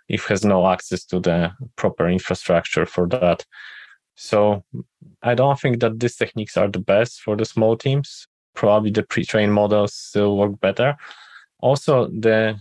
if 0.08 0.26
has 0.26 0.44
no 0.44 0.66
access 0.66 1.04
to 1.04 1.20
the 1.20 1.52
proper 1.76 2.08
infrastructure 2.08 2.84
for 2.84 3.06
that. 3.08 3.44
So 4.16 4.64
I 5.22 5.34
don't 5.34 5.58
think 5.58 5.80
that 5.80 6.00
these 6.00 6.16
techniques 6.16 6.56
are 6.56 6.68
the 6.68 6.80
best 6.80 7.20
for 7.20 7.36
the 7.36 7.44
small 7.44 7.76
teams. 7.76 8.26
Probably 8.54 8.90
the 8.90 9.04
pre-trained 9.04 9.54
models 9.54 9.94
still 9.94 10.36
work 10.36 10.60
better. 10.60 10.96
Also, 11.60 12.08
the 12.08 12.58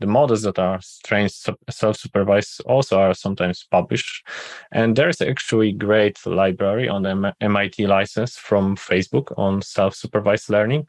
the 0.00 0.06
models 0.06 0.42
that 0.42 0.58
are 0.58 0.80
trained 1.04 1.30
self-supervised 1.68 2.62
also 2.64 2.98
are 2.98 3.14
sometimes 3.14 3.66
published. 3.70 4.26
And 4.72 4.96
there's 4.96 5.20
actually 5.20 5.72
great 5.72 6.24
library 6.26 6.88
on 6.88 7.02
the 7.02 7.34
MIT 7.40 7.86
license 7.86 8.36
from 8.36 8.76
Facebook 8.76 9.32
on 9.38 9.60
self-supervised 9.60 10.48
learning. 10.48 10.88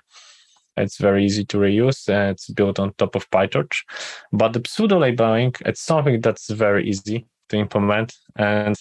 It's 0.78 0.98
very 0.98 1.26
easy 1.26 1.46
to 1.46 1.58
reuse. 1.58 2.08
It's 2.08 2.50
built 2.50 2.80
on 2.80 2.94
top 2.94 3.16
of 3.16 3.30
PyTorch. 3.30 3.84
But 4.32 4.54
the 4.54 4.62
pseudo 4.66 5.00
labeling, 5.00 5.54
it's 5.66 5.82
something 5.82 6.22
that's 6.22 6.50
very 6.50 6.88
easy 6.88 7.28
to 7.50 7.58
implement. 7.58 8.16
And 8.36 8.76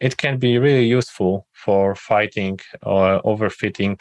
it 0.00 0.16
can 0.16 0.38
be 0.38 0.58
really 0.58 0.86
useful 0.86 1.46
for 1.52 1.94
fighting 1.94 2.60
or 2.82 3.22
overfitting 3.22 4.00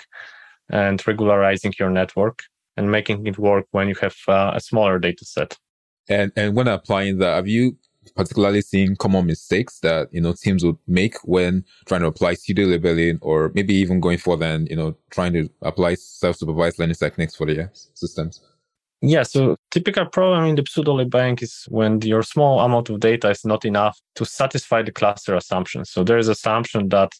and 0.69 1.05
regularizing 1.07 1.73
your 1.79 1.89
network 1.89 2.43
and 2.75 2.91
making 2.91 3.25
it 3.27 3.37
work 3.37 3.67
when 3.71 3.87
you 3.87 3.95
have 4.01 4.15
uh, 4.27 4.51
a 4.55 4.59
smaller 4.59 4.99
data 4.99 5.25
set. 5.25 5.57
And 6.09 6.31
and 6.35 6.55
when 6.55 6.67
applying 6.67 7.19
that, 7.19 7.35
have 7.35 7.47
you 7.47 7.77
particularly 8.15 8.61
seeing 8.61 8.95
common 8.95 9.25
mistakes 9.25 9.79
that 9.79 10.09
you 10.11 10.21
know 10.21 10.33
teams 10.33 10.63
would 10.63 10.77
make 10.87 11.15
when 11.23 11.65
trying 11.85 12.01
to 12.01 12.07
apply 12.07 12.33
pseudo 12.33 12.63
labeling, 12.63 13.19
or 13.21 13.51
maybe 13.53 13.73
even 13.73 13.99
going 13.99 14.17
further 14.17 14.45
and 14.45 14.69
you 14.69 14.75
know 14.75 14.95
trying 15.09 15.33
to 15.33 15.49
apply 15.61 15.95
self-supervised 15.95 16.79
learning 16.79 16.95
techniques 16.95 17.35
for 17.35 17.45
their 17.45 17.71
systems? 17.93 18.41
Yeah, 19.05 19.23
so 19.23 19.57
typical 19.69 20.05
problem 20.05 20.45
in 20.45 20.55
the 20.55 20.63
pseudo 20.65 20.93
labeling 20.93 21.37
is 21.41 21.65
when 21.69 22.01
your 22.01 22.23
small 22.23 22.61
amount 22.61 22.89
of 22.89 23.01
data 23.01 23.29
is 23.29 23.43
not 23.43 23.65
enough 23.65 23.99
to 24.15 24.23
satisfy 24.23 24.81
the 24.81 24.93
cluster 24.93 25.35
assumption. 25.35 25.83
So 25.83 26.05
there 26.05 26.17
is 26.17 26.29
assumption 26.29 26.87
that 26.89 27.11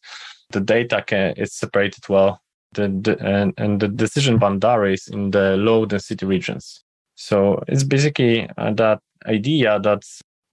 the 0.52 0.62
data 0.62 1.04
can, 1.06 1.34
is 1.36 1.54
separated 1.54 2.08
well 2.08 2.40
the, 2.74 2.88
the, 2.88 3.20
and, 3.20 3.54
and 3.58 3.82
the 3.82 3.90
decision 3.90 4.38
boundaries 4.38 5.10
in 5.12 5.32
the 5.32 5.58
low 5.58 5.86
density 5.86 6.26
regions. 6.26 6.84
So 7.16 7.64
it's 7.68 7.84
basically 7.84 8.50
uh, 8.58 8.74
that 8.74 9.00
idea 9.26 9.80
that 9.82 10.04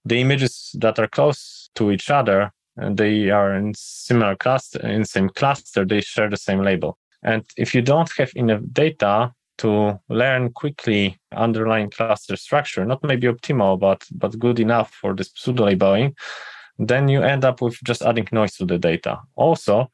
the 0.05 0.19
images 0.19 0.75
that 0.79 0.99
are 0.99 1.07
close 1.07 1.69
to 1.75 1.91
each 1.91 2.09
other 2.09 2.51
and 2.77 2.97
they 2.97 3.29
are 3.29 3.53
in 3.55 3.73
similar 3.75 4.35
cluster 4.35 4.79
in 4.85 5.05
same 5.05 5.29
cluster, 5.29 5.85
they 5.85 6.01
share 6.01 6.29
the 6.29 6.37
same 6.37 6.61
label. 6.61 6.97
And 7.23 7.43
if 7.57 7.75
you 7.75 7.81
don't 7.81 8.11
have 8.17 8.31
enough 8.35 8.61
data 8.71 9.33
to 9.59 9.99
learn 10.09 10.51
quickly 10.53 11.19
underlying 11.35 11.91
cluster 11.91 12.35
structure, 12.35 12.85
not 12.85 13.03
maybe 13.03 13.27
optimal, 13.27 13.79
but 13.79 14.07
but 14.11 14.39
good 14.39 14.59
enough 14.59 14.91
for 14.91 15.13
this 15.13 15.31
pseudo 15.35 15.65
labeling, 15.65 16.15
then 16.79 17.07
you 17.07 17.21
end 17.21 17.45
up 17.45 17.61
with 17.61 17.77
just 17.83 18.01
adding 18.01 18.27
noise 18.31 18.55
to 18.55 18.65
the 18.65 18.79
data. 18.79 19.19
Also, 19.35 19.91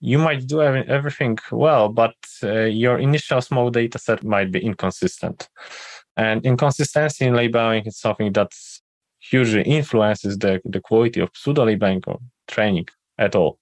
you 0.00 0.18
might 0.18 0.46
do 0.46 0.62
everything 0.62 1.38
well, 1.50 1.88
but 1.88 2.14
uh, 2.42 2.62
your 2.62 2.98
initial 2.98 3.40
small 3.40 3.70
data 3.70 3.98
set 3.98 4.24
might 4.24 4.50
be 4.50 4.64
inconsistent. 4.64 5.48
And 6.16 6.44
inconsistency 6.44 7.26
in 7.26 7.34
labeling 7.34 7.84
is 7.86 7.98
something 7.98 8.32
that 8.32 8.52
hugely 9.30 9.62
influences 9.62 10.36
the, 10.38 10.60
the 10.64 10.80
quality 10.80 11.20
of 11.20 11.30
pseudo 11.32 11.64
labeling 11.64 12.02
training 12.48 12.86
at 13.18 13.34
all. 13.34 13.58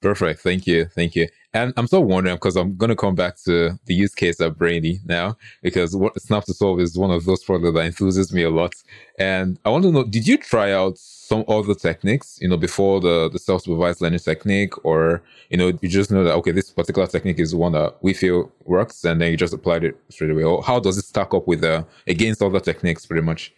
Perfect. 0.00 0.40
Thank 0.40 0.66
you. 0.66 0.84
Thank 0.84 1.16
you. 1.16 1.26
And 1.54 1.72
I'm 1.76 1.88
still 1.88 2.04
wondering 2.04 2.36
because 2.36 2.56
I'm 2.56 2.76
going 2.76 2.90
to 2.90 2.94
come 2.94 3.16
back 3.16 3.36
to 3.46 3.76
the 3.86 3.94
use 3.94 4.14
case 4.14 4.38
of 4.38 4.56
Brainly 4.56 5.00
now 5.06 5.36
because 5.60 5.96
what 5.96 6.20
Snap 6.20 6.44
to 6.44 6.54
Solve 6.54 6.78
is 6.78 6.96
one 6.96 7.10
of 7.10 7.24
those 7.24 7.42
products 7.42 7.74
that 7.74 7.80
enthuses 7.80 8.32
me 8.32 8.44
a 8.44 8.50
lot. 8.50 8.74
And 9.18 9.58
I 9.64 9.70
want 9.70 9.82
to 9.84 9.90
know, 9.90 10.04
did 10.04 10.28
you 10.28 10.36
try 10.36 10.72
out 10.72 10.98
some 10.98 11.44
other 11.48 11.74
techniques, 11.74 12.38
you 12.40 12.48
know, 12.48 12.56
before 12.56 13.00
the, 13.00 13.28
the 13.32 13.40
self-supervised 13.40 14.00
learning 14.00 14.20
technique 14.20 14.84
or, 14.84 15.20
you 15.50 15.56
know, 15.56 15.72
you 15.80 15.88
just 15.88 16.12
know 16.12 16.22
that, 16.22 16.34
okay, 16.34 16.52
this 16.52 16.70
particular 16.70 17.08
technique 17.08 17.40
is 17.40 17.52
one 17.52 17.72
that 17.72 17.96
we 18.02 18.14
feel 18.14 18.52
works 18.66 19.04
and 19.04 19.20
then 19.20 19.32
you 19.32 19.36
just 19.36 19.54
applied 19.54 19.82
it 19.82 19.96
straight 20.10 20.30
away? 20.30 20.44
Or 20.44 20.62
how 20.62 20.78
does 20.78 20.96
it 20.96 21.06
stack 21.06 21.34
up 21.34 21.48
with, 21.48 21.64
uh, 21.64 21.82
against 22.06 22.40
other 22.40 22.60
techniques 22.60 23.04
pretty 23.04 23.22
much? 23.22 23.52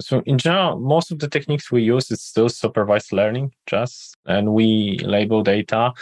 So 0.00 0.22
in 0.26 0.38
general, 0.38 0.78
most 0.78 1.10
of 1.12 1.18
the 1.18 1.28
techniques 1.28 1.70
we 1.70 1.82
use 1.82 2.10
is 2.10 2.22
still 2.22 2.48
supervised 2.48 3.12
learning, 3.12 3.52
just 3.66 4.16
and 4.26 4.52
we 4.52 4.98
label 5.02 5.42
data, 5.42 5.92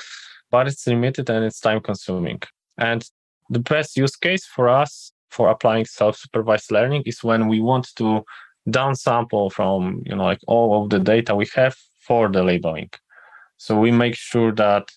but 0.50 0.66
it's 0.68 0.87
limited 0.87 1.28
and 1.30 1.44
it's 1.44 1.61
time 1.61 1.80
consuming. 1.80 2.40
And 2.78 3.04
the 3.50 3.61
best 3.61 3.96
use 3.96 4.16
case 4.16 4.46
for 4.46 4.68
us 4.68 5.12
for 5.30 5.48
applying 5.48 5.84
self-supervised 5.84 6.70
learning 6.70 7.02
is 7.06 7.22
when 7.22 7.48
we 7.48 7.61
want 7.61 7.88
to 7.96 8.24
downsample 8.68 9.50
from 9.50 10.02
you 10.04 10.14
know 10.14 10.24
like 10.24 10.40
all 10.46 10.82
of 10.82 10.90
the 10.90 10.98
data 10.98 11.34
we 11.34 11.46
have 11.54 11.76
for 12.06 12.28
the 12.28 12.42
labeling. 12.42 12.90
So 13.56 13.78
we 13.78 13.90
make 13.90 14.14
sure 14.14 14.52
that 14.52 14.90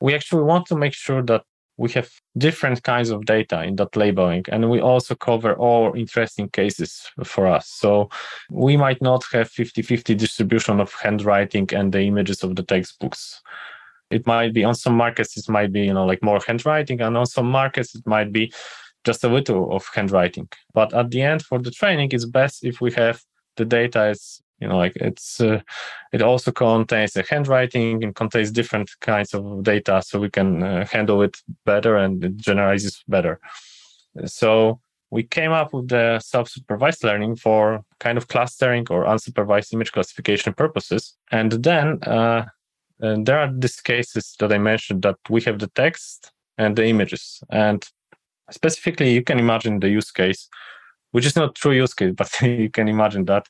we 0.00 0.14
actually 0.14 0.42
want 0.42 0.66
to 0.66 0.76
make 0.76 0.94
sure 0.94 1.22
that 1.22 1.44
we 1.78 1.90
have 1.90 2.10
different 2.36 2.82
kinds 2.82 3.10
of 3.10 3.24
data 3.24 3.62
in 3.62 3.76
that 3.76 3.96
labeling 3.96 4.44
and 4.50 4.68
we 4.68 4.80
also 4.80 5.14
cover 5.14 5.54
all 5.54 5.94
interesting 5.94 6.48
cases 6.50 7.10
for 7.24 7.46
us 7.46 7.68
so 7.68 8.08
we 8.50 8.76
might 8.76 9.00
not 9.00 9.24
have 9.32 9.50
50-50 9.50 10.16
distribution 10.16 10.80
of 10.80 10.92
handwriting 10.92 11.68
and 11.72 11.92
the 11.92 12.02
images 12.02 12.42
of 12.42 12.56
the 12.56 12.62
textbooks 12.62 13.40
it 14.10 14.26
might 14.26 14.52
be 14.52 14.64
on 14.64 14.74
some 14.74 14.96
markets 14.96 15.36
it 15.36 15.48
might 15.48 15.72
be 15.72 15.82
you 15.82 15.94
know 15.94 16.04
like 16.04 16.22
more 16.22 16.40
handwriting 16.46 17.00
and 17.00 17.16
on 17.16 17.26
some 17.26 17.50
markets 17.50 17.94
it 17.94 18.06
might 18.06 18.32
be 18.32 18.52
just 19.04 19.24
a 19.24 19.28
little 19.28 19.74
of 19.74 19.88
handwriting. 19.94 20.48
But 20.74 20.92
at 20.94 21.10
the 21.10 21.22
end, 21.22 21.42
for 21.42 21.58
the 21.58 21.70
training, 21.70 22.10
it's 22.12 22.26
best 22.26 22.64
if 22.64 22.80
we 22.80 22.92
have 22.92 23.22
the 23.56 23.64
data 23.64 24.10
is 24.10 24.42
you 24.60 24.68
know 24.68 24.76
like 24.76 24.94
it's 24.96 25.40
uh, 25.40 25.60
it 26.12 26.22
also 26.22 26.50
contains 26.50 27.16
a 27.16 27.24
handwriting 27.28 28.02
and 28.02 28.14
contains 28.14 28.50
different 28.50 28.90
kinds 29.00 29.34
of 29.34 29.62
data 29.62 30.02
so 30.04 30.18
we 30.18 30.30
can 30.30 30.62
uh, 30.62 30.86
handle 30.86 31.22
it 31.22 31.36
better 31.64 31.96
and 31.96 32.24
it 32.24 32.36
generalizes 32.36 33.02
better. 33.08 33.40
So 34.26 34.80
we 35.10 35.22
came 35.22 35.52
up 35.52 35.72
with 35.72 35.88
the 35.88 36.18
self-supervised 36.18 37.04
learning 37.04 37.36
for 37.36 37.82
kind 38.00 38.18
of 38.18 38.28
clustering 38.28 38.86
or 38.90 39.04
unsupervised 39.04 39.72
image 39.72 39.92
classification 39.92 40.52
purposes. 40.52 41.16
And 41.30 41.52
then 41.52 42.02
uh, 42.02 42.46
and 43.00 43.26
there 43.26 43.38
are 43.38 43.52
these 43.52 43.80
cases 43.80 44.34
that 44.40 44.52
i 44.52 44.58
mentioned 44.58 45.02
that 45.02 45.18
we 45.30 45.40
have 45.42 45.60
the 45.60 45.68
text 45.68 46.32
and 46.56 46.74
the 46.76 46.86
images. 46.86 47.42
And 47.50 47.86
specifically 48.50 49.12
you 49.12 49.22
can 49.22 49.38
imagine 49.38 49.80
the 49.80 49.88
use 49.88 50.10
case 50.10 50.48
which 51.12 51.26
is 51.26 51.36
not 51.36 51.54
true 51.54 51.72
use 51.72 51.94
case 51.94 52.14
but 52.16 52.30
you 52.42 52.70
can 52.70 52.88
imagine 52.88 53.24
that 53.26 53.46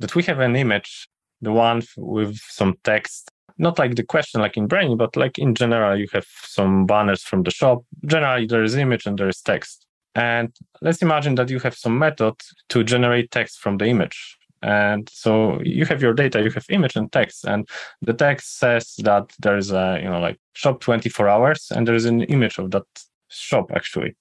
that 0.00 0.14
we 0.14 0.22
have 0.24 0.40
an 0.40 0.56
image, 0.56 1.08
the 1.40 1.52
one 1.52 1.82
with 1.96 2.36
some 2.36 2.76
text, 2.84 3.30
not 3.58 3.78
like 3.78 3.94
the 3.94 4.02
question 4.02 4.40
like 4.40 4.56
in 4.56 4.68
Brainly, 4.68 4.96
but 4.96 5.16
like 5.16 5.38
in 5.38 5.54
general, 5.54 5.98
you 5.98 6.08
have 6.12 6.26
some 6.42 6.86
banners 6.86 7.22
from 7.22 7.42
the 7.42 7.50
shop. 7.50 7.84
Generally, 8.06 8.46
there 8.46 8.62
is 8.62 8.74
image 8.74 9.06
and 9.06 9.18
there 9.18 9.28
is 9.28 9.40
text. 9.40 9.86
And 10.14 10.54
let's 10.80 11.02
imagine 11.02 11.36
that 11.36 11.50
you 11.50 11.60
have 11.60 11.76
some 11.76 11.98
method 11.98 12.34
to 12.70 12.82
generate 12.82 13.30
text 13.30 13.60
from 13.60 13.76
the 13.76 13.86
image. 13.86 14.36
And 14.62 15.08
so 15.10 15.60
you 15.62 15.86
have 15.86 16.02
your 16.02 16.12
data, 16.12 16.42
you 16.42 16.50
have 16.50 16.66
image 16.68 16.96
and 16.96 17.10
text, 17.10 17.46
and 17.46 17.66
the 18.02 18.12
text 18.12 18.58
says 18.58 18.94
that 18.98 19.32
there 19.40 19.56
is 19.56 19.72
a, 19.72 19.98
you 20.02 20.10
know, 20.10 20.20
like 20.20 20.38
shop 20.52 20.80
24 20.80 21.28
hours, 21.28 21.72
and 21.74 21.88
there 21.88 21.94
is 21.94 22.04
an 22.04 22.22
image 22.24 22.58
of 22.58 22.70
that 22.72 22.84
shop 23.28 23.70
actually. 23.74 24.16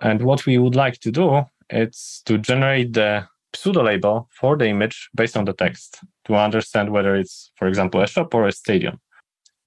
And 0.00 0.22
what 0.22 0.46
we 0.46 0.56
would 0.56 0.74
like 0.74 0.98
to 1.00 1.10
do 1.10 1.42
is 1.68 2.22
to 2.24 2.38
generate 2.38 2.94
the 2.94 3.26
pseudo 3.54 3.82
label 3.82 4.28
for 4.30 4.56
the 4.56 4.66
image 4.66 5.08
based 5.14 5.36
on 5.36 5.44
the 5.44 5.52
text 5.52 6.00
to 6.24 6.34
understand 6.34 6.90
whether 6.90 7.14
it's, 7.16 7.50
for 7.56 7.68
example, 7.68 8.00
a 8.00 8.06
shop 8.06 8.34
or 8.34 8.46
a 8.46 8.52
stadium. 8.52 9.00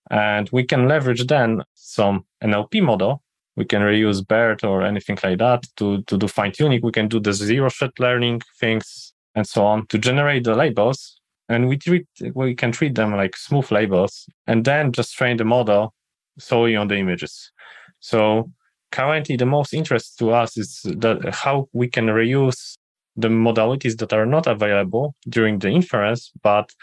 And 0.10 0.50
we 0.52 0.64
can 0.64 0.88
leverage 0.88 1.26
then 1.28 1.64
some 1.74 2.26
NLP 2.44 2.84
model. 2.84 3.24
We 3.56 3.66
can 3.66 3.82
reuse 3.82 4.26
BERT 4.26 4.64
or 4.64 4.84
anything 4.84 5.18
like 5.24 5.40
that 5.40 5.66
to, 5.78 6.04
to 6.04 6.18
do 6.18 6.28
fine 6.28 6.52
tuning. 6.52 6.82
We 6.84 6.92
can 6.92 7.08
do 7.08 7.20
the 7.20 7.34
zero 7.34 7.70
shot 7.70 8.00
learning 8.00 8.42
things 8.60 9.14
and 9.34 9.48
so 9.48 9.66
on 9.66 9.88
to 9.88 9.98
generate 9.98 10.44
the 10.44 10.56
labels. 10.56 11.20
And 11.48 11.68
we 11.68 11.78
treat, 11.78 12.08
we 12.34 12.56
can 12.56 12.72
treat 12.72 12.96
them 12.96 13.16
like 13.16 13.38
smooth 13.38 13.72
labels 13.72 14.28
and 14.48 14.66
then 14.66 14.92
just 14.92 15.16
train 15.16 15.38
the 15.38 15.46
model 15.46 15.94
solely 16.38 16.76
on 16.76 16.88
the 16.88 16.98
images. 16.98 17.52
So 18.00 18.52
currently 18.92 19.38
the 19.38 19.46
most 19.46 19.74
interest 19.74 20.18
to 20.20 20.32
us 20.32 20.58
is 20.58 20.82
that 20.84 21.34
how 21.34 21.70
we 21.74 21.88
can 21.88 22.08
reuse 22.08 22.78
the 23.16 23.30
modalities 23.30 23.98
that 23.98 24.14
are 24.14 24.26
not 24.26 24.48
available 24.48 25.16
during 25.30 25.60
the 25.60 25.70
inference, 25.70 26.32
but 26.42 26.74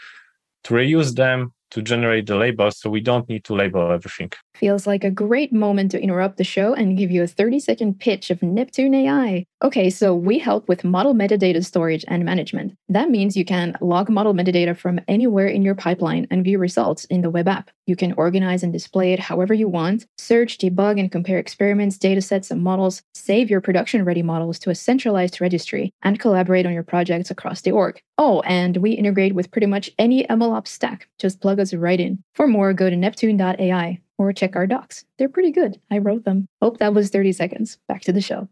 to 0.63 0.73
reuse 0.73 1.15
them 1.15 1.53
to 1.73 1.81
generate 1.81 2.27
the 2.27 2.35
labels 2.35 2.79
so 2.79 2.87
we 2.87 3.01
don't 3.01 3.27
need 3.27 3.43
to 3.43 3.55
label 3.55 3.91
everything. 3.91 4.31
Feels 4.53 4.85
like 4.85 5.03
a 5.03 5.09
great 5.09 5.51
moment 5.51 5.89
to 5.91 5.99
interrupt 5.99 6.37
the 6.37 6.43
show 6.43 6.75
and 6.75 6.95
give 6.95 7.09
you 7.09 7.23
a 7.23 7.27
30 7.27 7.59
second 7.59 7.99
pitch 7.99 8.29
of 8.29 8.43
Neptune 8.43 8.93
AI. 8.93 9.45
Okay, 9.63 9.89
so 9.89 10.13
we 10.13 10.37
help 10.37 10.69
with 10.69 10.83
model 10.83 11.15
metadata 11.15 11.65
storage 11.65 12.05
and 12.07 12.23
management. 12.23 12.77
That 12.89 13.09
means 13.09 13.35
you 13.35 13.43
can 13.43 13.75
log 13.81 14.07
model 14.07 14.35
metadata 14.35 14.77
from 14.77 14.99
anywhere 15.07 15.47
in 15.47 15.63
your 15.63 15.73
pipeline 15.73 16.27
and 16.29 16.43
view 16.43 16.59
results 16.59 17.05
in 17.05 17.21
the 17.21 17.31
web 17.31 17.47
app. 17.47 17.71
You 17.85 17.95
can 17.95 18.13
organize 18.13 18.63
and 18.63 18.71
display 18.71 19.13
it 19.13 19.19
however 19.19 19.53
you 19.53 19.67
want, 19.67 20.05
search, 20.17 20.57
debug, 20.57 20.99
and 20.99 21.11
compare 21.11 21.37
experiments, 21.37 21.97
datasets, 21.97 22.49
and 22.49 22.63
models, 22.63 23.03
save 23.13 23.49
your 23.49 23.59
production 23.59 24.05
ready 24.05 24.21
models 24.21 24.57
to 24.59 24.69
a 24.69 24.75
centralized 24.75 25.41
registry, 25.41 25.91
and 26.01 26.19
collaborate 26.19 26.65
on 26.65 26.73
your 26.73 26.83
projects 26.83 27.29
across 27.29 27.61
the 27.61 27.71
org. 27.71 28.01
Oh, 28.17 28.41
and 28.41 28.77
we 28.77 28.91
integrate 28.91 29.35
with 29.35 29.51
pretty 29.51 29.67
much 29.67 29.91
any 29.99 30.25
MLOps 30.27 30.67
stack. 30.67 31.09
Just 31.19 31.41
plug 31.41 31.59
us 31.59 31.73
right 31.73 31.99
in. 31.99 32.23
For 32.35 32.47
more, 32.47 32.73
go 32.73 32.89
to 32.89 32.95
neptune.ai 32.95 33.99
or 34.17 34.31
check 34.31 34.55
our 34.55 34.67
docs. 34.67 35.03
They're 35.17 35.29
pretty 35.29 35.51
good. 35.51 35.79
I 35.91 35.97
wrote 35.97 36.23
them. 36.23 36.47
Hope 36.61 36.77
that 36.77 36.93
was 36.93 37.09
30 37.09 37.33
seconds. 37.33 37.77
Back 37.87 38.01
to 38.03 38.13
the 38.13 38.21
show. 38.21 38.47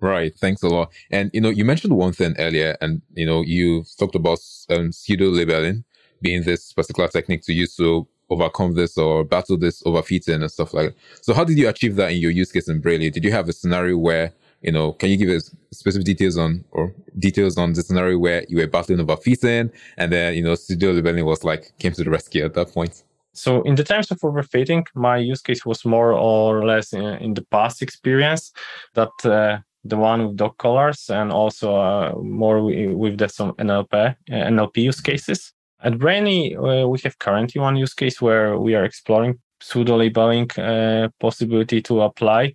Right. 0.00 0.34
Thanks 0.34 0.62
a 0.62 0.68
lot. 0.68 0.92
And, 1.10 1.30
you 1.32 1.40
know, 1.40 1.50
you 1.50 1.64
mentioned 1.64 1.94
one 1.94 2.12
thing 2.12 2.34
earlier 2.38 2.76
and, 2.80 3.02
you 3.14 3.26
know, 3.26 3.42
you 3.42 3.84
talked 3.98 4.14
about 4.14 4.38
um, 4.70 4.92
pseudo 4.92 5.26
labeling 5.26 5.84
being 6.22 6.42
this 6.42 6.72
particular 6.72 7.08
technique 7.08 7.42
to 7.42 7.52
use 7.52 7.76
to 7.76 8.06
overcome 8.30 8.74
this 8.74 8.96
or 8.96 9.24
battle 9.24 9.58
this 9.58 9.82
overfitting 9.82 10.40
and 10.40 10.50
stuff 10.50 10.72
like 10.72 10.88
that. 10.88 10.96
So 11.22 11.34
how 11.34 11.44
did 11.44 11.58
you 11.58 11.68
achieve 11.68 11.96
that 11.96 12.12
in 12.12 12.18
your 12.18 12.30
use 12.30 12.52
case 12.52 12.68
in 12.68 12.80
Brainly? 12.80 13.12
Did 13.12 13.24
you 13.24 13.32
have 13.32 13.48
a 13.48 13.52
scenario 13.52 13.96
where, 13.98 14.32
you 14.62 14.72
know, 14.72 14.92
can 14.92 15.10
you 15.10 15.16
give 15.16 15.28
us 15.30 15.54
specific 15.72 16.06
details 16.06 16.38
on 16.38 16.64
or 16.70 16.94
details 17.18 17.58
on 17.58 17.72
the 17.72 17.82
scenario 17.82 18.18
where 18.18 18.44
you 18.48 18.58
were 18.58 18.66
battling 18.66 19.04
overfitting 19.04 19.70
and 19.96 20.12
then, 20.12 20.34
you 20.34 20.42
know, 20.42 20.54
pseudo 20.54 20.92
labeling 20.92 21.24
was 21.24 21.44
like 21.44 21.72
came 21.78 21.92
to 21.92 22.04
the 22.04 22.10
rescue 22.10 22.44
at 22.44 22.54
that 22.54 22.72
point? 22.72 23.02
So 23.32 23.62
in 23.62 23.74
the 23.76 23.84
terms 23.84 24.10
of 24.10 24.18
overfitting, 24.20 24.86
my 24.94 25.16
use 25.16 25.40
case 25.40 25.64
was 25.64 25.84
more 25.84 26.12
or 26.12 26.66
less 26.66 26.92
in, 26.92 27.04
in 27.04 27.34
the 27.34 27.42
past 27.50 27.80
experience 27.80 28.52
that 28.94 29.12
uh, 29.24 29.58
the 29.84 29.96
one 29.96 30.26
with 30.26 30.36
dog 30.36 30.58
collars 30.58 31.08
and 31.08 31.32
also 31.32 31.74
uh, 31.76 32.12
more 32.20 32.62
with 32.62 33.18
the 33.18 33.28
some 33.28 33.52
NLP 33.52 33.92
uh, 33.92 34.14
NLP 34.28 34.76
use 34.76 35.00
cases. 35.00 35.52
At 35.82 35.94
Brainly, 35.94 36.56
uh, 36.56 36.86
we 36.88 36.98
have 37.04 37.18
currently 37.18 37.60
one 37.60 37.76
use 37.76 37.94
case 37.94 38.20
where 38.20 38.58
we 38.58 38.74
are 38.74 38.84
exploring 38.84 39.38
pseudo 39.60 39.96
labeling 39.96 40.50
uh, 40.52 41.08
possibility 41.18 41.80
to 41.82 42.02
apply, 42.02 42.54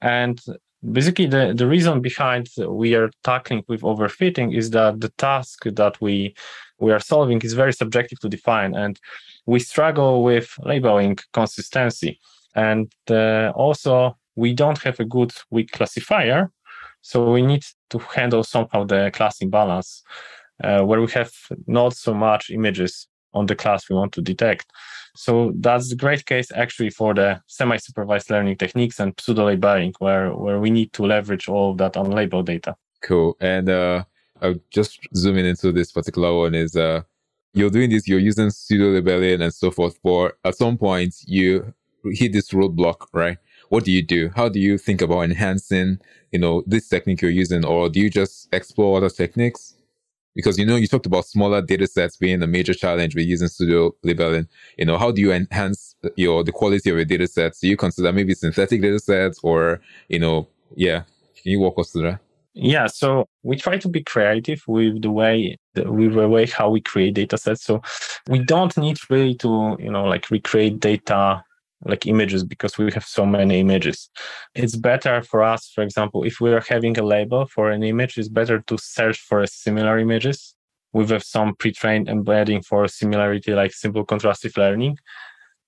and 0.00 0.40
basically 0.92 1.26
the, 1.26 1.54
the 1.56 1.66
reason 1.66 2.00
behind 2.00 2.48
we 2.68 2.94
are 2.94 3.10
tackling 3.24 3.64
with 3.68 3.80
overfitting 3.80 4.56
is 4.56 4.70
that 4.70 5.00
the 5.00 5.08
task 5.10 5.64
that 5.64 6.00
we 6.00 6.34
we 6.78 6.92
are 6.92 7.00
solving 7.00 7.40
is 7.40 7.54
very 7.54 7.72
subjective 7.72 8.20
to 8.20 8.28
define 8.28 8.74
and 8.74 9.00
we 9.46 9.58
struggle 9.58 10.22
with 10.22 10.52
labeling 10.62 11.16
consistency. 11.32 12.20
And 12.54 12.92
uh, 13.10 13.52
also 13.54 14.16
we 14.34 14.52
don't 14.52 14.78
have 14.82 15.00
a 15.00 15.04
good 15.04 15.32
weak 15.50 15.72
classifier 15.72 16.50
so 17.00 17.30
we 17.30 17.42
need 17.42 17.64
to 17.90 17.98
handle 17.98 18.42
somehow 18.42 18.84
the 18.84 19.10
class 19.14 19.40
imbalance 19.40 20.02
uh, 20.62 20.82
where 20.82 21.00
we 21.00 21.10
have 21.12 21.32
not 21.66 21.94
so 21.94 22.14
much 22.14 22.50
images 22.50 23.08
on 23.34 23.46
the 23.46 23.54
class 23.54 23.88
we 23.90 23.96
want 23.96 24.12
to 24.12 24.22
detect. 24.22 24.66
So 25.14 25.52
that's 25.56 25.92
a 25.92 25.96
great 25.96 26.26
case 26.26 26.50
actually 26.54 26.90
for 26.90 27.14
the 27.14 27.40
semi-supervised 27.46 28.30
learning 28.30 28.56
techniques 28.56 29.00
and 29.00 29.14
pseudo-labeling, 29.18 29.94
where 29.98 30.30
where 30.34 30.60
we 30.60 30.70
need 30.70 30.92
to 30.94 31.04
leverage 31.04 31.48
all 31.48 31.74
that 31.74 31.94
unlabeled 31.94 32.46
data. 32.46 32.76
Cool. 33.02 33.36
And 33.40 33.68
uh, 33.68 34.04
I'll 34.42 34.60
just 34.70 35.00
zoom 35.14 35.38
in 35.38 35.46
into 35.46 35.72
this 35.72 35.92
particular 35.92 36.34
one 36.36 36.54
is 36.54 36.76
uh, 36.76 37.02
you're 37.54 37.70
doing 37.70 37.90
this, 37.90 38.06
you're 38.06 38.18
using 38.18 38.50
pseudo-labeling 38.50 39.40
and 39.40 39.54
so 39.54 39.70
forth. 39.70 39.98
But 40.02 40.36
at 40.44 40.56
some 40.56 40.76
point, 40.76 41.14
you 41.26 41.72
hit 42.04 42.32
this 42.32 42.50
roadblock, 42.50 43.06
right? 43.12 43.38
What 43.68 43.84
do 43.84 43.92
you 43.92 44.02
do? 44.02 44.30
How 44.36 44.48
do 44.48 44.60
you 44.60 44.78
think 44.78 45.00
about 45.00 45.22
enhancing, 45.22 45.98
you 46.30 46.38
know, 46.38 46.62
this 46.66 46.88
technique 46.88 47.22
you're 47.22 47.30
using, 47.30 47.64
or 47.64 47.88
do 47.88 48.00
you 48.00 48.10
just 48.10 48.48
explore 48.52 48.98
other 48.98 49.10
techniques? 49.10 49.74
Because 50.36 50.58
you 50.58 50.64
know 50.64 50.76
you 50.76 50.86
talked 50.86 51.06
about 51.06 51.26
smaller 51.26 51.60
data 51.60 51.88
sets 51.88 52.16
being 52.16 52.40
a 52.42 52.46
major 52.46 52.74
challenge 52.74 53.16
with 53.16 53.26
using 53.26 53.48
pseudo 53.48 53.92
labeling 54.04 54.46
you 54.78 54.84
know 54.84 54.98
how 54.98 55.10
do 55.10 55.20
you 55.20 55.32
enhance 55.32 55.96
your 56.16 56.44
the 56.44 56.52
quality 56.52 56.90
of 56.90 56.96
your 56.96 57.04
data 57.04 57.26
sets? 57.26 57.60
Do 57.60 57.68
you 57.68 57.76
consider 57.76 58.12
maybe 58.12 58.34
synthetic 58.34 58.82
data 58.82 59.00
sets 59.00 59.40
or 59.42 59.80
you 60.08 60.18
know 60.18 60.48
yeah 60.74 61.02
can 61.42 61.52
you 61.52 61.60
walk 61.60 61.78
us 61.78 61.90
through 61.90 62.02
that? 62.02 62.20
Yeah 62.54 62.86
so 62.86 63.26
we 63.42 63.56
try 63.56 63.78
to 63.78 63.88
be 63.88 64.02
creative 64.02 64.62
with 64.66 65.02
the 65.02 65.10
way 65.10 65.56
with 65.74 66.14
the 66.14 66.28
way 66.28 66.46
how 66.46 66.70
we 66.70 66.80
create 66.80 67.14
data 67.14 67.36
sets. 67.36 67.64
So 67.64 67.82
we 68.28 68.38
don't 68.38 68.76
need 68.76 68.98
really 69.10 69.34
to 69.36 69.76
you 69.80 69.90
know 69.90 70.04
like 70.04 70.30
recreate 70.30 70.80
data 70.80 71.42
like 71.84 72.06
images 72.06 72.44
because 72.44 72.78
we 72.78 72.90
have 72.92 73.04
so 73.04 73.26
many 73.26 73.60
images. 73.60 74.10
It's 74.54 74.76
better 74.76 75.22
for 75.22 75.42
us, 75.42 75.70
for 75.74 75.82
example, 75.82 76.24
if 76.24 76.40
we 76.40 76.52
are 76.52 76.64
having 76.68 76.98
a 76.98 77.02
label 77.02 77.46
for 77.46 77.70
an 77.70 77.82
image, 77.82 78.16
it's 78.16 78.28
better 78.28 78.60
to 78.60 78.78
search 78.78 79.18
for 79.18 79.46
similar 79.46 79.98
images 79.98 80.54
with 80.92 81.12
uh, 81.12 81.18
some 81.18 81.54
pre-trained 81.54 82.08
embedding 82.08 82.62
for 82.62 82.88
similarity, 82.88 83.52
like 83.52 83.72
simple 83.72 84.04
contrastive 84.06 84.56
learning. 84.56 84.96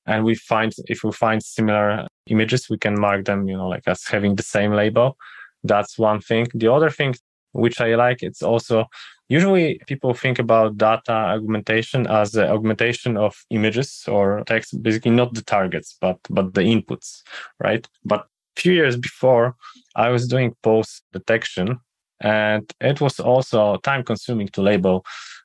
And 0.06 0.24
we 0.24 0.34
find 0.34 0.72
if 0.86 1.04
we 1.04 1.12
find 1.12 1.42
similar 1.42 2.06
images, 2.28 2.70
we 2.70 2.78
can 2.78 2.98
mark 2.98 3.26
them, 3.26 3.46
you 3.46 3.56
know, 3.56 3.68
like 3.68 3.82
as 3.86 4.04
having 4.06 4.36
the 4.36 4.42
same 4.42 4.72
label. 4.72 5.18
That's 5.64 5.98
one 5.98 6.20
thing. 6.20 6.46
The 6.54 6.72
other 6.72 6.88
thing 6.88 7.14
which 7.58 7.80
I 7.80 7.94
like, 7.96 8.22
it's 8.22 8.42
also 8.42 8.86
Usually, 9.30 9.78
people 9.86 10.14
think 10.14 10.38
about 10.38 10.78
data 10.78 11.12
augmentation 11.12 12.06
as 12.06 12.32
the 12.32 12.50
augmentation 12.50 13.18
of 13.18 13.36
images 13.50 14.04
or 14.08 14.42
text, 14.46 14.82
basically 14.82 15.10
not 15.10 15.34
the 15.34 15.42
targets, 15.42 15.98
but 16.00 16.18
but 16.30 16.54
the 16.54 16.62
inputs, 16.62 17.22
right? 17.60 17.86
But 18.04 18.20
a 18.56 18.60
few 18.60 18.72
years 18.72 18.96
before, 18.96 19.54
I 19.94 20.08
was 20.08 20.26
doing 20.26 20.56
pose 20.62 21.02
detection, 21.12 21.78
and 22.20 22.72
it 22.80 23.02
was 23.02 23.20
also 23.20 23.76
time 23.76 24.02
consuming 24.02 24.48
to 24.48 24.62
label 24.62 25.04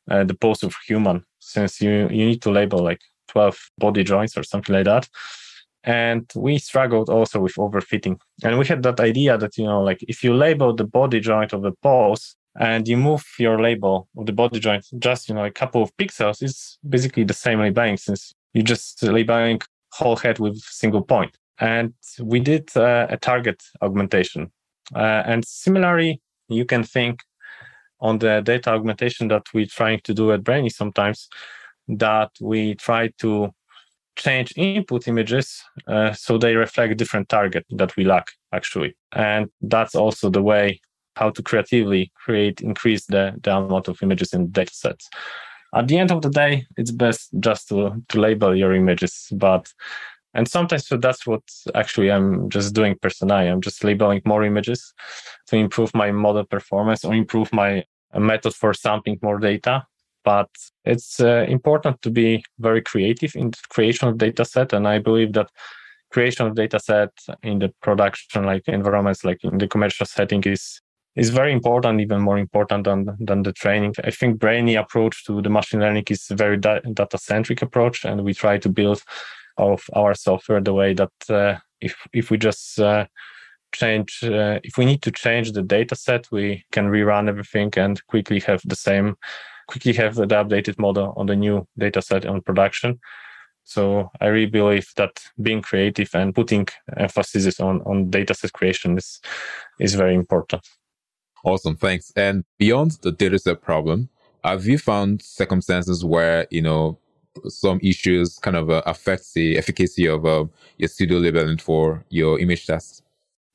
uh, 0.09 0.23
the 0.23 0.33
pose 0.33 0.63
of 0.63 0.75
human, 0.87 1.25
since 1.39 1.81
you 1.81 2.07
you 2.09 2.25
need 2.25 2.41
to 2.43 2.51
label 2.51 2.79
like 2.79 3.01
twelve 3.27 3.57
body 3.77 4.05
joints 4.05 4.37
or 4.37 4.43
something 4.43 4.73
like 4.73 4.85
that. 4.85 5.09
And 5.83 6.31
we 6.35 6.57
struggled 6.59 7.09
also 7.09 7.41
with 7.41 7.55
overfitting. 7.55 8.19
And 8.43 8.57
we 8.57 8.65
had 8.65 8.83
that 8.83 8.99
idea 8.99 9.37
that, 9.37 9.57
you 9.57 9.65
know, 9.65 9.81
like 9.81 10.03
if 10.07 10.23
you 10.23 10.33
label 10.33 10.73
the 10.73 10.85
body 10.85 11.19
joint 11.19 11.51
of 11.51 11.61
the 11.61 11.73
pose 11.81 12.35
and 12.59 12.87
you 12.87 12.95
move 12.95 13.25
your 13.37 13.61
label 13.61 14.07
of 14.17 14.25
the 14.25 14.31
body 14.31 14.59
joint 14.59 14.85
just, 14.99 15.27
you 15.27 15.35
know, 15.35 15.43
a 15.43 15.51
couple 15.51 15.83
of 15.83 15.95
pixels, 15.97 16.41
it's 16.41 16.77
basically 16.87 17.25
the 17.25 17.33
same 17.33 17.59
labeling 17.59 17.97
since 17.97 18.33
you 18.53 18.63
just 18.63 19.03
labeling 19.03 19.59
whole 19.91 20.15
head 20.15 20.39
with 20.39 20.57
single 20.59 21.01
point. 21.01 21.37
And 21.59 21.93
we 22.21 22.39
did 22.39 22.75
uh, 22.77 23.07
a 23.09 23.17
target 23.17 23.61
augmentation. 23.81 24.51
Uh, 24.95 25.23
and 25.25 25.45
similarly, 25.45 26.21
you 26.47 26.65
can 26.65 26.83
think 26.83 27.21
on 27.99 28.19
the 28.19 28.41
data 28.41 28.69
augmentation 28.69 29.27
that 29.29 29.43
we're 29.53 29.65
trying 29.65 29.99
to 30.03 30.13
do 30.13 30.31
at 30.31 30.43
Brainly 30.43 30.71
sometimes, 30.71 31.29
that 31.87 32.31
we 32.41 32.75
try 32.75 33.09
to 33.19 33.53
change 34.15 34.53
input 34.57 35.07
images 35.07 35.63
uh, 35.87 36.13
so 36.13 36.37
they 36.37 36.55
reflect 36.55 36.97
different 36.97 37.29
target 37.29 37.65
that 37.71 37.95
we 37.97 38.03
lack 38.05 38.31
actually. 38.51 38.95
And 39.11 39.49
that's 39.61 39.95
also 39.95 40.29
the 40.29 40.41
way 40.41 40.81
how 41.15 41.29
to 41.31 41.43
creatively 41.43 42.11
create 42.15 42.61
increase 42.61 43.05
the, 43.05 43.35
the 43.41 43.55
amount 43.55 43.87
of 43.87 44.01
images 44.01 44.33
in 44.33 44.49
data 44.49 44.73
sets. 44.73 45.09
At 45.75 45.87
the 45.87 45.97
end 45.97 46.11
of 46.11 46.21
the 46.21 46.29
day 46.29 46.65
it's 46.77 46.91
best 46.91 47.29
just 47.39 47.69
to, 47.69 48.01
to 48.09 48.19
label 48.19 48.55
your 48.55 48.73
images 48.73 49.27
but 49.31 49.71
and 50.33 50.47
sometimes 50.47 50.87
so 50.87 50.97
that's 50.97 51.27
what 51.27 51.41
actually 51.75 52.11
i'm 52.11 52.49
just 52.49 52.73
doing 52.73 52.95
personally 53.01 53.47
i'm 53.47 53.61
just 53.61 53.83
labeling 53.83 54.21
more 54.25 54.43
images 54.43 54.93
to 55.47 55.55
improve 55.55 55.93
my 55.93 56.11
model 56.11 56.43
performance 56.43 57.05
or 57.05 57.13
improve 57.13 57.51
my 57.53 57.83
method 58.15 58.53
for 58.53 58.73
sampling 58.73 59.19
more 59.21 59.39
data 59.39 59.85
but 60.23 60.49
it's 60.85 61.19
uh, 61.19 61.45
important 61.47 62.01
to 62.01 62.09
be 62.09 62.43
very 62.59 62.81
creative 62.81 63.35
in 63.35 63.51
the 63.51 63.59
creation 63.69 64.07
of 64.07 64.17
data 64.17 64.45
set 64.45 64.73
and 64.73 64.87
i 64.87 64.99
believe 64.99 65.33
that 65.33 65.49
creation 66.11 66.45
of 66.45 66.55
data 66.55 66.79
set 66.79 67.09
in 67.41 67.59
the 67.59 67.73
production 67.81 68.43
like 68.43 68.63
environments 68.67 69.23
like 69.23 69.43
in 69.43 69.57
the 69.57 69.67
commercial 69.67 70.05
setting 70.05 70.43
is 70.43 70.81
is 71.15 71.29
very 71.29 71.51
important 71.51 72.01
even 72.01 72.21
more 72.21 72.37
important 72.37 72.85
than 72.85 73.05
than 73.19 73.43
the 73.43 73.53
training. 73.53 73.93
I 74.03 74.11
think 74.11 74.39
brainly 74.39 74.79
approach 74.79 75.25
to 75.25 75.41
the 75.41 75.49
machine 75.49 75.79
learning 75.79 76.05
is 76.09 76.25
a 76.31 76.35
very 76.35 76.57
da- 76.57 76.79
data 76.79 77.17
centric 77.17 77.61
approach 77.61 78.05
and 78.05 78.23
we 78.23 78.33
try 78.33 78.57
to 78.57 78.69
build 78.69 79.03
of 79.57 79.83
our 79.93 80.15
software 80.15 80.61
the 80.61 80.73
way 80.73 80.93
that 80.93 81.13
uh, 81.29 81.55
if 81.81 81.95
if 82.13 82.31
we 82.31 82.37
just 82.37 82.79
uh, 82.79 83.05
change 83.73 84.23
uh, 84.23 84.59
if 84.63 84.77
we 84.77 84.85
need 84.85 85.01
to 85.01 85.11
change 85.11 85.51
the 85.51 85.61
data 85.61 85.95
set 85.95 86.27
we 86.31 86.63
can 86.71 86.87
rerun 86.87 87.27
everything 87.27 87.71
and 87.77 88.05
quickly 88.07 88.39
have 88.39 88.61
the 88.65 88.75
same 88.75 89.15
quickly 89.67 89.93
have 89.93 90.15
the 90.15 90.25
updated 90.27 90.79
model 90.79 91.13
on 91.17 91.25
the 91.25 91.35
new 91.35 91.67
data 91.77 92.01
set 92.01 92.25
on 92.25 92.41
production. 92.41 92.99
So 93.63 94.09
I 94.19 94.27
really 94.27 94.51
believe 94.51 94.87
that 94.97 95.23
being 95.41 95.61
creative 95.61 96.09
and 96.13 96.35
putting 96.35 96.67
emphasis 96.97 97.59
on, 97.59 97.81
on 97.83 98.09
data 98.09 98.33
set 98.33 98.53
creation 98.53 98.97
is, 98.97 99.21
is 99.79 99.95
very 99.95 100.15
important. 100.15 100.67
Awesome. 101.45 101.75
Thanks. 101.75 102.11
And 102.15 102.43
beyond 102.57 102.99
the 103.01 103.11
data 103.11 103.39
set 103.39 103.61
problem, 103.61 104.09
have 104.43 104.65
you 104.65 104.77
found 104.77 105.21
circumstances 105.21 106.03
where, 106.03 106.47
you 106.51 106.61
know, 106.61 106.99
some 107.47 107.79
issues 107.81 108.37
kind 108.39 108.55
of 108.55 108.69
uh, 108.69 108.81
affect 108.85 109.33
the 109.33 109.57
efficacy 109.57 110.07
of 110.07 110.25
uh, 110.25 110.45
your 110.77 110.89
pseudo 110.89 111.17
labeling 111.19 111.57
for 111.57 112.03
your 112.09 112.39
image 112.39 112.67
tests? 112.67 113.01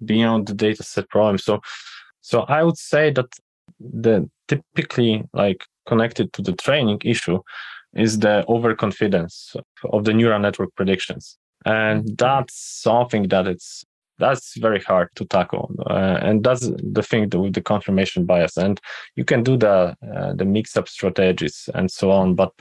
Beyond 0.05 0.49
the 0.49 0.55
data 0.55 0.83
set 0.83 1.09
problem. 1.09 1.39
So, 1.39 1.61
so 2.21 2.41
I 2.43 2.63
would 2.63 2.79
say 2.79 3.11
that 3.11 3.27
the 3.79 4.29
typically 4.49 5.25
like 5.33 5.65
connected 5.91 6.27
to 6.35 6.43
the 6.43 6.57
training 6.67 7.01
issue 7.05 7.39
is 7.95 8.19
the 8.19 8.45
overconfidence 8.49 9.57
of 9.95 10.05
the 10.05 10.13
neural 10.13 10.39
network 10.39 10.71
predictions. 10.77 11.39
And 11.65 12.05
mm-hmm. 12.05 12.15
that's 12.17 12.55
something 12.83 13.29
that 13.29 13.47
it's 13.47 13.85
that's 14.19 14.59
very 14.59 14.81
hard 14.81 15.09
to 15.15 15.25
tackle, 15.25 15.71
uh, 15.89 16.19
and 16.27 16.43
that's 16.43 16.69
the 16.97 17.05
thing 17.09 17.31
with 17.31 17.55
the 17.55 17.63
confirmation 17.63 18.27
bias. 18.27 18.57
And 18.57 18.81
you 19.15 19.25
can 19.25 19.43
do 19.45 19.57
the 19.57 19.95
uh, 20.15 20.33
the 20.35 20.45
mix-up 20.45 20.89
strategies 20.89 21.71
and 21.75 21.89
so 21.89 22.11
on, 22.11 22.35
but 22.35 22.53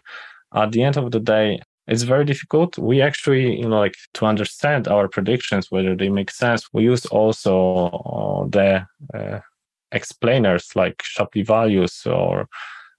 at 0.53 0.71
the 0.71 0.83
end 0.83 0.97
of 0.97 1.11
the 1.11 1.19
day, 1.19 1.59
it's 1.87 2.03
very 2.03 2.25
difficult. 2.25 2.77
We 2.77 3.01
actually, 3.01 3.59
you 3.59 3.67
know, 3.69 3.79
like 3.79 3.95
to 4.13 4.25
understand 4.25 4.87
our 4.87 5.07
predictions 5.07 5.71
whether 5.71 5.95
they 5.95 6.09
make 6.09 6.31
sense. 6.31 6.61
We 6.73 6.83
use 6.83 7.05
also 7.07 7.55
uh, 7.87 8.47
the 8.49 8.85
uh, 9.17 9.39
explainers 9.91 10.75
like 10.75 11.01
Shapley 11.01 11.43
values 11.43 12.05
or 12.05 12.47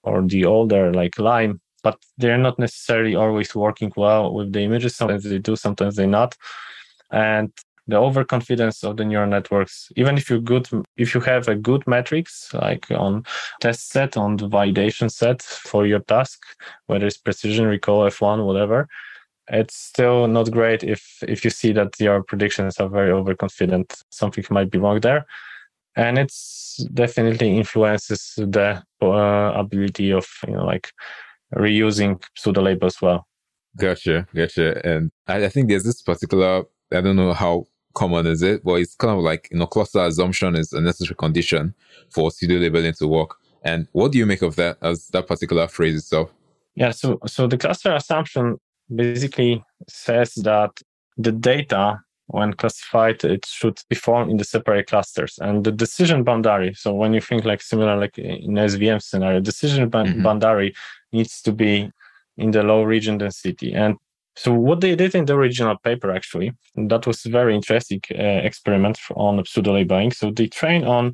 or 0.03 0.21
the 0.21 0.45
older 0.45 0.93
like 0.93 1.19
Lime, 1.19 1.59
but 1.83 1.97
they're 2.17 2.37
not 2.37 2.59
necessarily 2.59 3.15
always 3.15 3.55
working 3.55 3.91
well 3.95 4.33
with 4.33 4.53
the 4.53 4.61
images. 4.61 4.95
Sometimes 4.95 5.23
they 5.23 5.39
do, 5.39 5.55
sometimes 5.55 5.95
they 5.95 6.07
not. 6.07 6.35
And 7.11 7.51
the 7.87 7.97
overconfidence 7.97 8.83
of 8.83 8.97
the 8.97 9.05
neural 9.05 9.29
networks, 9.29 9.91
even 9.95 10.17
if 10.17 10.29
you're 10.29 10.39
good, 10.39 10.67
if 10.95 11.15
you 11.15 11.21
have 11.21 11.47
a 11.47 11.55
good 11.55 11.85
metrics 11.87 12.53
like 12.53 12.89
on 12.91 13.23
test 13.61 13.89
set, 13.89 14.15
on 14.15 14.37
the 14.37 14.47
validation 14.47 15.11
set 15.11 15.41
for 15.41 15.87
your 15.87 15.99
task, 15.99 16.39
whether 16.85 17.07
it's 17.07 17.17
precision, 17.17 17.65
recall, 17.65 18.03
F1, 18.03 18.45
whatever, 18.45 18.87
it's 19.47 19.75
still 19.75 20.27
not 20.27 20.51
great 20.51 20.83
if 20.83 21.23
if 21.27 21.43
you 21.43 21.49
see 21.49 21.71
that 21.73 21.99
your 21.99 22.21
predictions 22.21 22.79
are 22.79 22.89
very 22.89 23.11
overconfident. 23.11 24.03
Something 24.11 24.45
might 24.51 24.69
be 24.69 24.77
wrong 24.77 24.99
there 24.99 25.25
and 25.95 26.17
it's 26.17 26.85
definitely 26.93 27.57
influences 27.57 28.33
the 28.37 28.81
uh, 29.01 29.51
ability 29.55 30.11
of 30.11 30.27
you 30.47 30.53
know 30.53 30.65
like 30.65 30.91
reusing 31.55 32.21
pseudo 32.35 32.61
labels 32.61 33.01
well. 33.01 33.27
Gotcha 33.77 34.27
gotcha. 34.33 34.85
And 34.85 35.11
I, 35.27 35.45
I, 35.45 35.49
think 35.49 35.69
there's 35.69 35.83
this 35.83 36.01
particular 36.01 36.63
i 36.91 37.01
don't 37.01 37.15
know 37.15 37.33
how 37.33 37.65
common 37.93 38.25
is 38.25 38.41
it 38.41 38.63
but 38.63 38.75
it's 38.75 38.95
kind 38.95 39.15
of 39.15 39.23
like 39.23 39.47
you 39.51 39.57
know 39.57 39.67
cluster 39.67 39.99
assumption 39.99 40.55
is 40.55 40.73
a 40.73 40.81
necessary 40.81 41.15
condition 41.15 41.73
for 42.09 42.31
pseudo 42.31 42.55
labeling 42.55 42.93
to 42.93 43.07
work. 43.07 43.35
And 43.63 43.87
what 43.91 44.11
do 44.11 44.17
you 44.17 44.25
make 44.25 44.41
of 44.41 44.55
that 44.55 44.77
as 44.81 45.07
that 45.07 45.27
particular 45.27 45.67
phrase 45.67 45.95
itself? 45.95 46.31
Yeah 46.75 46.91
so 46.91 47.19
so 47.25 47.47
the 47.47 47.57
cluster 47.57 47.93
assumption 47.93 48.57
basically 48.93 49.63
says 49.87 50.33
that 50.35 50.71
the 51.17 51.31
data 51.31 51.99
when 52.29 52.53
classified, 52.53 53.23
it 53.23 53.45
should 53.45 53.81
be 53.89 53.95
formed 53.95 54.29
in 54.29 54.37
the 54.37 54.43
separate 54.43 54.87
clusters. 54.87 55.39
And 55.41 55.63
the 55.63 55.71
decision 55.71 56.23
boundary, 56.23 56.73
so 56.75 56.93
when 56.93 57.13
you 57.13 57.21
think 57.21 57.43
like 57.43 57.61
similar 57.61 57.97
like 57.97 58.17
in 58.19 58.53
SVM 58.53 59.01
scenario, 59.01 59.39
decision 59.39 59.89
mm-hmm. 59.89 60.21
boundary 60.21 60.75
needs 61.11 61.41
to 61.41 61.51
be 61.51 61.91
in 62.37 62.51
the 62.51 62.61
low 62.61 62.83
region 62.83 63.17
density. 63.17 63.73
And 63.73 63.97
so 64.35 64.53
what 64.53 64.81
they 64.81 64.95
did 64.95 65.15
in 65.15 65.25
the 65.25 65.33
original 65.33 65.75
paper 65.77 66.11
actually, 66.11 66.51
that 66.75 67.07
was 67.07 67.23
very 67.23 67.55
interesting 67.55 68.01
uh, 68.11 68.41
experiment 68.43 68.99
on 69.15 69.43
pseudo 69.45 69.73
labeling. 69.73 70.11
So 70.11 70.31
they 70.31 70.47
trained 70.47 70.85
on 70.85 71.13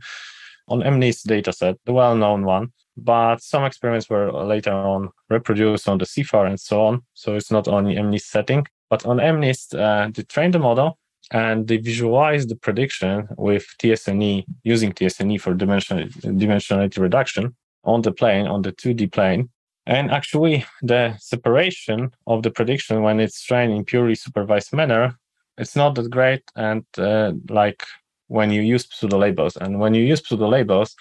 on 0.67 0.82
MNIST 0.82 1.28
dataset, 1.28 1.78
the 1.86 1.93
well-known 1.93 2.43
one, 2.43 2.73
but 2.97 3.39
some 3.39 3.63
experiments 3.63 4.10
were 4.10 4.32
later 4.32 4.73
on 4.73 5.12
reproduced 5.30 5.88
on 5.88 5.99
the 5.99 6.06
CIFAR 6.06 6.47
and 6.47 6.60
so 6.60 6.84
on. 6.84 7.04
So 7.13 7.36
it's 7.36 7.51
not 7.51 7.67
only 7.67 7.95
MNIST 7.95 8.25
setting, 8.25 8.65
but 8.89 9.06
on 9.06 9.17
MNIST, 9.17 9.80
uh, 9.80 10.10
they 10.13 10.23
trained 10.23 10.56
the 10.56 10.60
model 10.60 10.97
and 11.31 11.67
they 11.67 11.77
visualize 11.77 12.47
the 12.47 12.55
prediction 12.55 13.27
with 13.38 13.65
TSNE 13.79 14.45
using 14.63 14.91
TSNE 14.93 15.41
for 15.41 15.53
dimension, 15.53 16.09
dimensionality 16.09 16.99
reduction 16.99 17.55
on 17.83 18.01
the 18.01 18.11
plane, 18.11 18.47
on 18.47 18.61
the 18.61 18.71
2D 18.71 19.11
plane. 19.11 19.49
And 19.88 20.09
actually, 20.11 20.65
the 20.81 21.15
separation 21.19 22.11
of 22.25 22.41
the 22.43 22.49
prediction 22.49 23.03
when 23.03 23.19
it's 23.19 23.43
trained 23.43 23.73
in 23.73 23.85
purely 23.85 24.15
supervised 24.15 24.73
manner, 24.73 25.17
it's 25.57 25.75
not 25.75 25.95
that 25.95 26.09
great. 26.09 26.43
And 26.55 26.85
uh, 26.97 27.33
like 27.49 27.83
when 28.27 28.51
you 28.51 28.61
use 28.61 28.88
pseudo 28.89 29.17
labels, 29.17 29.55
and 29.57 29.79
when 29.79 29.93
you 29.93 30.03
use 30.03 30.27
pseudo 30.27 30.47
labels, 30.47 30.95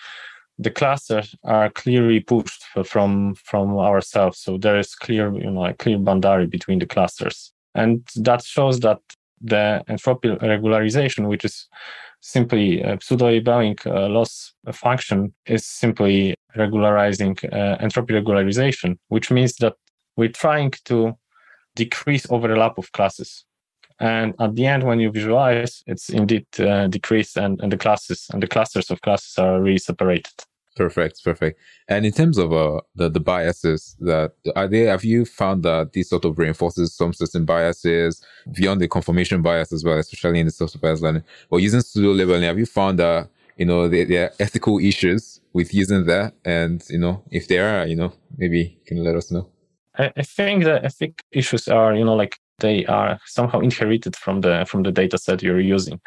the 0.59 0.71
clusters 0.71 1.35
are 1.45 1.71
clearly 1.71 2.21
pushed 2.21 2.63
from 2.85 3.35
from 3.37 3.77
ourselves. 3.79 4.39
So 4.39 4.59
there 4.59 4.79
is 4.79 4.95
clear, 4.95 5.33
you 5.35 5.51
know, 5.51 5.65
a 5.65 5.73
clear 5.75 5.99
boundary 5.99 6.47
between 6.47 6.79
the 6.79 6.87
clusters, 6.87 7.53
and 7.75 8.07
that 8.17 8.45
shows 8.45 8.81
that 8.81 9.01
the 9.41 9.83
entropy 9.89 10.29
regularization, 10.29 11.29
which 11.29 11.45
is 11.45 11.69
simply 12.21 12.81
a 12.81 12.99
pseudo 13.01 13.27
labeling 13.27 13.77
uh, 13.87 14.09
loss 14.09 14.55
function, 14.73 15.35
is 15.47 15.67
simply 15.67 16.35
regularizing 16.57 17.37
uh, 17.53 17.77
entropy 17.81 18.15
regularization, 18.15 18.99
which 19.09 19.31
means 19.31 19.57
that 19.57 19.75
we're 20.17 20.29
trying 20.29 20.73
to 20.85 21.13
decrease 21.77 22.27
overlap 22.31 22.79
of 22.79 22.93
classes. 22.93 23.45
And 24.01 24.35
at 24.41 24.55
the 24.55 24.67
end, 24.67 24.83
when 24.83 25.01
you 25.01 25.11
visualize, 25.11 25.83
it's 25.87 26.09
indeed 26.09 26.47
uh, 26.59 26.89
decreased, 26.89 27.37
and, 27.37 27.61
and 27.61 27.71
the 27.71 27.77
classes 27.77 28.27
and 28.33 28.43
the 28.43 28.49
clusters 28.49 28.91
of 28.91 29.01
classes 29.03 29.39
are 29.39 29.61
really 29.61 29.79
separated. 29.79 30.33
Perfect, 30.77 31.23
perfect. 31.23 31.61
And 31.89 32.05
in 32.05 32.13
terms 32.13 32.37
of 32.37 32.53
uh, 32.53 32.81
the 32.97 33.09
the 33.09 33.21
biases 33.21 33.97
that 34.01 34.33
are 34.57 34.67
there, 34.67 34.91
have 34.91 35.05
you 35.05 35.25
found 35.25 35.63
that 35.63 35.93
this 35.93 36.11
sort 36.11 36.25
of 36.25 36.37
reinforces 36.37 36.93
some 36.97 37.13
certain 37.13 37.45
biases 37.45 38.21
beyond 38.53 38.81
the 38.81 38.89
confirmation 38.89 39.41
bias 39.41 39.73
as 39.73 39.85
well, 39.85 39.99
especially 39.99 40.41
in 40.41 40.47
the 40.47 40.53
self-supervised 40.53 41.03
learning? 41.03 41.23
Or 41.51 41.61
using 41.61 41.81
pseudo 41.81 42.13
labeling, 42.13 42.43
have 42.43 42.59
you 42.59 42.67
found 42.67 42.99
that 42.99 43.29
you 43.57 43.67
know 43.67 43.89
there, 43.89 44.05
there, 44.05 44.25
are 44.25 44.33
ethical 44.41 44.81
issues 44.81 45.41
with 45.53 45.73
using 45.73 46.07
that? 46.07 46.35
And 46.45 46.83
you 46.91 46.99
know, 46.99 47.23
if 47.31 47.47
there 47.47 47.69
are, 47.69 47.87
you 47.87 47.95
know, 47.95 48.13
maybe 48.37 48.77
you 48.81 48.85
can 48.85 49.05
let 49.05 49.15
us 49.15 49.31
know. 49.31 49.49
I, 49.97 50.13
I 50.17 50.23
think 50.23 50.65
the 50.65 50.85
ethic 50.85 51.23
issues 51.31 51.69
are, 51.69 51.95
you 51.95 52.05
know, 52.05 52.17
like 52.17 52.37
they 52.59 52.85
are 52.87 53.21
somehow 53.27 53.61
inherited 53.61 54.17
from 54.17 54.41
the 54.41 54.67
from 54.69 54.83
the 54.83 54.91
data 54.91 55.19
set 55.19 55.41
you're 55.41 55.61
using. 55.61 56.01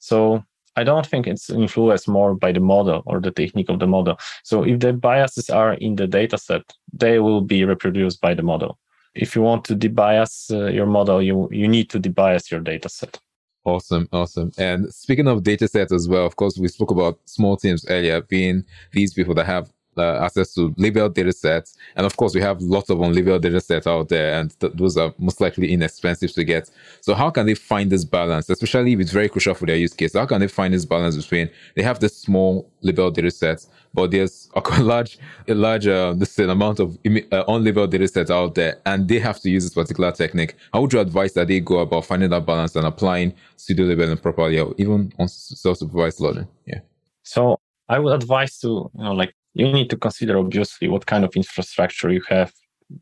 So 0.00 0.42
I 0.76 0.84
don't 0.84 1.06
think 1.06 1.26
it's 1.26 1.50
influenced 1.50 2.08
more 2.08 2.34
by 2.34 2.52
the 2.52 2.60
model 2.60 3.02
or 3.06 3.20
the 3.20 3.30
technique 3.30 3.68
of 3.68 3.80
the 3.80 3.86
model. 3.86 4.18
So 4.44 4.62
if 4.62 4.80
the 4.80 4.92
biases 4.92 5.50
are 5.50 5.74
in 5.74 5.96
the 5.96 6.06
data 6.06 6.38
set, 6.38 6.62
they 6.92 7.18
will 7.18 7.40
be 7.40 7.64
reproduced 7.64 8.20
by 8.20 8.34
the 8.34 8.42
model. 8.42 8.78
If 9.14 9.34
you 9.34 9.42
want 9.42 9.64
to 9.64 9.74
debias 9.74 10.50
uh, 10.52 10.70
your 10.70 10.86
model, 10.86 11.20
you 11.20 11.48
you 11.50 11.66
need 11.66 11.90
to 11.90 11.98
debias 11.98 12.50
your 12.50 12.60
data 12.60 12.88
set. 12.88 13.18
Awesome, 13.64 14.08
awesome. 14.12 14.52
And 14.56 14.92
speaking 14.94 15.28
of 15.28 15.42
data 15.42 15.68
sets 15.68 15.92
as 15.92 16.08
well, 16.08 16.24
of 16.24 16.36
course, 16.36 16.56
we 16.56 16.68
spoke 16.68 16.90
about 16.90 17.18
small 17.26 17.56
teams 17.56 17.84
earlier 17.88 18.22
being 18.22 18.64
these 18.92 19.12
people 19.12 19.34
that 19.34 19.46
have 19.46 19.70
uh, 19.96 20.24
access 20.24 20.54
to 20.54 20.74
labeled 20.76 21.14
data 21.14 21.32
sets. 21.32 21.76
And 21.96 22.06
of 22.06 22.16
course, 22.16 22.34
we 22.34 22.40
have 22.40 22.60
lots 22.62 22.90
of 22.90 22.98
unlabeled 22.98 23.42
data 23.42 23.60
sets 23.60 23.86
out 23.86 24.08
there, 24.08 24.38
and 24.38 24.58
th- 24.60 24.72
those 24.74 24.96
are 24.96 25.12
most 25.18 25.40
likely 25.40 25.72
inexpensive 25.72 26.32
to 26.32 26.44
get. 26.44 26.70
So, 27.00 27.14
how 27.14 27.30
can 27.30 27.46
they 27.46 27.54
find 27.54 27.90
this 27.90 28.04
balance, 28.04 28.48
especially 28.48 28.92
if 28.92 29.00
it's 29.00 29.10
very 29.12 29.28
crucial 29.28 29.54
for 29.54 29.66
their 29.66 29.76
use 29.76 29.92
case? 29.92 30.14
How 30.14 30.26
can 30.26 30.40
they 30.40 30.48
find 30.48 30.72
this 30.74 30.84
balance 30.84 31.16
between 31.16 31.50
they 31.74 31.82
have 31.82 32.00
this 32.00 32.16
small 32.16 32.70
labeled 32.82 33.14
data 33.14 33.30
sets, 33.30 33.68
but 33.92 34.10
there's 34.10 34.48
a 34.54 34.82
large, 34.82 35.18
a 35.48 35.54
large, 35.54 35.86
uh, 35.86 36.14
this 36.14 36.38
amount 36.38 36.80
of 36.80 36.94
uh, 37.06 37.44
unlabeled 37.48 37.90
data 37.90 38.08
sets 38.08 38.30
out 38.30 38.54
there, 38.54 38.78
and 38.86 39.08
they 39.08 39.18
have 39.18 39.40
to 39.40 39.50
use 39.50 39.64
this 39.64 39.74
particular 39.74 40.12
technique? 40.12 40.54
How 40.72 40.82
would 40.82 40.92
you 40.92 41.00
advise 41.00 41.34
that 41.34 41.48
they 41.48 41.60
go 41.60 41.78
about 41.80 42.04
finding 42.04 42.30
that 42.30 42.46
balance 42.46 42.76
and 42.76 42.86
applying 42.86 43.34
pseudo 43.56 43.84
labeling 43.84 44.18
properly, 44.18 44.58
or 44.60 44.74
even 44.78 45.12
on 45.18 45.28
self-supervised 45.28 46.20
learning? 46.20 46.48
Yeah. 46.66 46.80
So 47.22 47.58
I 47.88 47.98
would 47.98 48.14
advise 48.14 48.58
to, 48.60 48.90
you 48.94 49.04
know, 49.04 49.12
like 49.12 49.34
you 49.54 49.70
need 49.72 49.90
to 49.90 49.96
consider 49.96 50.38
obviously 50.38 50.88
what 50.88 51.06
kind 51.06 51.24
of 51.24 51.34
infrastructure 51.34 52.10
you 52.10 52.22
have, 52.28 52.52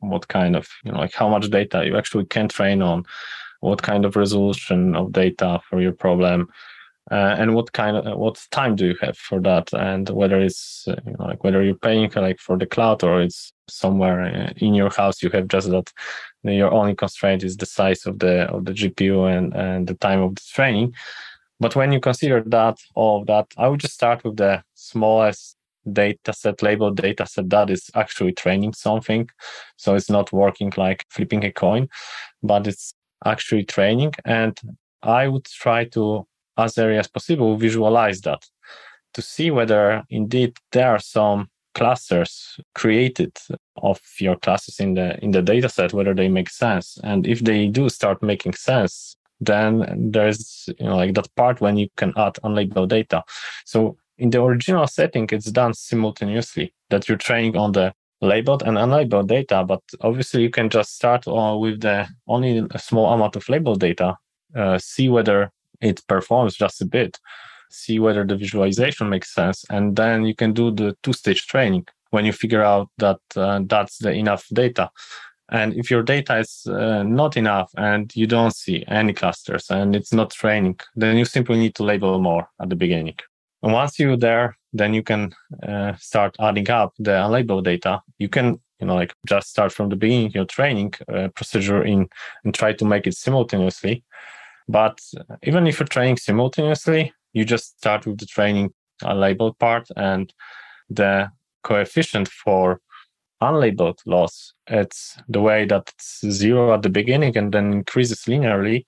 what 0.01 0.29
kind 0.29 0.57
of, 0.57 0.69
you 0.85 0.93
know, 0.93 0.99
like 0.99 1.15
how 1.15 1.29
much 1.29 1.51
data 1.51 1.85
you 1.85 1.97
actually 1.97 2.27
can 2.27 2.49
train 2.49 2.83
on, 2.83 3.05
what 3.61 3.83
kind 3.83 4.05
of 4.05 4.17
resolution 4.17 4.95
of 4.95 5.13
data 5.13 5.61
for 5.69 5.81
your 5.81 5.93
problem, 5.93 6.49
uh, 7.11 7.37
and 7.39 7.55
what 7.55 7.73
kind 7.73 7.97
of 7.97 8.19
what 8.19 8.47
time 8.51 8.77
do 8.77 8.87
you 8.87 8.97
have 9.01 9.17
for 9.17 9.41
that, 9.41 9.73
and 9.73 10.11
whether 10.11 10.39
it's 10.39 10.87
uh, 10.89 10.97
you 11.07 11.13
know, 11.13 11.25
like 11.25 11.43
whether 11.43 11.63
you're 11.63 11.75
paying 11.75 12.11
like 12.15 12.39
for 12.39 12.59
the 12.59 12.67
cloud 12.67 13.03
or 13.03 13.23
it's 13.23 13.53
somewhere 13.67 14.21
uh, 14.23 14.53
in 14.59 14.75
your 14.75 14.91
house 14.91 15.23
you 15.23 15.31
have 15.31 15.49
just 15.49 15.71
that 15.71 15.93
your 16.43 16.73
only 16.73 16.95
constraint 16.95 17.43
is 17.43 17.57
the 17.57 17.67
size 17.67 18.07
of 18.07 18.19
the 18.19 18.43
of 18.51 18.65
the 18.65 18.73
GPU 18.73 19.37
and 19.37 19.55
and 19.55 19.87
the 19.87 19.95
time 19.95 20.21
of 20.21 20.35
the 20.35 20.43
training. 20.53 20.95
But 21.61 21.75
when 21.75 21.93
you 21.93 22.01
consider 22.01 22.43
that 22.47 22.79
all 22.95 23.21
of 23.21 23.27
that, 23.27 23.47
I 23.57 23.69
would 23.69 23.81
just 23.81 23.95
start 23.95 24.23
with 24.23 24.37
the 24.37 24.63
smallest 24.75 25.57
data 25.93 26.33
set, 26.33 26.63
labeled 26.63 26.97
data 26.97 27.27
set 27.27 27.51
that 27.51 27.71
is 27.71 27.91
actually 27.95 28.33
training 28.33 28.75
something. 28.75 29.29
So 29.77 29.95
it's 29.95 30.11
not 30.11 30.33
working 30.33 30.73
like 30.77 31.05
flipping 31.11 31.45
a 31.45 31.53
coin, 31.53 31.89
but 32.43 32.67
it's 32.67 32.95
actually 33.25 33.65
training. 33.65 34.15
And 34.25 34.59
I 35.03 35.29
would 35.29 35.45
try 35.45 35.85
to, 35.87 36.27
as 36.57 36.79
early 36.79 36.99
as 36.99 37.09
possible, 37.09 37.57
visualize 37.57 38.21
that 38.23 38.45
to 39.15 39.23
see 39.23 39.51
whether 39.51 40.05
indeed 40.11 40.57
there 40.73 40.91
are 40.91 40.99
some 40.99 41.49
clusters 41.75 42.59
created 42.75 43.37
of 43.77 44.01
your 44.19 44.37
classes 44.37 44.81
in 44.81 44.95
the 44.95 45.17
in 45.23 45.31
the 45.31 45.43
data 45.43 45.69
set 45.69 45.93
whether 45.93 46.15
they 46.15 46.29
make 46.29 46.51
sense 46.51 46.99
and 47.05 47.27
if 47.27 47.41
they 47.41 47.69
do 47.69 47.89
start 47.89 48.23
making 48.23 48.53
sense 48.53 49.17
then 49.41 50.11
there's 50.11 50.69
you 50.79 50.87
know 50.87 50.97
like 50.97 51.15
that 51.15 51.33
part 51.37 51.61
when 51.61 51.77
you 51.77 51.89
can 51.97 52.13
add 52.17 52.35
unlabeled 52.43 52.89
data 52.89 53.23
so 53.65 53.97
in 54.19 54.31
the 54.31 54.43
original 54.43 54.87
setting, 54.87 55.29
it's 55.31 55.51
done 55.51 55.75
simultaneously 55.75 56.75
that 56.91 57.09
you're 57.09 57.19
training 57.19 57.57
on 57.57 57.73
the 57.73 57.95
labeled 58.21 58.63
and 58.63 58.77
unlabeled 58.77 59.29
data, 59.29 59.65
but 59.65 59.81
obviously 60.01 60.43
you 60.43 60.51
can 60.51 60.69
just 60.69 60.97
start 60.97 61.27
uh, 61.29 61.57
with 61.57 61.81
the 61.81 62.07
only 62.27 62.67
a 62.73 62.79
small 62.79 63.13
amount 63.13 63.37
of 63.37 63.49
labeled 63.49 63.81
data, 63.81 64.17
uh, 64.57 64.79
see 64.79 65.09
whether 65.09 65.53
it 65.81 66.03
performs 66.09 66.57
just 66.57 66.83
a 66.83 66.85
bit, 66.85 67.19
see 67.71 68.01
whether 68.01 68.25
the 68.25 68.37
visualization 68.37 69.09
makes 69.09 69.33
sense, 69.33 69.65
and 69.71 69.95
then 69.95 70.25
you 70.25 70.35
can 70.35 70.53
do 70.53 70.71
the 70.73 70.97
two-stage 71.03 71.47
training 71.47 71.87
when 72.11 72.25
you 72.25 72.33
figure 72.33 72.63
out 72.63 72.89
that 72.99 73.21
uh, 73.37 73.61
that's 73.67 73.99
the 73.99 74.11
enough 74.11 74.47
data. 74.53 74.91
And 75.51 75.75
if 75.75 75.91
your 75.91 76.03
data 76.03 76.39
is 76.39 76.67
uh, 76.67 77.03
not 77.05 77.37
enough 77.37 77.71
and 77.77 78.15
you 78.15 78.27
don't 78.27 78.55
see 78.55 78.85
any 78.87 79.15
clusters 79.15 79.71
and 79.71 79.97
it's 79.97 80.13
not 80.13 80.31
training, 80.31 80.79
then 80.95 81.17
you 81.17 81.25
simply 81.25 81.57
need 81.57 81.75
to 81.77 81.85
label 81.85 82.19
more 82.19 82.51
at 82.61 82.69
the 82.69 82.77
beginning. 82.77 83.17
And 83.63 83.73
once 83.73 83.99
you're 83.99 84.17
there, 84.17 84.57
then 84.73 84.95
you 84.95 85.03
can 85.03 85.35
uh, 85.67 85.95
start 85.97 86.37
adding 86.41 86.71
up 86.71 86.95
the 86.99 87.13
unlabeled 87.13 87.65
data. 87.65 88.03
You 88.19 88.29
can, 88.29 88.61
you 88.81 88.87
know, 88.87 88.95
like 88.95 89.15
just 89.27 89.51
start 89.51 89.73
from 89.73 89.89
the 89.89 89.97
beginning 89.97 90.33
your 90.33 90.45
training 90.45 90.95
uh, 91.13 91.29
procedure 91.35 91.83
in 91.83 92.09
and 92.45 92.55
try 92.55 92.73
to 92.75 92.85
make 92.85 93.07
it 93.07 93.15
simultaneously. 93.15 94.05
But 94.69 95.01
even 95.43 95.67
if 95.67 95.81
you're 95.81 95.87
training 95.87 96.19
simultaneously, 96.19 97.13
you 97.33 97.45
just 97.45 97.79
start 97.79 98.07
with 98.07 98.19
the 98.19 98.27
training 98.27 98.73
unlabeled 99.03 99.59
part 99.59 99.89
and 99.97 100.33
the 100.91 101.31
coefficient 101.63 102.29
for 102.29 102.81
unlabeled 103.43 103.99
loss. 104.07 104.53
It's 104.67 105.17
the 105.29 105.41
way 105.41 105.65
that 105.67 105.93
it's 105.95 106.25
zero 106.31 106.75
at 106.75 106.83
the 106.83 106.91
beginning 106.91 107.37
and 107.37 107.53
then 107.53 107.73
increases 107.73 108.23
linearly 108.25 108.85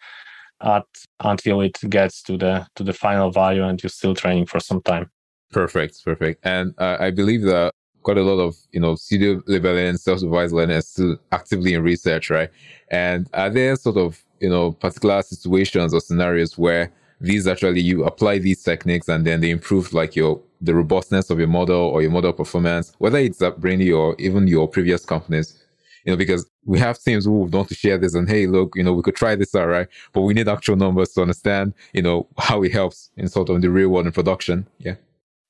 at 0.62 0.84
until 1.20 1.60
it 1.60 1.78
gets 1.88 2.22
to 2.22 2.36
the 2.36 2.66
to 2.76 2.84
the 2.84 2.92
final 2.92 3.30
value 3.30 3.64
and 3.64 3.82
you're 3.82 3.90
still 3.90 4.14
training 4.14 4.46
for 4.46 4.60
some 4.60 4.82
time. 4.82 5.10
Perfect 5.50 6.04
perfect. 6.04 6.44
And 6.44 6.74
uh, 6.78 6.96
i 7.00 7.10
believe 7.10 7.42
that 7.42 7.72
quite 8.02 8.18
a 8.18 8.22
lot 8.22 8.40
of 8.40 8.56
you 8.72 8.80
know 8.80 8.94
pseudo 8.94 9.42
labeling 9.46 9.96
self-supervised 9.96 10.54
learning 10.54 10.76
is 10.76 10.88
still 10.88 11.16
actively 11.32 11.74
in 11.74 11.82
research 11.82 12.30
right? 12.30 12.50
And 12.90 13.28
are 13.34 13.50
there 13.50 13.76
sort 13.76 13.96
of 13.96 14.22
you 14.40 14.48
know 14.48 14.72
particular 14.72 15.22
situations 15.22 15.94
or 15.94 16.00
scenarios 16.00 16.56
where 16.56 16.92
these 17.20 17.46
actually 17.46 17.80
you 17.80 18.04
apply 18.04 18.38
these 18.38 18.62
techniques 18.62 19.08
and 19.08 19.26
then 19.26 19.40
they 19.40 19.50
improve 19.50 19.92
like 19.92 20.16
your 20.16 20.40
the 20.62 20.74
robustness 20.74 21.30
of 21.30 21.38
your 21.38 21.48
model 21.48 21.76
or 21.76 22.02
your 22.02 22.10
model 22.10 22.32
performance 22.32 22.92
whether 22.98 23.18
it's 23.18 23.42
at 23.42 23.60
brainly 23.60 23.94
or 23.96 24.14
even 24.18 24.46
your 24.46 24.66
previous 24.68 25.04
companies 25.04 25.62
you 26.04 26.12
know, 26.12 26.16
because 26.16 26.48
we 26.64 26.78
have 26.78 26.98
teams 26.98 27.24
who 27.24 27.32
want 27.44 27.68
to 27.68 27.74
share 27.74 27.98
this 27.98 28.14
and 28.14 28.28
hey, 28.28 28.46
look, 28.46 28.74
you 28.76 28.82
know, 28.82 28.92
we 28.92 29.02
could 29.02 29.16
try 29.16 29.34
this 29.34 29.54
out, 29.54 29.66
right? 29.66 29.88
But 30.12 30.22
we 30.22 30.34
need 30.34 30.48
actual 30.48 30.76
numbers 30.76 31.10
to 31.12 31.22
understand, 31.22 31.74
you 31.92 32.02
know, 32.02 32.26
how 32.38 32.62
it 32.62 32.72
helps 32.72 33.10
in 33.16 33.28
sort 33.28 33.48
of 33.48 33.62
the 33.62 33.70
real 33.70 33.88
world 33.88 34.06
in 34.06 34.12
production. 34.12 34.66
Yeah. 34.78 34.96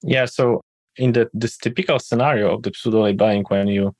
Yeah. 0.02 0.24
So 0.26 0.62
in 0.96 1.12
the 1.12 1.30
this 1.32 1.56
typical 1.56 1.98
scenario 1.98 2.54
of 2.54 2.62
the 2.62 2.72
pseudo 2.74 3.02
labeling 3.02 3.44
when 3.48 3.68
you 3.68 3.94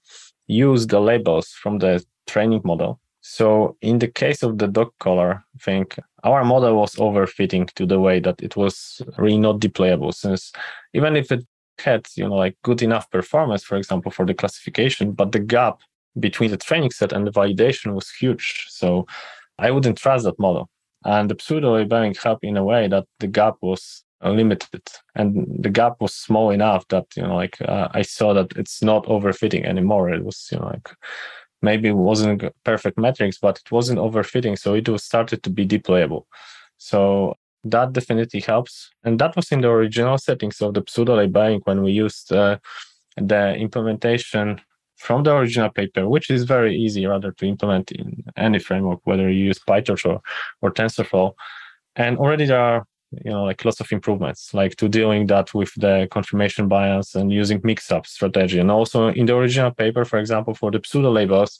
use 0.47 0.87
the 0.87 1.01
labels 1.01 1.49
from 1.49 1.79
the 1.79 2.05
training 2.27 2.63
model. 2.65 3.01
So 3.23 3.77
in 3.83 3.99
the 3.99 4.09
case 4.09 4.43
of 4.43 4.59
the 4.59 4.67
dog 4.67 4.93
collar 4.99 5.45
thing, 5.61 5.87
our 6.25 6.45
model 6.45 6.77
was 6.77 6.97
overfitting 6.97 7.71
to 7.75 7.87
the 7.87 8.01
way 8.01 8.19
that 8.21 8.43
it 8.43 8.57
was 8.57 9.03
really 9.19 9.39
not 9.39 9.61
deployable 9.61 10.15
since 10.15 10.53
even 10.95 11.17
if 11.17 11.31
it 11.31 11.45
had, 11.79 12.07
you 12.17 12.29
know, 12.29 12.35
like 12.35 12.57
good 12.63 12.83
enough 12.83 13.11
performance, 13.11 13.63
for 13.63 13.77
example, 13.77 14.11
for 14.11 14.27
the 14.27 14.35
classification, 14.35 15.13
but 15.13 15.33
the 15.33 15.39
gap 15.39 15.81
between 16.19 16.51
the 16.51 16.57
training 16.57 16.91
set 16.91 17.13
and 17.13 17.27
the 17.27 17.33
validation 17.33 17.95
was 17.95 18.11
huge. 18.11 18.67
So 18.69 19.07
I 19.59 19.71
wouldn't 19.71 19.99
trust 19.99 20.25
that 20.25 20.39
model. 20.39 20.69
And 21.05 21.31
the 21.31 21.37
pseudo 21.39 21.75
labeling 21.75 22.15
helped 22.15 22.45
in 22.45 22.57
a 22.57 22.65
way 22.65 22.89
that 22.89 23.07
the 23.21 23.27
gap 23.27 23.55
was 23.63 24.05
limited 24.23 24.83
and 25.15 25.47
the 25.59 25.71
gap 25.71 25.95
was 26.01 26.15
small 26.15 26.51
enough 26.51 26.87
that, 26.89 27.07
you 27.17 27.23
know, 27.23 27.37
like 27.37 27.61
uh, 27.63 27.89
I 27.93 28.03
saw 28.03 28.35
that 28.35 28.53
it's 28.57 28.83
not 28.83 29.07
overfitting 29.07 29.65
anymore. 29.65 30.11
It 30.11 30.25
was, 30.25 30.49
you 30.53 30.59
know, 30.59 30.67
like 30.67 30.91
maybe 31.63 31.89
it 31.89 31.97
wasn't 31.97 32.45
perfect 32.65 32.99
metrics, 32.99 33.39
but 33.39 33.59
it 33.59 33.73
wasn't 33.73 33.99
overfitting. 33.99 34.59
So 34.59 34.75
it 34.75 34.89
was 34.89 35.05
started 35.05 35.43
to 35.45 35.51
be 35.51 35.67
deployable. 35.67 36.25
So 36.77 37.35
that 37.65 37.93
definitely 37.93 38.41
helps. 38.41 38.91
And 39.05 39.19
that 39.21 39.37
was 39.37 39.51
in 39.53 39.63
the 39.63 39.69
original 39.69 40.19
settings 40.19 40.61
of 40.61 40.75
the 40.75 40.85
pseudo 40.87 41.17
labeling 41.17 41.61
when 41.65 41.83
we 41.83 41.93
used 41.93 42.33
uh, 42.33 42.59
the 43.17 43.55
implementation 43.57 44.61
from 45.01 45.23
the 45.23 45.35
original 45.35 45.71
paper, 45.71 46.07
which 46.07 46.29
is 46.31 46.45
very 46.45 46.77
easy 46.77 47.07
rather 47.07 47.33
to 47.33 47.47
implement 47.47 47.91
in 47.91 48.23
any 48.37 48.59
framework, 48.59 49.01
whether 49.05 49.31
you 49.31 49.45
use 49.47 49.59
PyTorch 49.59 50.05
or, 50.05 50.21
or 50.61 50.71
TensorFlow. 50.71 51.33
And 51.97 52.19
already 52.19 52.45
there 52.45 52.61
are, 52.61 52.85
you 53.25 53.31
know, 53.31 53.45
like 53.45 53.65
lots 53.65 53.81
of 53.81 53.91
improvements, 53.93 54.53
like 54.53 54.77
to 54.77 54.89
dealing 54.89 55.27
that 55.29 55.55
with 55.55 55.73
the 55.77 56.07
confirmation 56.11 56.69
bias 56.69 57.15
and 57.15 57.33
using 57.33 57.63
mix-up 57.65 58.07
strategy. 58.07 58.59
And 58.59 58.71
also 58.71 59.09
in 59.09 59.25
the 59.25 59.35
original 59.35 59.71
paper, 59.71 60.05
for 60.05 60.19
example, 60.19 60.53
for 60.55 60.71
the 60.71 60.83
pseudo 60.85 61.11
labels, 61.11 61.59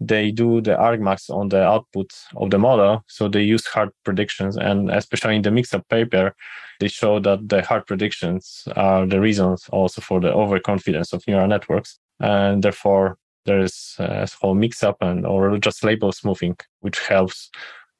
they 0.00 0.30
do 0.30 0.62
the 0.62 0.74
argmax 0.74 1.28
on 1.28 1.50
the 1.50 1.62
output 1.62 2.10
of 2.36 2.50
the 2.50 2.58
model. 2.58 3.04
So 3.06 3.28
they 3.28 3.42
use 3.42 3.66
hard 3.66 3.90
predictions. 4.02 4.56
And 4.56 4.90
especially 4.90 5.36
in 5.36 5.42
the 5.42 5.50
mix-up 5.50 5.86
paper, 5.90 6.34
they 6.80 6.88
show 6.88 7.20
that 7.20 7.50
the 7.50 7.62
hard 7.62 7.86
predictions 7.86 8.66
are 8.76 9.06
the 9.06 9.20
reasons 9.20 9.68
also 9.70 10.00
for 10.00 10.20
the 10.20 10.32
overconfidence 10.32 11.12
of 11.12 11.22
neural 11.28 11.46
networks 11.46 11.98
and 12.20 12.62
therefore 12.62 13.18
there 13.44 13.60
is 13.60 13.96
uh, 13.98 14.24
a 14.24 14.28
whole 14.40 14.54
mix 14.54 14.82
up 14.82 14.98
and 15.00 15.26
or 15.26 15.58
just 15.58 15.84
label 15.84 16.12
smoothing, 16.12 16.56
which 16.80 16.98
helps 17.00 17.50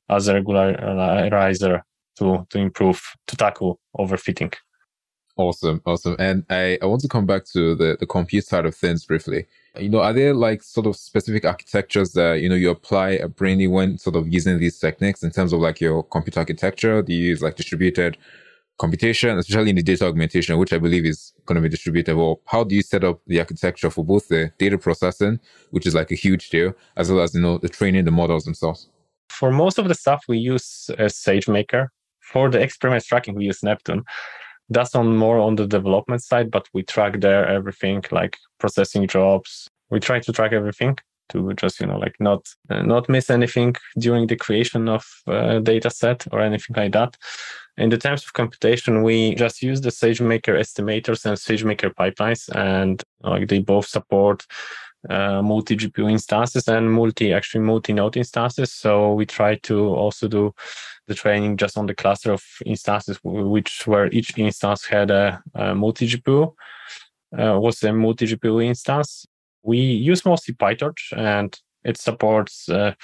as 0.08 0.28
a 0.28 0.34
regularizer 0.34 1.82
to 2.16 2.46
to 2.50 2.58
improve 2.58 3.02
to 3.26 3.36
tackle 3.36 3.80
overfitting. 3.98 4.54
Awesome, 5.36 5.80
awesome. 5.86 6.14
And 6.18 6.44
I, 6.50 6.78
I 6.82 6.86
want 6.86 7.00
to 7.02 7.08
come 7.08 7.24
back 7.24 7.46
to 7.54 7.74
the, 7.74 7.96
the 7.98 8.06
compute 8.06 8.44
side 8.44 8.66
of 8.66 8.74
things 8.74 9.06
briefly. 9.06 9.46
You 9.78 9.88
know, 9.88 10.00
are 10.00 10.12
there 10.12 10.34
like 10.34 10.62
sort 10.62 10.86
of 10.86 10.94
specific 10.94 11.46
architectures 11.46 12.12
that, 12.12 12.40
you 12.42 12.50
know, 12.50 12.54
you 12.54 12.68
apply 12.68 13.10
a 13.12 13.28
Brainly 13.28 13.70
when 13.70 13.96
sort 13.96 14.16
of 14.16 14.28
using 14.28 14.58
these 14.58 14.78
techniques 14.78 15.22
in 15.22 15.30
terms 15.30 15.54
of 15.54 15.60
like 15.60 15.80
your 15.80 16.02
computer 16.02 16.40
architecture? 16.40 17.00
Do 17.00 17.14
you 17.14 17.24
use 17.24 17.40
like 17.40 17.56
distributed 17.56 18.18
computation, 18.84 19.38
especially 19.38 19.70
in 19.70 19.76
the 19.76 19.88
data 19.90 20.04
augmentation, 20.06 20.58
which 20.58 20.72
I 20.76 20.78
believe 20.86 21.06
is 21.12 21.32
going 21.46 21.60
to 21.60 21.66
be 21.66 21.74
distributable. 21.76 22.30
How 22.52 22.62
do 22.68 22.74
you 22.78 22.82
set 22.82 23.04
up 23.08 23.20
the 23.26 23.38
architecture 23.44 23.90
for 23.90 24.04
both 24.12 24.24
the 24.28 24.42
data 24.58 24.76
processing, 24.86 25.34
which 25.74 25.86
is 25.86 25.94
like 25.94 26.10
a 26.10 26.18
huge 26.26 26.44
deal, 26.54 26.74
as 26.96 27.10
well 27.10 27.22
as, 27.24 27.34
you 27.34 27.40
know, 27.40 27.58
the 27.58 27.68
training 27.78 28.04
the 28.04 28.16
models 28.22 28.44
themselves? 28.44 28.88
For 29.38 29.50
most 29.50 29.78
of 29.78 29.86
the 29.88 29.94
stuff, 29.94 30.20
we 30.28 30.38
use 30.38 30.68
a 31.06 31.08
SageMaker. 31.24 31.82
For 32.32 32.50
the 32.50 32.60
experiment 32.60 33.04
tracking, 33.04 33.34
we 33.34 33.44
use 33.44 33.62
Neptune 33.62 34.02
that's 34.68 34.94
on 34.94 35.16
more 35.16 35.38
on 35.38 35.56
the 35.56 35.66
development 35.66 36.22
side, 36.22 36.50
but 36.50 36.66
we 36.72 36.82
track 36.82 37.20
there 37.20 37.46
everything 37.46 38.02
like 38.10 38.38
processing 38.58 39.06
jobs. 39.06 39.68
We 39.90 40.00
try 40.00 40.20
to 40.20 40.32
track 40.32 40.52
everything 40.52 40.96
to 41.32 41.52
just 41.54 41.80
you 41.80 41.86
know 41.86 41.98
like 41.98 42.16
not 42.20 42.48
uh, 42.70 42.82
not 42.82 43.08
miss 43.08 43.30
anything 43.30 43.74
during 43.98 44.26
the 44.26 44.36
creation 44.36 44.88
of 44.88 45.04
a 45.26 45.60
data 45.60 45.90
set 45.90 46.26
or 46.32 46.40
anything 46.40 46.76
like 46.76 46.92
that. 46.92 47.16
In 47.78 47.88
the 47.88 47.98
terms 47.98 48.24
of 48.24 48.34
computation, 48.34 49.02
we 49.02 49.34
just 49.34 49.62
use 49.62 49.80
the 49.80 49.88
SageMaker 49.88 50.58
estimators 50.58 51.24
and 51.24 51.38
SageMaker 51.38 51.94
pipelines, 51.94 52.54
and 52.54 53.02
like 53.22 53.48
they 53.48 53.60
both 53.60 53.86
support 53.86 54.46
uh, 55.08 55.42
multi 55.42 55.76
GPU 55.76 56.10
instances 56.10 56.68
and 56.68 56.92
multi 56.92 57.32
actually 57.32 57.64
multi 57.64 57.92
node 57.92 58.16
instances. 58.16 58.72
So 58.72 59.14
we 59.14 59.26
try 59.26 59.56
to 59.62 59.86
also 59.88 60.28
do 60.28 60.54
the 61.08 61.14
training 61.14 61.56
just 61.56 61.76
on 61.76 61.86
the 61.86 61.94
cluster 61.94 62.32
of 62.32 62.44
instances, 62.64 63.18
which 63.22 63.86
where 63.86 64.06
each 64.12 64.36
instance 64.38 64.86
had 64.86 65.10
a, 65.10 65.42
a 65.54 65.74
multi 65.74 66.08
GPU, 66.08 66.54
uh, 67.38 67.58
was 67.58 67.82
a 67.82 67.92
multi 67.92 68.26
GPU 68.26 68.64
instance. 68.64 69.26
We 69.62 69.78
use 69.78 70.24
mostly 70.24 70.54
PyTorch 70.54 71.16
and 71.16 71.58
it 71.84 71.96
supports. 71.96 72.68
Uh, 72.68 72.94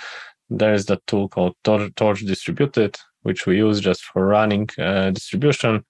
there's 0.51 0.87
the 0.87 1.01
tool 1.07 1.29
called 1.29 1.55
Torch, 1.63 1.95
Torch 1.95 2.21
Distributed, 2.25 2.97
which 3.23 3.47
we 3.47 3.59
use 3.59 3.81
just 3.81 4.03
for 4.03 4.27
running 4.27 4.69
uh, 4.79 5.11
distribution 5.11 5.85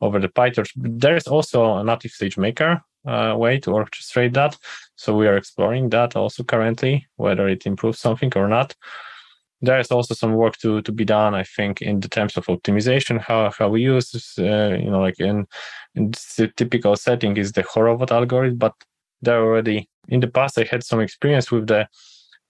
over 0.00 0.18
the 0.20 0.28
PyTorch. 0.28 0.70
There 0.76 1.16
is 1.16 1.26
also 1.26 1.76
a 1.76 1.84
native 1.84 2.12
SageMaker 2.12 2.80
uh, 3.06 3.34
way 3.36 3.58
to 3.60 3.70
orchestrate 3.70 4.34
that. 4.34 4.56
So 4.96 5.16
we 5.16 5.26
are 5.26 5.36
exploring 5.36 5.90
that 5.90 6.16
also 6.16 6.44
currently, 6.44 7.06
whether 7.16 7.48
it 7.48 7.66
improves 7.66 7.98
something 7.98 8.32
or 8.36 8.48
not. 8.48 8.74
There 9.62 9.78
is 9.80 9.90
also 9.90 10.14
some 10.14 10.34
work 10.34 10.58
to, 10.58 10.82
to 10.82 10.92
be 10.92 11.04
done, 11.04 11.34
I 11.34 11.44
think, 11.44 11.80
in 11.80 12.00
the 12.00 12.08
terms 12.08 12.36
of 12.36 12.46
optimization, 12.46 13.18
how, 13.18 13.50
how 13.58 13.68
we 13.68 13.80
use, 13.80 14.10
this, 14.10 14.38
uh, 14.38 14.76
you 14.78 14.90
know, 14.90 15.00
like 15.00 15.18
in, 15.18 15.46
in 15.94 16.10
the 16.36 16.52
typical 16.56 16.94
setting 16.94 17.36
is 17.38 17.52
the 17.52 17.62
Horovod 17.62 18.10
algorithm, 18.10 18.58
but 18.58 18.74
there 19.22 19.42
already, 19.42 19.88
in 20.08 20.20
the 20.20 20.28
past, 20.28 20.58
I 20.58 20.64
had 20.64 20.82
some 20.84 21.00
experience 21.00 21.50
with 21.50 21.66
the 21.66 21.88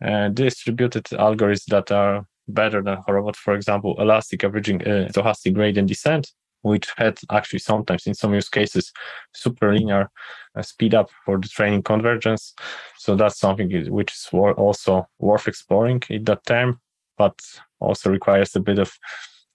uh, 0.05 0.29
distributed 0.29 1.05
algorithms 1.05 1.65
that 1.67 1.91
are 1.91 2.27
better 2.49 2.83
than 2.83 2.99
Horovod, 3.09 3.37
for 3.37 3.55
example, 3.55 3.97
elastic 3.99 4.45
averaging, 4.45 4.83
uh, 4.83 5.09
stochastic 5.11 5.55
gradient 5.55 5.89
descent 5.89 6.33
which 6.67 6.93
had 6.97 7.19
actually 7.31 7.61
sometimes 7.61 8.07
in 8.07 8.15
some 8.15 8.35
use 8.35 8.49
cases 8.49 8.93
super 9.33 9.73
linear 9.73 10.11
uh, 10.57 10.63
speed 10.63 10.95
up 10.95 11.09
for 11.25 11.39
the 11.39 11.49
training 11.49 11.83
convergence. 11.83 12.55
So 12.99 13.15
that's 13.15 13.39
something 13.39 13.71
which 13.91 14.13
is 14.13 14.29
also 14.33 15.07
worth 15.21 15.47
exploring 15.47 16.03
in 16.11 16.25
that 16.25 16.45
term, 16.45 16.81
but 17.17 17.39
also 17.79 18.11
requires 18.11 18.57
a 18.57 18.61
bit 18.61 18.79
of 18.79 18.93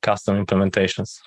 custom 0.01 0.43
implementations. 0.43 1.19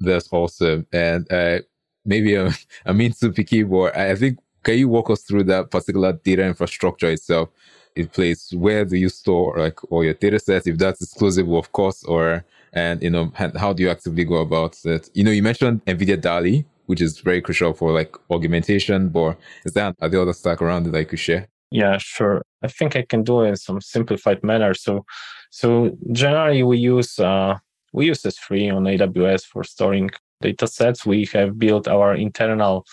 That's 0.00 0.32
awesome. 0.32 0.86
And 0.92 1.30
uh, 1.30 1.58
maybe 2.04 2.36
I'm, 2.36 2.54
I'm 2.86 2.98
picky, 3.34 3.62
but 3.62 3.96
I 3.96 4.16
think 4.16 4.38
can 4.64 4.78
you 4.78 4.88
walk 4.88 5.10
us 5.10 5.22
through 5.22 5.44
that 5.44 5.70
particular 5.70 6.12
data 6.12 6.44
infrastructure 6.44 7.10
itself? 7.10 7.48
in 7.96 8.08
place? 8.08 8.52
Where 8.52 8.84
do 8.84 8.96
you 8.96 9.08
store 9.08 9.56
like 9.56 9.78
all 9.92 10.02
your 10.02 10.14
data 10.14 10.40
sets? 10.40 10.66
If 10.66 10.78
that's 10.78 11.00
exclusive, 11.00 11.48
of 11.48 11.70
course, 11.70 12.02
or 12.02 12.44
and 12.74 13.02
you 13.02 13.10
know 13.10 13.32
how 13.36 13.72
do 13.72 13.82
you 13.82 13.90
actively 13.90 14.24
go 14.24 14.36
about 14.36 14.76
it 14.84 15.08
you 15.14 15.24
know 15.24 15.30
you 15.30 15.42
mentioned 15.42 15.84
nvidia 15.86 16.16
dali 16.16 16.64
which 16.86 17.00
is 17.00 17.20
very 17.20 17.40
crucial 17.40 17.72
for 17.72 17.92
like 17.92 18.16
augmentation 18.30 19.08
but 19.08 19.38
is 19.64 19.72
there 19.72 19.94
there 20.00 20.20
other 20.20 20.32
stack 20.32 20.60
around 20.60 20.84
that 20.84 20.94
i 20.94 21.04
could 21.04 21.18
share 21.18 21.46
yeah 21.70 21.96
sure 21.98 22.42
i 22.62 22.68
think 22.68 22.96
i 22.96 23.02
can 23.02 23.22
do 23.22 23.42
it 23.42 23.48
in 23.48 23.56
some 23.56 23.80
simplified 23.80 24.42
manner 24.42 24.74
so 24.74 25.04
so 25.50 25.96
generally 26.12 26.62
we 26.62 26.76
use 26.76 27.18
uh 27.18 27.56
we 27.92 28.06
use 28.06 28.22
s3 28.22 28.74
on 28.74 28.84
aws 28.84 29.44
for 29.44 29.62
storing 29.64 30.10
data 30.40 30.66
sets 30.66 31.06
we 31.06 31.24
have 31.32 31.58
built 31.58 31.86
our 31.88 32.14
internal 32.14 32.84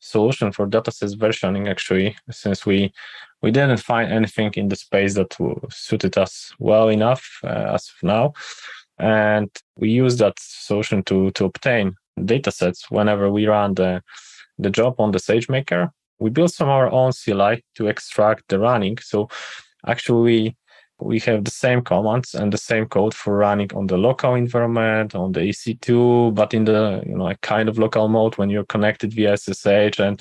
solution 0.00 0.52
for 0.52 0.66
datasets 0.66 1.16
versioning 1.16 1.68
actually 1.68 2.16
since 2.30 2.64
we 2.64 2.92
we 3.42 3.50
didn't 3.50 3.78
find 3.78 4.12
anything 4.12 4.52
in 4.54 4.68
the 4.68 4.76
space 4.76 5.14
that 5.14 5.36
suited 5.70 6.16
us 6.18 6.52
well 6.58 6.88
enough 6.88 7.38
uh, 7.44 7.72
as 7.74 7.90
of 7.90 8.02
now 8.02 8.32
and 8.98 9.50
we 9.76 9.90
use 9.90 10.16
that 10.18 10.34
solution 10.38 11.02
to, 11.04 11.30
to 11.32 11.44
obtain 11.44 11.94
data 12.24 12.50
sets 12.50 12.90
whenever 12.90 13.30
we 13.30 13.46
run 13.46 13.74
the, 13.74 14.02
the 14.58 14.70
job 14.70 14.96
on 14.98 15.12
the 15.12 15.18
SageMaker. 15.18 15.90
We 16.18 16.30
build 16.30 16.52
some 16.52 16.68
our 16.68 16.90
own 16.90 17.12
CLI 17.12 17.64
to 17.76 17.86
extract 17.86 18.44
the 18.48 18.58
running. 18.58 18.98
So 18.98 19.28
actually, 19.86 20.56
we 21.00 21.20
have 21.20 21.44
the 21.44 21.50
same 21.50 21.82
commands 21.82 22.34
and 22.34 22.52
the 22.52 22.58
same 22.58 22.86
code 22.86 23.14
for 23.14 23.36
running 23.36 23.70
on 23.74 23.86
the 23.86 23.96
local 23.96 24.34
environment, 24.34 25.14
on 25.14 25.32
the 25.32 25.40
EC2, 25.40 26.34
but 26.34 26.54
in 26.54 26.64
the 26.64 27.02
you 27.06 27.16
know 27.16 27.24
like 27.24 27.40
kind 27.40 27.68
of 27.68 27.78
local 27.78 28.08
mode 28.08 28.36
when 28.38 28.50
you're 28.50 28.64
connected 28.64 29.12
via 29.12 29.36
SSH. 29.36 30.00
And 30.00 30.20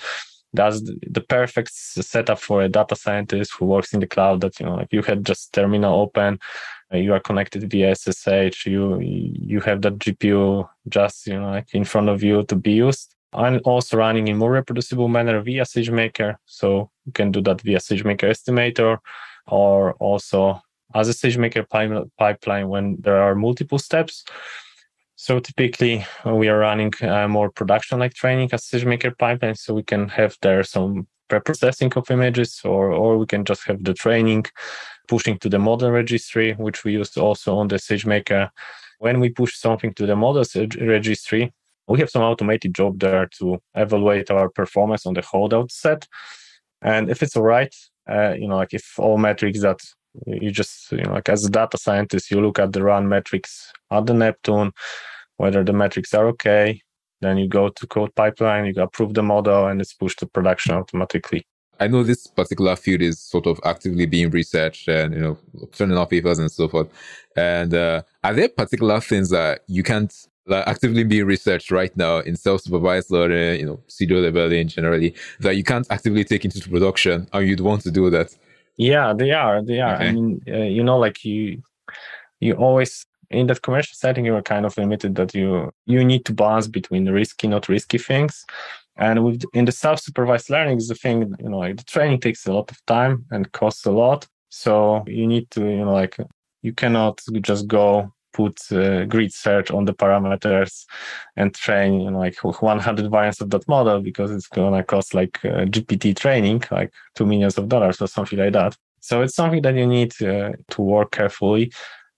that's 0.53 0.81
the 0.81 1.23
perfect 1.27 1.73
setup 1.73 2.39
for 2.39 2.61
a 2.61 2.69
data 2.69 2.95
scientist 2.95 3.53
who 3.57 3.65
works 3.65 3.93
in 3.93 3.99
the 3.99 4.07
cloud 4.07 4.41
that 4.41 4.59
you 4.59 4.65
know 4.65 4.75
like 4.75 4.91
you 4.91 5.01
had 5.01 5.25
just 5.25 5.53
terminal 5.53 6.01
open 6.01 6.39
uh, 6.93 6.97
you 6.97 7.13
are 7.13 7.19
connected 7.19 7.69
via 7.69 7.95
SSH, 7.95 8.65
you 8.65 8.99
you 9.01 9.59
have 9.61 9.81
that 9.81 9.97
GPU 9.99 10.67
just 10.87 11.27
you 11.27 11.39
know 11.39 11.49
like 11.49 11.73
in 11.73 11.83
front 11.83 12.09
of 12.09 12.23
you 12.23 12.43
to 12.43 12.55
be 12.55 12.71
used. 12.71 13.13
I'm 13.33 13.59
also 13.65 13.97
running 13.97 14.29
in 14.29 14.37
more 14.37 14.51
reproducible 14.51 15.09
manner 15.09 15.41
via 15.41 15.63
SageMaker, 15.63 16.37
so 16.45 16.89
you 17.05 17.11
can 17.11 17.31
do 17.31 17.41
that 17.41 17.61
via 17.61 17.79
SageMaker 17.79 18.29
estimator, 18.29 18.99
or 19.47 19.93
also 19.95 20.61
as 20.93 21.09
a 21.09 21.13
SageMaker 21.13 21.65
pipeline 22.17 22.67
when 22.69 22.97
there 23.01 23.21
are 23.21 23.35
multiple 23.35 23.79
steps. 23.79 24.23
So 25.15 25.39
typically 25.39 26.05
we 26.25 26.47
are 26.47 26.59
running 26.59 26.93
uh, 27.01 27.27
more 27.27 27.49
production-like 27.49 28.13
training 28.13 28.49
as 28.53 28.65
SageMaker 28.65 29.17
pipeline, 29.17 29.55
so 29.55 29.73
we 29.73 29.83
can 29.83 30.09
have 30.09 30.37
there 30.41 30.63
some 30.63 31.07
pre-processing 31.27 31.91
of 31.95 32.11
images, 32.11 32.61
or 32.63 32.91
or 32.91 33.17
we 33.17 33.25
can 33.25 33.43
just 33.43 33.67
have 33.67 33.83
the 33.83 33.93
training 33.93 34.45
pushing 35.07 35.37
to 35.39 35.49
the 35.49 35.59
model 35.59 35.91
registry, 35.91 36.53
which 36.53 36.83
we 36.83 36.93
use 36.93 37.17
also 37.17 37.57
on 37.57 37.67
the 37.67 37.77
SageMaker. 37.77 38.49
When 38.99 39.19
we 39.19 39.29
push 39.29 39.55
something 39.57 39.93
to 39.95 40.05
the 40.05 40.15
model 40.15 40.45
registry, 40.79 41.51
we 41.87 41.99
have 41.99 42.09
some 42.09 42.23
automated 42.23 42.75
job 42.75 42.99
there 42.99 43.27
to 43.39 43.61
evaluate 43.73 44.31
our 44.31 44.49
performance 44.49 45.05
on 45.05 45.13
the 45.13 45.21
holdout 45.21 45.71
set. 45.71 46.07
And 46.81 47.09
if 47.09 47.23
it's 47.23 47.35
all 47.35 47.43
right, 47.43 47.73
uh, 48.09 48.33
you 48.33 48.47
know, 48.47 48.57
like 48.57 48.73
if 48.73 48.99
all 48.99 49.17
metrics 49.17 49.61
that 49.61 49.79
you 50.25 50.51
just, 50.51 50.91
you 50.91 51.03
know, 51.03 51.13
like 51.13 51.29
as 51.29 51.45
a 51.45 51.49
data 51.49 51.77
scientist, 51.77 52.31
you 52.31 52.41
look 52.41 52.59
at 52.59 52.73
the 52.73 52.83
run 52.83 53.07
metrics 53.07 53.71
at 53.91 54.05
the 54.05 54.13
Neptune, 54.13 54.71
whether 55.37 55.63
the 55.63 55.73
metrics 55.73 56.13
are 56.13 56.27
okay, 56.27 56.81
then 57.21 57.37
you 57.37 57.47
go 57.47 57.69
to 57.69 57.87
code 57.87 58.13
pipeline, 58.15 58.65
you 58.65 58.81
approve 58.81 59.13
the 59.13 59.23
model, 59.23 59.67
and 59.67 59.81
it's 59.81 59.93
pushed 59.93 60.19
to 60.19 60.25
production 60.25 60.75
automatically. 60.75 61.45
I 61.79 61.87
know 61.87 62.03
this 62.03 62.25
particular 62.25 62.75
field 62.75 63.01
is 63.01 63.19
sort 63.19 63.45
of 63.45 63.59
actively 63.63 64.07
being 64.07 64.31
researched 64.31 64.87
and, 64.87 65.13
you 65.13 65.19
know, 65.19 65.37
turning 65.73 65.97
out 65.97 66.09
papers 66.09 66.39
and 66.39 66.51
so 66.51 66.67
forth. 66.67 66.89
And 67.35 67.73
uh, 67.73 68.01
are 68.23 68.33
there 68.33 68.49
particular 68.49 68.99
things 68.99 69.29
that 69.29 69.61
you 69.67 69.83
can't 69.83 70.11
like, 70.47 70.67
actively 70.67 71.03
be 71.03 71.21
researched 71.21 71.69
right 71.69 71.95
now 71.95 72.17
in 72.19 72.35
self-supervised 72.35 73.11
learning, 73.11 73.59
you 73.59 73.65
know, 73.67 73.79
pseudo 73.87 74.15
labeling 74.15 74.69
generally, 74.69 75.13
that 75.39 75.55
you 75.55 75.63
can't 75.63 75.85
actively 75.91 76.23
take 76.23 76.45
into 76.45 76.67
production 76.67 77.27
and 77.31 77.47
you'd 77.47 77.59
want 77.59 77.81
to 77.81 77.91
do 77.91 78.09
that? 78.09 78.35
Yeah, 78.77 79.13
they 79.13 79.31
are. 79.31 79.61
They 79.63 79.81
are. 79.81 79.95
Okay. 79.95 80.07
I 80.07 80.11
mean, 80.11 80.41
uh, 80.47 80.57
you 80.57 80.83
know, 80.83 80.97
like 80.97 81.25
you, 81.25 81.61
you 82.39 82.53
always 82.53 83.05
in 83.29 83.47
that 83.47 83.61
commercial 83.61 83.95
setting, 83.95 84.25
you 84.25 84.35
are 84.35 84.41
kind 84.41 84.65
of 84.65 84.77
limited 84.77 85.15
that 85.15 85.35
you 85.35 85.71
you 85.85 86.05
need 86.05 86.25
to 86.25 86.33
balance 86.33 86.67
between 86.67 87.09
risky, 87.09 87.47
not 87.47 87.67
risky 87.67 87.97
things. 87.97 88.45
And 88.95 89.23
with 89.23 89.43
in 89.53 89.65
the 89.65 89.71
self-supervised 89.71 90.49
learning 90.49 90.77
is 90.77 90.87
the 90.87 90.95
thing, 90.95 91.35
you 91.39 91.49
know, 91.49 91.59
like 91.59 91.77
the 91.77 91.83
training 91.83 92.19
takes 92.19 92.45
a 92.47 92.53
lot 92.53 92.71
of 92.71 92.83
time 92.85 93.25
and 93.31 93.51
costs 93.51 93.85
a 93.85 93.91
lot. 93.91 94.27
So 94.49 95.03
you 95.07 95.27
need 95.27 95.51
to, 95.51 95.61
you 95.61 95.85
know, 95.85 95.93
like 95.93 96.17
you 96.61 96.73
cannot 96.73 97.21
just 97.41 97.67
go 97.67 98.11
put 98.33 98.59
uh, 98.71 99.05
grid 99.05 99.33
search 99.33 99.71
on 99.71 99.85
the 99.85 99.93
parameters 99.93 100.85
and 101.35 101.53
train, 101.53 102.01
you 102.01 102.11
know, 102.11 102.19
like 102.19 102.37
100 102.43 103.11
variants 103.11 103.41
of 103.41 103.49
that 103.49 103.67
model 103.67 104.01
because 104.01 104.31
it's 104.31 104.47
gonna 104.47 104.83
cost 104.83 105.13
like 105.13 105.43
uh, 105.45 105.65
GPT 105.65 106.15
training, 106.15 106.63
like 106.71 106.93
two 107.15 107.25
millions 107.25 107.57
of 107.57 107.67
dollars 107.69 108.01
or 108.01 108.07
something 108.07 108.39
like 108.39 108.53
that. 108.53 108.75
So 108.99 109.21
it's 109.21 109.35
something 109.35 109.61
that 109.61 109.75
you 109.75 109.87
need 109.87 110.13
uh, 110.21 110.51
to 110.71 110.81
work 110.81 111.11
carefully. 111.11 111.71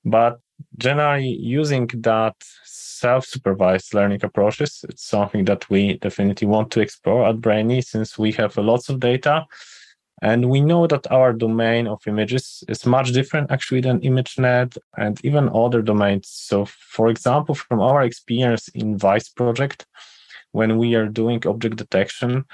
But 0.05 0.39
generally 0.77 1.27
using 1.27 1.87
that 2.01 2.35
self-supervised 2.63 3.93
learning 3.93 4.21
approaches, 4.23 4.83
it's 4.89 5.05
something 5.05 5.45
that 5.45 5.69
we 5.69 5.97
definitely 5.97 6.47
want 6.47 6.71
to 6.71 6.81
explore 6.81 7.25
at 7.27 7.37
Brainly 7.37 7.83
since 7.83 8.17
we 8.17 8.31
have 8.33 8.57
lots 8.57 8.89
of 8.89 8.99
data. 8.99 9.45
And 10.21 10.49
we 10.49 10.61
know 10.61 10.85
that 10.87 11.09
our 11.11 11.33
domain 11.33 11.87
of 11.87 12.05
images 12.07 12.63
is 12.67 12.85
much 12.85 13.11
different 13.13 13.51
actually 13.51 13.81
than 13.81 14.01
ImageNet 14.01 14.77
and 14.97 15.19
even 15.23 15.49
other 15.53 15.81
domains. 15.81 16.27
So 16.29 16.65
for 16.65 17.09
example, 17.09 17.55
from 17.55 17.79
our 17.79 18.03
experience 18.03 18.67
in 18.69 18.97
Vice 18.97 19.29
project, 19.29 19.85
when 20.51 20.77
we 20.77 20.95
are 20.95 21.07
doing 21.07 21.45
object 21.45 21.77
detection 21.77 22.45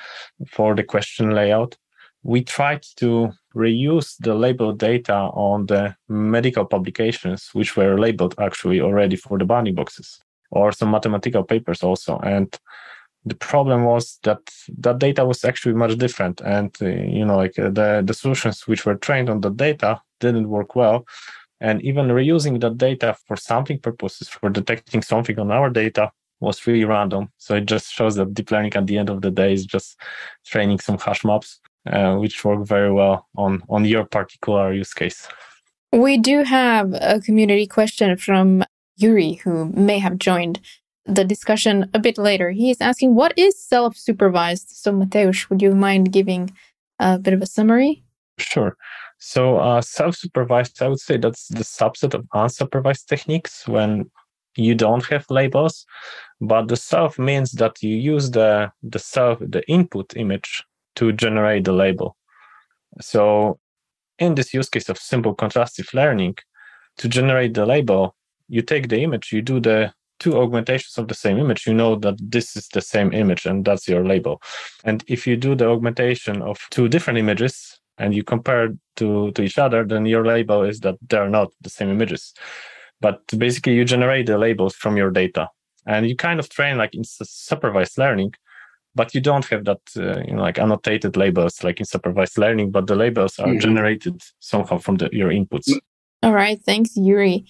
for 0.48 0.76
the 0.76 0.84
question 0.84 1.32
layout, 1.32 1.78
we 2.24 2.44
tried 2.44 2.84
to 2.98 3.32
reuse 3.56 4.16
the 4.20 4.34
label 4.34 4.74
data 4.74 5.14
on 5.14 5.68
the 5.68 5.96
medical 6.10 6.66
publications, 6.66 7.50
which 7.54 7.78
were 7.78 8.00
labeled 8.00 8.36
actually 8.40 8.82
already 8.82 9.16
for 9.16 9.38
the 9.38 9.46
bounding 9.46 9.76
boxes, 9.76 10.20
or 10.52 10.72
some 10.72 10.92
mathematical 10.92 11.44
papers 11.44 11.84
also. 11.84 12.20
And 12.20 12.58
the 13.26 13.36
problem 13.36 13.84
was 13.84 14.20
that 14.24 14.40
that 14.78 15.00
data 15.00 15.26
was 15.26 15.44
actually 15.44 15.74
much 15.74 15.98
different, 15.98 16.42
and 16.42 16.76
uh, 16.82 16.88
you 16.88 17.26
know, 17.26 17.38
like 17.38 17.58
uh, 17.58 17.70
the 17.70 18.04
the 18.06 18.14
solutions 18.14 18.68
which 18.68 18.86
were 18.86 18.96
trained 18.96 19.30
on 19.30 19.42
the 19.42 19.50
data 19.50 20.02
didn't 20.20 20.50
work 20.50 20.76
well. 20.76 21.06
And 21.62 21.82
even 21.82 22.08
reusing 22.08 22.60
that 22.62 22.78
data 22.78 23.16
for 23.26 23.36
sampling 23.36 23.80
purposes, 23.80 24.28
for 24.28 24.50
detecting 24.50 25.02
something 25.02 25.40
on 25.40 25.52
our 25.52 25.70
data, 25.70 26.12
was 26.40 26.68
really 26.68 26.86
random. 26.86 27.30
So 27.38 27.56
it 27.56 27.66
just 27.66 27.92
shows 27.92 28.16
that 28.16 28.34
deep 28.34 28.52
learning 28.52 28.74
at 28.76 28.88
the 28.88 28.98
end 28.98 29.10
of 29.10 29.22
the 29.22 29.32
day 29.32 29.54
is 29.54 29.66
just 29.66 30.00
training 30.46 30.80
some 30.80 31.00
hash 31.00 31.24
maps, 31.24 31.60
uh, 31.92 32.16
which 32.16 32.44
work 32.46 32.66
very 32.66 32.92
well 32.92 33.28
on 33.36 33.64
on 33.70 33.86
your 33.86 34.06
particular 34.06 34.72
use 34.74 34.94
case. 34.94 35.28
We 35.92 36.18
do 36.18 36.44
have 36.44 36.94
a 36.94 37.20
community 37.22 37.66
question 37.66 38.18
from 38.18 38.64
Yuri, 38.98 39.34
who 39.44 39.66
may 39.66 40.00
have 40.00 40.18
joined 40.18 40.60
the 41.06 41.24
discussion 41.24 41.90
a 41.94 42.00
bit 42.00 42.18
later. 42.18 42.52
He 42.52 42.72
is 42.72 42.82
asking, 42.82 43.16
what 43.16 43.34
is 43.38 43.60
self-supervised? 43.60 44.70
So, 44.70 44.92
Mateusz, 44.92 45.50
would 45.50 45.62
you 45.62 45.76
mind 45.76 46.12
giving 46.12 46.52
a 47.00 47.20
bit 47.20 47.34
of 47.34 47.42
a 47.42 47.46
summary? 47.46 48.04
Sure. 48.38 48.76
So, 49.18 49.58
uh, 49.58 49.82
self-supervised, 49.82 50.82
I 50.82 50.88
would 50.88 51.00
say 51.00 51.18
that's 51.18 51.48
the 51.48 51.64
subset 51.64 52.14
of 52.14 52.26
unsupervised 52.34 53.06
techniques 53.06 53.68
when 53.68 54.10
you 54.58 54.76
don't 54.76 55.06
have 55.06 55.26
labels, 55.30 55.86
but 56.42 56.68
the 56.68 56.78
self 56.78 57.20
means 57.20 57.52
that 57.54 57.82
you 57.82 57.96
use 57.96 58.32
the 58.32 58.72
the 58.84 59.00
self 59.00 59.40
the 59.40 59.68
input 59.70 60.16
image 60.16 60.64
to 60.96 61.12
generate 61.12 61.66
the 61.66 61.74
label. 61.74 62.16
So 63.02 63.60
in 64.18 64.36
this 64.36 64.54
use 64.54 64.70
case 64.70 64.90
of 64.90 64.98
simple 64.98 65.36
contrastive 65.36 65.94
learning, 65.94 66.36
to 66.98 67.10
generate 67.10 67.54
the 67.54 67.66
label, 67.66 68.16
you 68.48 68.62
take 68.62 68.88
the 68.88 69.02
image, 69.02 69.34
you 69.34 69.42
do 69.42 69.60
the 69.60 69.94
two 70.20 70.38
augmentations 70.38 70.98
of 70.98 71.08
the 71.08 71.14
same 71.14 71.38
image, 71.38 71.68
you 71.68 71.74
know 71.74 71.96
that 71.96 72.16
this 72.20 72.56
is 72.56 72.68
the 72.70 72.82
same 72.82 73.14
image 73.14 73.46
and 73.46 73.66
that's 73.66 73.88
your 73.88 74.06
label. 74.06 74.42
And 74.84 75.04
if 75.08 75.28
you 75.28 75.38
do 75.38 75.56
the 75.56 75.70
augmentation 75.70 76.42
of 76.42 76.58
two 76.72 76.88
different 76.88 77.20
images 77.20 77.80
and 77.98 78.14
you 78.14 78.24
compare 78.24 78.70
to, 78.98 79.32
to 79.32 79.42
each 79.42 79.58
other, 79.58 79.84
then 79.84 80.06
your 80.06 80.26
label 80.26 80.64
is 80.64 80.80
that 80.82 80.96
they're 81.10 81.30
not 81.30 81.52
the 81.62 81.70
same 81.70 81.90
images. 81.90 82.34
But 83.02 83.22
basically, 83.38 83.76
you 83.76 83.86
generate 83.86 84.26
the 84.26 84.38
labels 84.38 84.74
from 84.74 84.98
your 84.98 85.12
data, 85.12 85.50
and 85.86 86.08
you 86.08 86.16
kind 86.16 86.40
of 86.40 86.50
train 86.50 86.78
like 86.78 86.96
in 86.96 87.04
supervised 87.04 87.98
learning, 87.98 88.34
but 88.96 89.14
you 89.14 89.20
don't 89.20 89.46
have 89.46 89.66
that 89.66 89.82
uh, 89.98 90.22
you 90.26 90.34
know 90.34 90.42
like 90.42 90.58
annotated 90.58 91.18
labels 91.18 91.64
like 91.64 91.80
in 91.80 91.86
supervised 91.86 92.38
learning. 92.38 92.72
But 92.72 92.88
the 92.88 92.96
labels 92.96 93.38
are 93.38 93.48
mm-hmm. 93.48 93.60
generated 93.60 94.22
somehow 94.40 94.78
from 94.78 94.96
the, 94.96 95.10
your 95.12 95.30
inputs. 95.30 95.72
All 96.24 96.34
right, 96.34 96.60
thanks, 96.66 96.96
Yuri. 96.96 97.46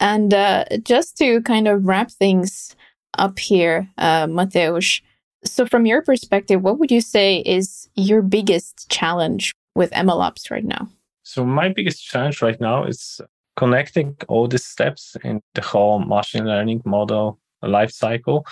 And 0.00 0.34
uh, 0.34 0.64
just 0.82 1.16
to 1.18 1.40
kind 1.42 1.68
of 1.68 1.86
wrap 1.86 2.10
things 2.10 2.74
up 3.18 3.38
here, 3.38 3.88
uh, 3.98 4.26
Mateusz. 4.26 5.00
So, 5.44 5.66
from 5.66 5.86
your 5.86 6.02
perspective, 6.02 6.62
what 6.62 6.78
would 6.78 6.90
you 6.90 7.00
say 7.00 7.38
is 7.40 7.88
your 7.94 8.22
biggest 8.22 8.88
challenge 8.88 9.54
with 9.74 9.90
MLOps 9.90 10.50
right 10.50 10.64
now? 10.64 10.88
So, 11.22 11.44
my 11.44 11.68
biggest 11.68 12.04
challenge 12.04 12.42
right 12.42 12.60
now 12.60 12.84
is 12.84 13.20
connecting 13.56 14.16
all 14.28 14.48
these 14.48 14.64
steps 14.64 15.16
in 15.22 15.40
the 15.54 15.62
whole 15.62 16.00
machine 16.00 16.46
learning 16.46 16.82
model 16.84 17.38
life 17.62 17.90
cycle. 17.90 18.46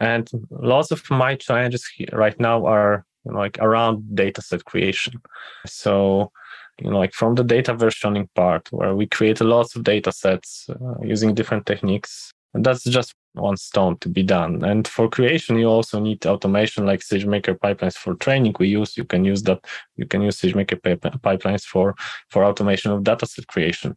And 0.00 0.28
lots 0.50 0.90
of 0.90 1.08
my 1.10 1.36
challenges 1.36 1.88
right 2.12 2.38
now 2.38 2.66
are 2.66 3.04
like 3.24 3.58
around 3.60 4.02
dataset 4.14 4.64
creation. 4.64 5.14
So, 5.66 6.32
you 6.80 6.90
know, 6.90 6.98
like 6.98 7.12
from 7.12 7.34
the 7.34 7.44
data 7.44 7.74
versioning 7.74 8.28
part, 8.34 8.70
where 8.72 8.94
we 8.94 9.06
create 9.06 9.40
lots 9.40 9.76
of 9.76 9.84
data 9.84 10.12
sets 10.12 10.68
uh, 10.70 10.94
using 11.02 11.34
different 11.34 11.66
techniques. 11.66 12.32
And 12.54 12.64
that's 12.64 12.84
just 12.84 13.14
one 13.34 13.56
stone 13.56 13.96
to 13.98 14.08
be 14.08 14.22
done. 14.22 14.62
And 14.62 14.86
for 14.86 15.08
creation, 15.08 15.56
you 15.56 15.66
also 15.66 15.98
need 15.98 16.26
automation 16.26 16.84
like 16.84 17.00
SageMaker 17.00 17.58
pipelines 17.58 17.96
for 17.96 18.14
training. 18.14 18.54
We 18.58 18.68
use 18.68 18.96
you 18.96 19.04
can 19.04 19.24
use 19.24 19.42
that 19.44 19.64
you 19.96 20.06
can 20.06 20.20
use 20.22 20.40
SageMaker 20.40 20.76
pipelines 21.20 21.64
for 21.64 21.94
for 22.28 22.44
automation 22.44 22.92
of 22.92 23.02
dataset 23.02 23.46
creation. 23.46 23.96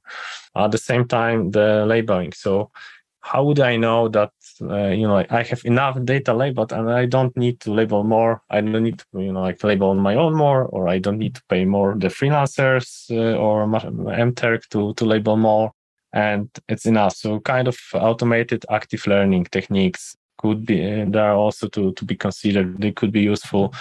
At 0.55 0.71
the 0.71 0.77
same 0.77 1.05
time, 1.07 1.51
the 1.51 1.85
labeling. 1.85 2.31
So 2.31 2.71
how 3.19 3.43
would 3.43 3.59
I 3.59 3.75
know 3.75 4.07
that 4.09 4.31
uh, 4.61 4.87
you 4.87 5.07
know 5.07 5.23
I 5.29 5.43
have 5.43 5.61
enough 5.65 5.97
data 6.03 6.33
labeled 6.33 6.71
and 6.71 6.89
I 6.89 7.05
don't 7.05 7.35
need 7.37 7.59
to 7.61 7.73
label 7.73 8.03
more? 8.03 8.41
I 8.49 8.61
don't 8.61 8.83
need 8.83 8.99
to 8.99 9.05
you 9.13 9.31
know 9.31 9.41
like 9.41 9.63
label 9.63 9.89
on 9.89 9.99
my 9.99 10.15
own 10.15 10.33
more, 10.35 10.65
or 10.65 10.87
I 10.87 10.99
don't 10.99 11.17
need 11.17 11.35
to 11.35 11.43
pay 11.49 11.65
more 11.65 11.95
the 11.95 12.07
freelancers 12.07 13.09
uh, 13.11 13.37
or 13.37 13.65
MTurk 13.67 14.67
to 14.69 14.93
to 14.93 15.05
label 15.05 15.37
more 15.37 15.71
and 16.15 16.49
it's 16.69 16.85
enough. 16.85 17.15
So 17.15 17.39
kind 17.41 17.67
of 17.67 17.77
automated 17.93 18.65
active 18.71 19.05
learning 19.05 19.45
techniques 19.51 20.15
could 20.37 20.65
be 20.65 21.01
uh, 21.01 21.05
there 21.07 21.25
are 21.25 21.35
also 21.35 21.67
to, 21.69 21.91
to 21.93 22.05
be 22.05 22.15
considered. 22.15 22.81
They 22.81 22.91
could 22.91 23.11
be 23.11 23.21
useful 23.21 23.73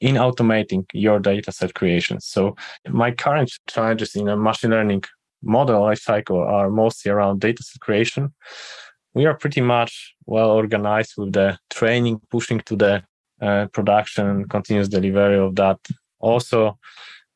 in 0.00 0.14
automating 0.14 0.84
your 0.92 1.18
data 1.18 1.52
set 1.52 1.74
creation. 1.74 2.20
So 2.20 2.56
my 2.88 3.10
current 3.10 3.52
challenges 3.66 4.14
in 4.14 4.28
a 4.28 4.36
machine 4.36 4.70
learning 4.70 5.04
model 5.42 5.82
lifecycle 5.82 6.46
are 6.46 6.70
mostly 6.70 7.10
around 7.10 7.40
data 7.40 7.62
set 7.62 7.80
creation. 7.80 8.32
We 9.14 9.26
are 9.26 9.34
pretty 9.34 9.60
much 9.60 10.14
well 10.26 10.50
organized 10.50 11.14
with 11.16 11.32
the 11.32 11.58
training, 11.68 12.20
pushing 12.30 12.60
to 12.60 12.76
the 12.76 13.02
uh, 13.40 13.66
production, 13.72 14.46
continuous 14.48 14.88
delivery 14.88 15.38
of 15.38 15.56
that. 15.56 15.78
Also, 16.20 16.78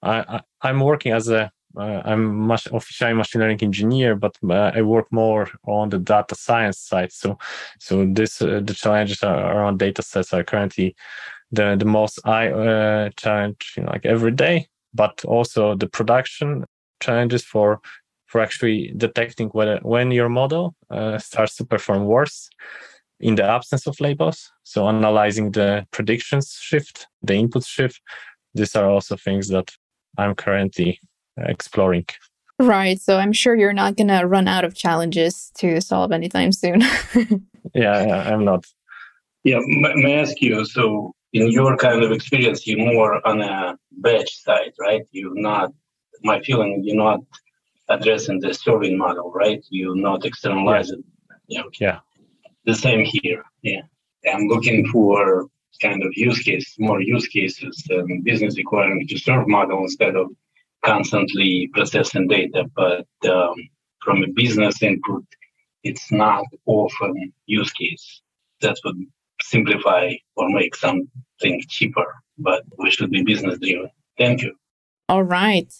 I, 0.03 0.41
I, 0.63 0.71
am 0.71 0.81
working 0.81 1.13
as 1.13 1.29
a 1.29 1.51
uh, 1.77 2.03
I'm 2.05 2.35
much 2.37 2.69
officially 2.73 3.15
machine 3.15 3.41
learning 3.41 3.63
engineer, 3.63 4.15
but 4.15 4.37
uh, 4.49 4.71
I 4.75 4.83
work 4.83 5.07
more 5.11 5.49
on 5.67 5.89
the 5.89 5.99
data 5.99 6.35
science 6.35 6.79
side. 6.79 7.13
So, 7.13 7.39
so 7.81 8.07
this 8.07 8.41
uh, 8.41 8.61
the 8.63 8.75
challenges 8.75 9.23
around 9.23 9.79
data 9.79 10.03
sets 10.03 10.33
are 10.33 10.45
currently 10.45 10.95
the 11.51 11.77
the 11.77 11.85
most 11.85 12.21
I 12.25 12.49
uh, 12.49 13.11
challenge 13.17 13.75
you 13.77 13.83
know, 13.83 13.91
like 13.91 14.07
every 14.07 14.31
day, 14.31 14.69
but 14.93 15.25
also 15.25 15.75
the 15.75 15.89
production 15.89 16.65
challenges 17.01 17.45
for 17.45 17.81
for 18.35 18.41
actually 18.41 18.93
detecting 18.97 19.49
whether 19.51 19.79
when 19.83 20.11
your 20.11 20.29
model 20.29 20.75
uh, 20.91 21.17
starts 21.19 21.55
to 21.55 21.65
perform 21.65 22.05
worse 22.05 22.51
in 23.21 23.37
the 23.37 23.45
absence 23.45 23.87
of 23.87 24.01
labels. 24.01 24.51
So 24.65 24.89
analyzing 24.89 25.53
the 25.53 25.87
predictions 25.93 26.59
shift, 26.61 27.07
the 27.23 27.35
input 27.35 27.65
shift. 27.65 28.01
These 28.53 28.75
are 28.75 28.91
also 28.91 29.17
things 29.17 29.47
that 29.51 29.71
I'm 30.19 30.35
currently 30.35 30.99
exploring. 31.37 32.07
Right. 32.59 33.01
So 33.01 33.19
I'm 33.19 33.33
sure 33.33 33.55
you're 33.55 33.73
not 33.85 33.95
going 33.97 34.09
to 34.09 34.27
run 34.27 34.49
out 34.49 34.65
of 34.65 34.75
challenges 34.75 35.53
to 35.59 35.81
solve 35.81 36.11
anytime 36.11 36.51
soon. 36.51 36.81
yeah, 37.73 38.05
yeah, 38.09 38.35
I'm 38.35 38.45
not. 38.45 38.67
Yeah, 39.45 39.61
may 39.65 40.17
I 40.17 40.23
ask 40.23 40.41
you? 40.41 40.65
So, 40.65 41.13
in 41.33 41.53
your 41.53 41.77
kind 41.77 42.03
of 42.03 42.11
experience, 42.11 42.67
you're 42.67 42.85
more 42.95 43.25
on 43.25 43.43
a 43.43 43.77
batch 43.93 44.43
side, 44.43 44.73
right? 44.81 45.03
You're 45.13 45.41
not, 45.41 45.73
my 46.23 46.41
feeling, 46.41 46.83
you're 46.85 46.97
not 46.97 47.21
addressing 47.89 48.41
the 48.41 48.53
serving 48.55 48.97
model, 48.99 49.31
right? 49.33 49.65
You're 49.71 49.97
not 49.97 50.25
externalize 50.25 50.93
Yeah. 51.49 51.63
yeah. 51.81 51.99
The 52.65 52.75
same 52.75 53.05
here. 53.05 53.45
Yeah. 53.63 53.83
I'm 54.33 54.49
looking 54.49 54.87
for 54.89 55.47
kind 55.83 56.03
of 56.03 56.11
use 56.15 56.41
case, 56.41 56.77
more 56.79 57.01
use 57.01 57.27
cases, 57.29 57.85
um, 57.95 58.23
business 58.23 58.57
requiring 58.57 59.07
to 59.09 59.19
serve 59.19 59.47
model 59.49 59.83
instead 59.83 60.17
of 60.17 60.29
constantly 60.85 61.69
processing 61.73 62.29
data, 62.29 62.65
but 62.77 63.07
um, 63.29 63.55
from 64.03 64.23
a 64.23 64.29
business 64.29 64.83
input, 64.83 65.25
it's 65.83 66.13
not 66.13 66.45
often 66.67 67.33
use 67.47 67.71
case. 67.73 68.23
That 68.61 68.77
would 68.85 68.97
simplify 69.43 70.13
or 70.37 70.49
make 70.51 70.75
something 70.75 71.63
cheaper, 71.69 72.15
but 72.39 72.63
we 72.79 72.91
should 72.91 73.11
be 73.11 73.23
business 73.23 73.59
driven. 73.59 73.91
Thank 74.17 74.43
you. 74.43 74.55
All 75.09 75.23
right. 75.23 75.73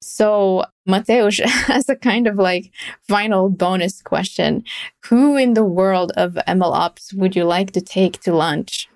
So, 0.00 0.64
Mateusz, 0.88 1.40
as 1.68 1.88
a 1.88 1.96
kind 1.96 2.26
of 2.26 2.36
like 2.36 2.72
final 3.08 3.48
bonus 3.50 4.02
question, 4.02 4.64
who 5.04 5.36
in 5.36 5.54
the 5.54 5.64
world 5.64 6.12
of 6.16 6.34
ML 6.46 6.72
ops 6.72 7.12
would 7.12 7.34
you 7.34 7.44
like 7.44 7.72
to 7.72 7.80
take 7.80 8.20
to 8.20 8.34
lunch? 8.34 8.88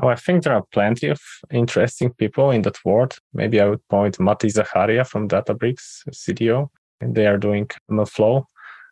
Oh, 0.00 0.08
I 0.08 0.14
think 0.14 0.44
there 0.44 0.54
are 0.54 0.64
plenty 0.72 1.08
of 1.08 1.20
interesting 1.50 2.12
people 2.12 2.50
in 2.50 2.62
that 2.62 2.84
world. 2.84 3.18
Maybe 3.34 3.60
I 3.60 3.68
would 3.68 3.86
point 3.88 4.18
Matei 4.18 4.52
Zaharia 4.52 5.04
from 5.06 5.28
Databricks, 5.28 6.04
CTO. 6.10 6.68
And 7.00 7.14
they 7.14 7.26
are 7.26 7.38
doing 7.38 7.68
MLflow. 7.90 8.44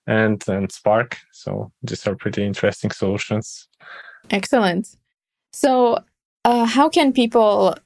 and 0.07 0.43
and 0.49 0.71
Spark. 0.71 1.19
So 1.33 1.73
these 1.83 2.07
are 2.07 2.15
pretty 2.15 2.45
interesting 2.45 2.91
solutions. 2.91 3.69
Excellent. 4.31 4.97
So, 5.53 5.99
uh, 6.45 6.65
how 6.65 6.89
can 6.89 7.13
people 7.13 7.77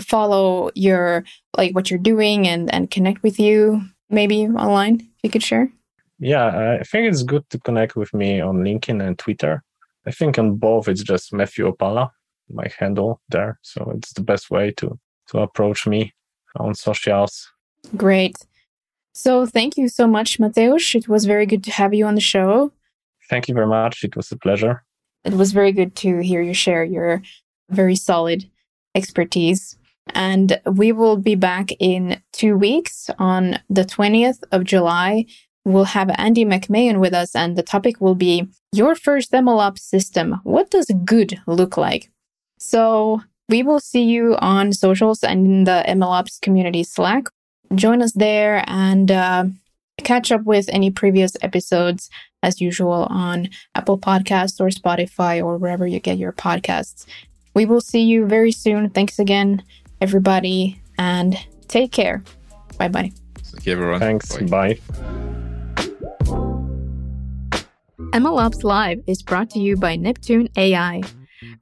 follow 0.00 0.70
your 0.74 1.24
like 1.56 1.74
what 1.74 1.90
you're 1.90 1.98
doing 1.98 2.46
and 2.46 2.72
and 2.72 2.90
connect 2.90 3.22
with 3.22 3.38
you? 3.38 3.82
Maybe 4.10 4.46
online, 4.46 5.00
if 5.00 5.06
you 5.22 5.30
could 5.30 5.42
share. 5.42 5.70
Yeah, 6.18 6.78
I 6.80 6.84
think 6.84 7.10
it's 7.10 7.22
good 7.22 7.48
to 7.50 7.58
connect 7.58 7.96
with 7.96 8.14
me 8.14 8.40
on 8.40 8.58
LinkedIn 8.58 9.04
and 9.04 9.18
Twitter. 9.18 9.62
I 10.06 10.10
think 10.10 10.38
on 10.38 10.56
both 10.56 10.88
it's 10.88 11.02
just 11.02 11.32
Mateusz 11.32 11.72
Opala, 11.72 12.10
my 12.50 12.66
handle 12.78 13.20
there. 13.30 13.58
So 13.62 13.92
it's 13.96 14.12
the 14.12 14.22
best 14.22 14.50
way 14.50 14.70
to 14.72 14.98
to 15.28 15.38
approach 15.38 15.86
me 15.86 16.12
on 16.56 16.74
socials. 16.74 17.50
Great. 17.96 18.36
So 19.12 19.46
thank 19.46 19.76
you 19.76 19.88
so 19.88 20.06
much, 20.06 20.38
Mateusz. 20.38 20.94
It 20.94 21.08
was 21.08 21.24
very 21.24 21.46
good 21.46 21.64
to 21.64 21.70
have 21.70 21.94
you 21.94 22.06
on 22.06 22.14
the 22.14 22.20
show. 22.20 22.72
Thank 23.30 23.48
you 23.48 23.54
very 23.54 23.66
much. 23.66 24.04
It 24.04 24.16
was 24.16 24.30
a 24.32 24.36
pleasure. 24.36 24.84
It 25.24 25.34
was 25.34 25.52
very 25.52 25.72
good 25.72 25.94
to 25.96 26.18
hear 26.18 26.42
you 26.42 26.52
share 26.52 26.84
your 26.84 27.22
very 27.70 27.96
solid 27.96 28.50
expertise. 28.94 29.76
And 30.14 30.60
we 30.66 30.92
will 30.92 31.16
be 31.16 31.34
back 31.34 31.70
in 31.78 32.22
two 32.32 32.56
weeks 32.56 33.08
on 33.18 33.58
the 33.70 33.84
20th 33.84 34.42
of 34.52 34.64
July. 34.64 35.26
We'll 35.64 35.84
have 35.84 36.10
Andy 36.18 36.44
McMahon 36.44 37.00
with 37.00 37.14
us, 37.14 37.34
and 37.34 37.56
the 37.56 37.62
topic 37.62 38.00
will 38.00 38.14
be 38.14 38.48
your 38.72 38.94
first 38.94 39.32
MLOps 39.32 39.78
system. 39.78 40.40
What 40.44 40.70
does 40.70 40.90
good 41.04 41.40
look 41.46 41.78
like? 41.78 42.10
So 42.58 43.22
we 43.48 43.62
will 43.62 43.80
see 43.80 44.02
you 44.02 44.36
on 44.36 44.72
socials 44.72 45.24
and 45.24 45.46
in 45.46 45.64
the 45.64 45.84
MLOps 45.88 46.40
community 46.40 46.84
Slack 46.84 47.28
join 47.74 48.02
us 48.02 48.12
there 48.12 48.64
and 48.66 49.10
uh, 49.10 49.44
catch 49.98 50.30
up 50.32 50.44
with 50.44 50.68
any 50.68 50.90
previous 50.90 51.36
episodes 51.42 52.10
as 52.42 52.60
usual 52.60 53.06
on 53.10 53.48
Apple 53.74 53.98
Podcasts 53.98 54.60
or 54.60 54.68
Spotify 54.68 55.42
or 55.42 55.56
wherever 55.56 55.86
you 55.86 56.00
get 56.00 56.18
your 56.18 56.32
podcasts. 56.32 57.06
We 57.54 57.66
will 57.66 57.80
see 57.80 58.02
you 58.02 58.26
very 58.26 58.52
soon. 58.52 58.90
Thanks 58.90 59.18
again, 59.18 59.62
everybody, 60.00 60.80
and 60.98 61.36
take 61.68 61.92
care. 61.92 62.22
Bye 62.78 62.88
bye. 62.88 63.12
Thank 63.36 63.66
you, 63.66 63.72
everyone. 63.72 64.00
Thanks. 64.00 64.36
Bye. 64.36 64.78
bye. 64.78 64.78
MLOps 68.14 68.62
Live 68.62 69.00
is 69.06 69.22
brought 69.22 69.50
to 69.50 69.58
you 69.58 69.76
by 69.76 69.96
Neptune 69.96 70.48
AI. 70.56 71.02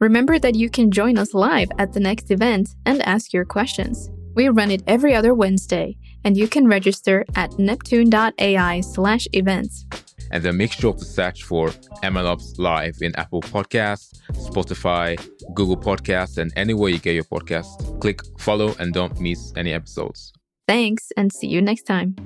Remember 0.00 0.38
that 0.38 0.54
you 0.54 0.68
can 0.68 0.90
join 0.90 1.18
us 1.18 1.34
live 1.34 1.70
at 1.78 1.92
the 1.92 2.00
next 2.00 2.30
event 2.30 2.74
and 2.84 3.02
ask 3.02 3.32
your 3.32 3.44
questions. 3.44 4.10
We 4.34 4.48
run 4.48 4.70
it 4.70 4.82
every 4.86 5.14
other 5.14 5.34
Wednesday, 5.34 5.96
and 6.24 6.36
you 6.36 6.48
can 6.48 6.68
register 6.68 7.24
at 7.34 7.58
neptune.ai 7.58 8.80
slash 8.80 9.28
events. 9.32 9.86
And 10.32 10.42
then 10.42 10.56
make 10.56 10.72
sure 10.72 10.94
to 10.94 11.04
search 11.04 11.44
for 11.44 11.68
MLOps 12.02 12.58
Live 12.58 12.96
in 13.02 13.14
Apple 13.16 13.42
Podcasts, 13.42 14.18
Spotify, 14.32 15.16
Google 15.54 15.76
Podcasts, 15.76 16.38
and 16.38 16.52
anywhere 16.56 16.90
you 16.90 16.98
get 16.98 17.14
your 17.14 17.24
podcasts. 17.24 18.00
Click 18.00 18.20
follow 18.38 18.74
and 18.78 18.92
don't 18.92 19.20
miss 19.20 19.52
any 19.56 19.72
episodes. 19.72 20.32
Thanks, 20.66 21.12
and 21.16 21.32
see 21.32 21.48
you 21.48 21.60
next 21.60 21.82
time. 21.82 22.16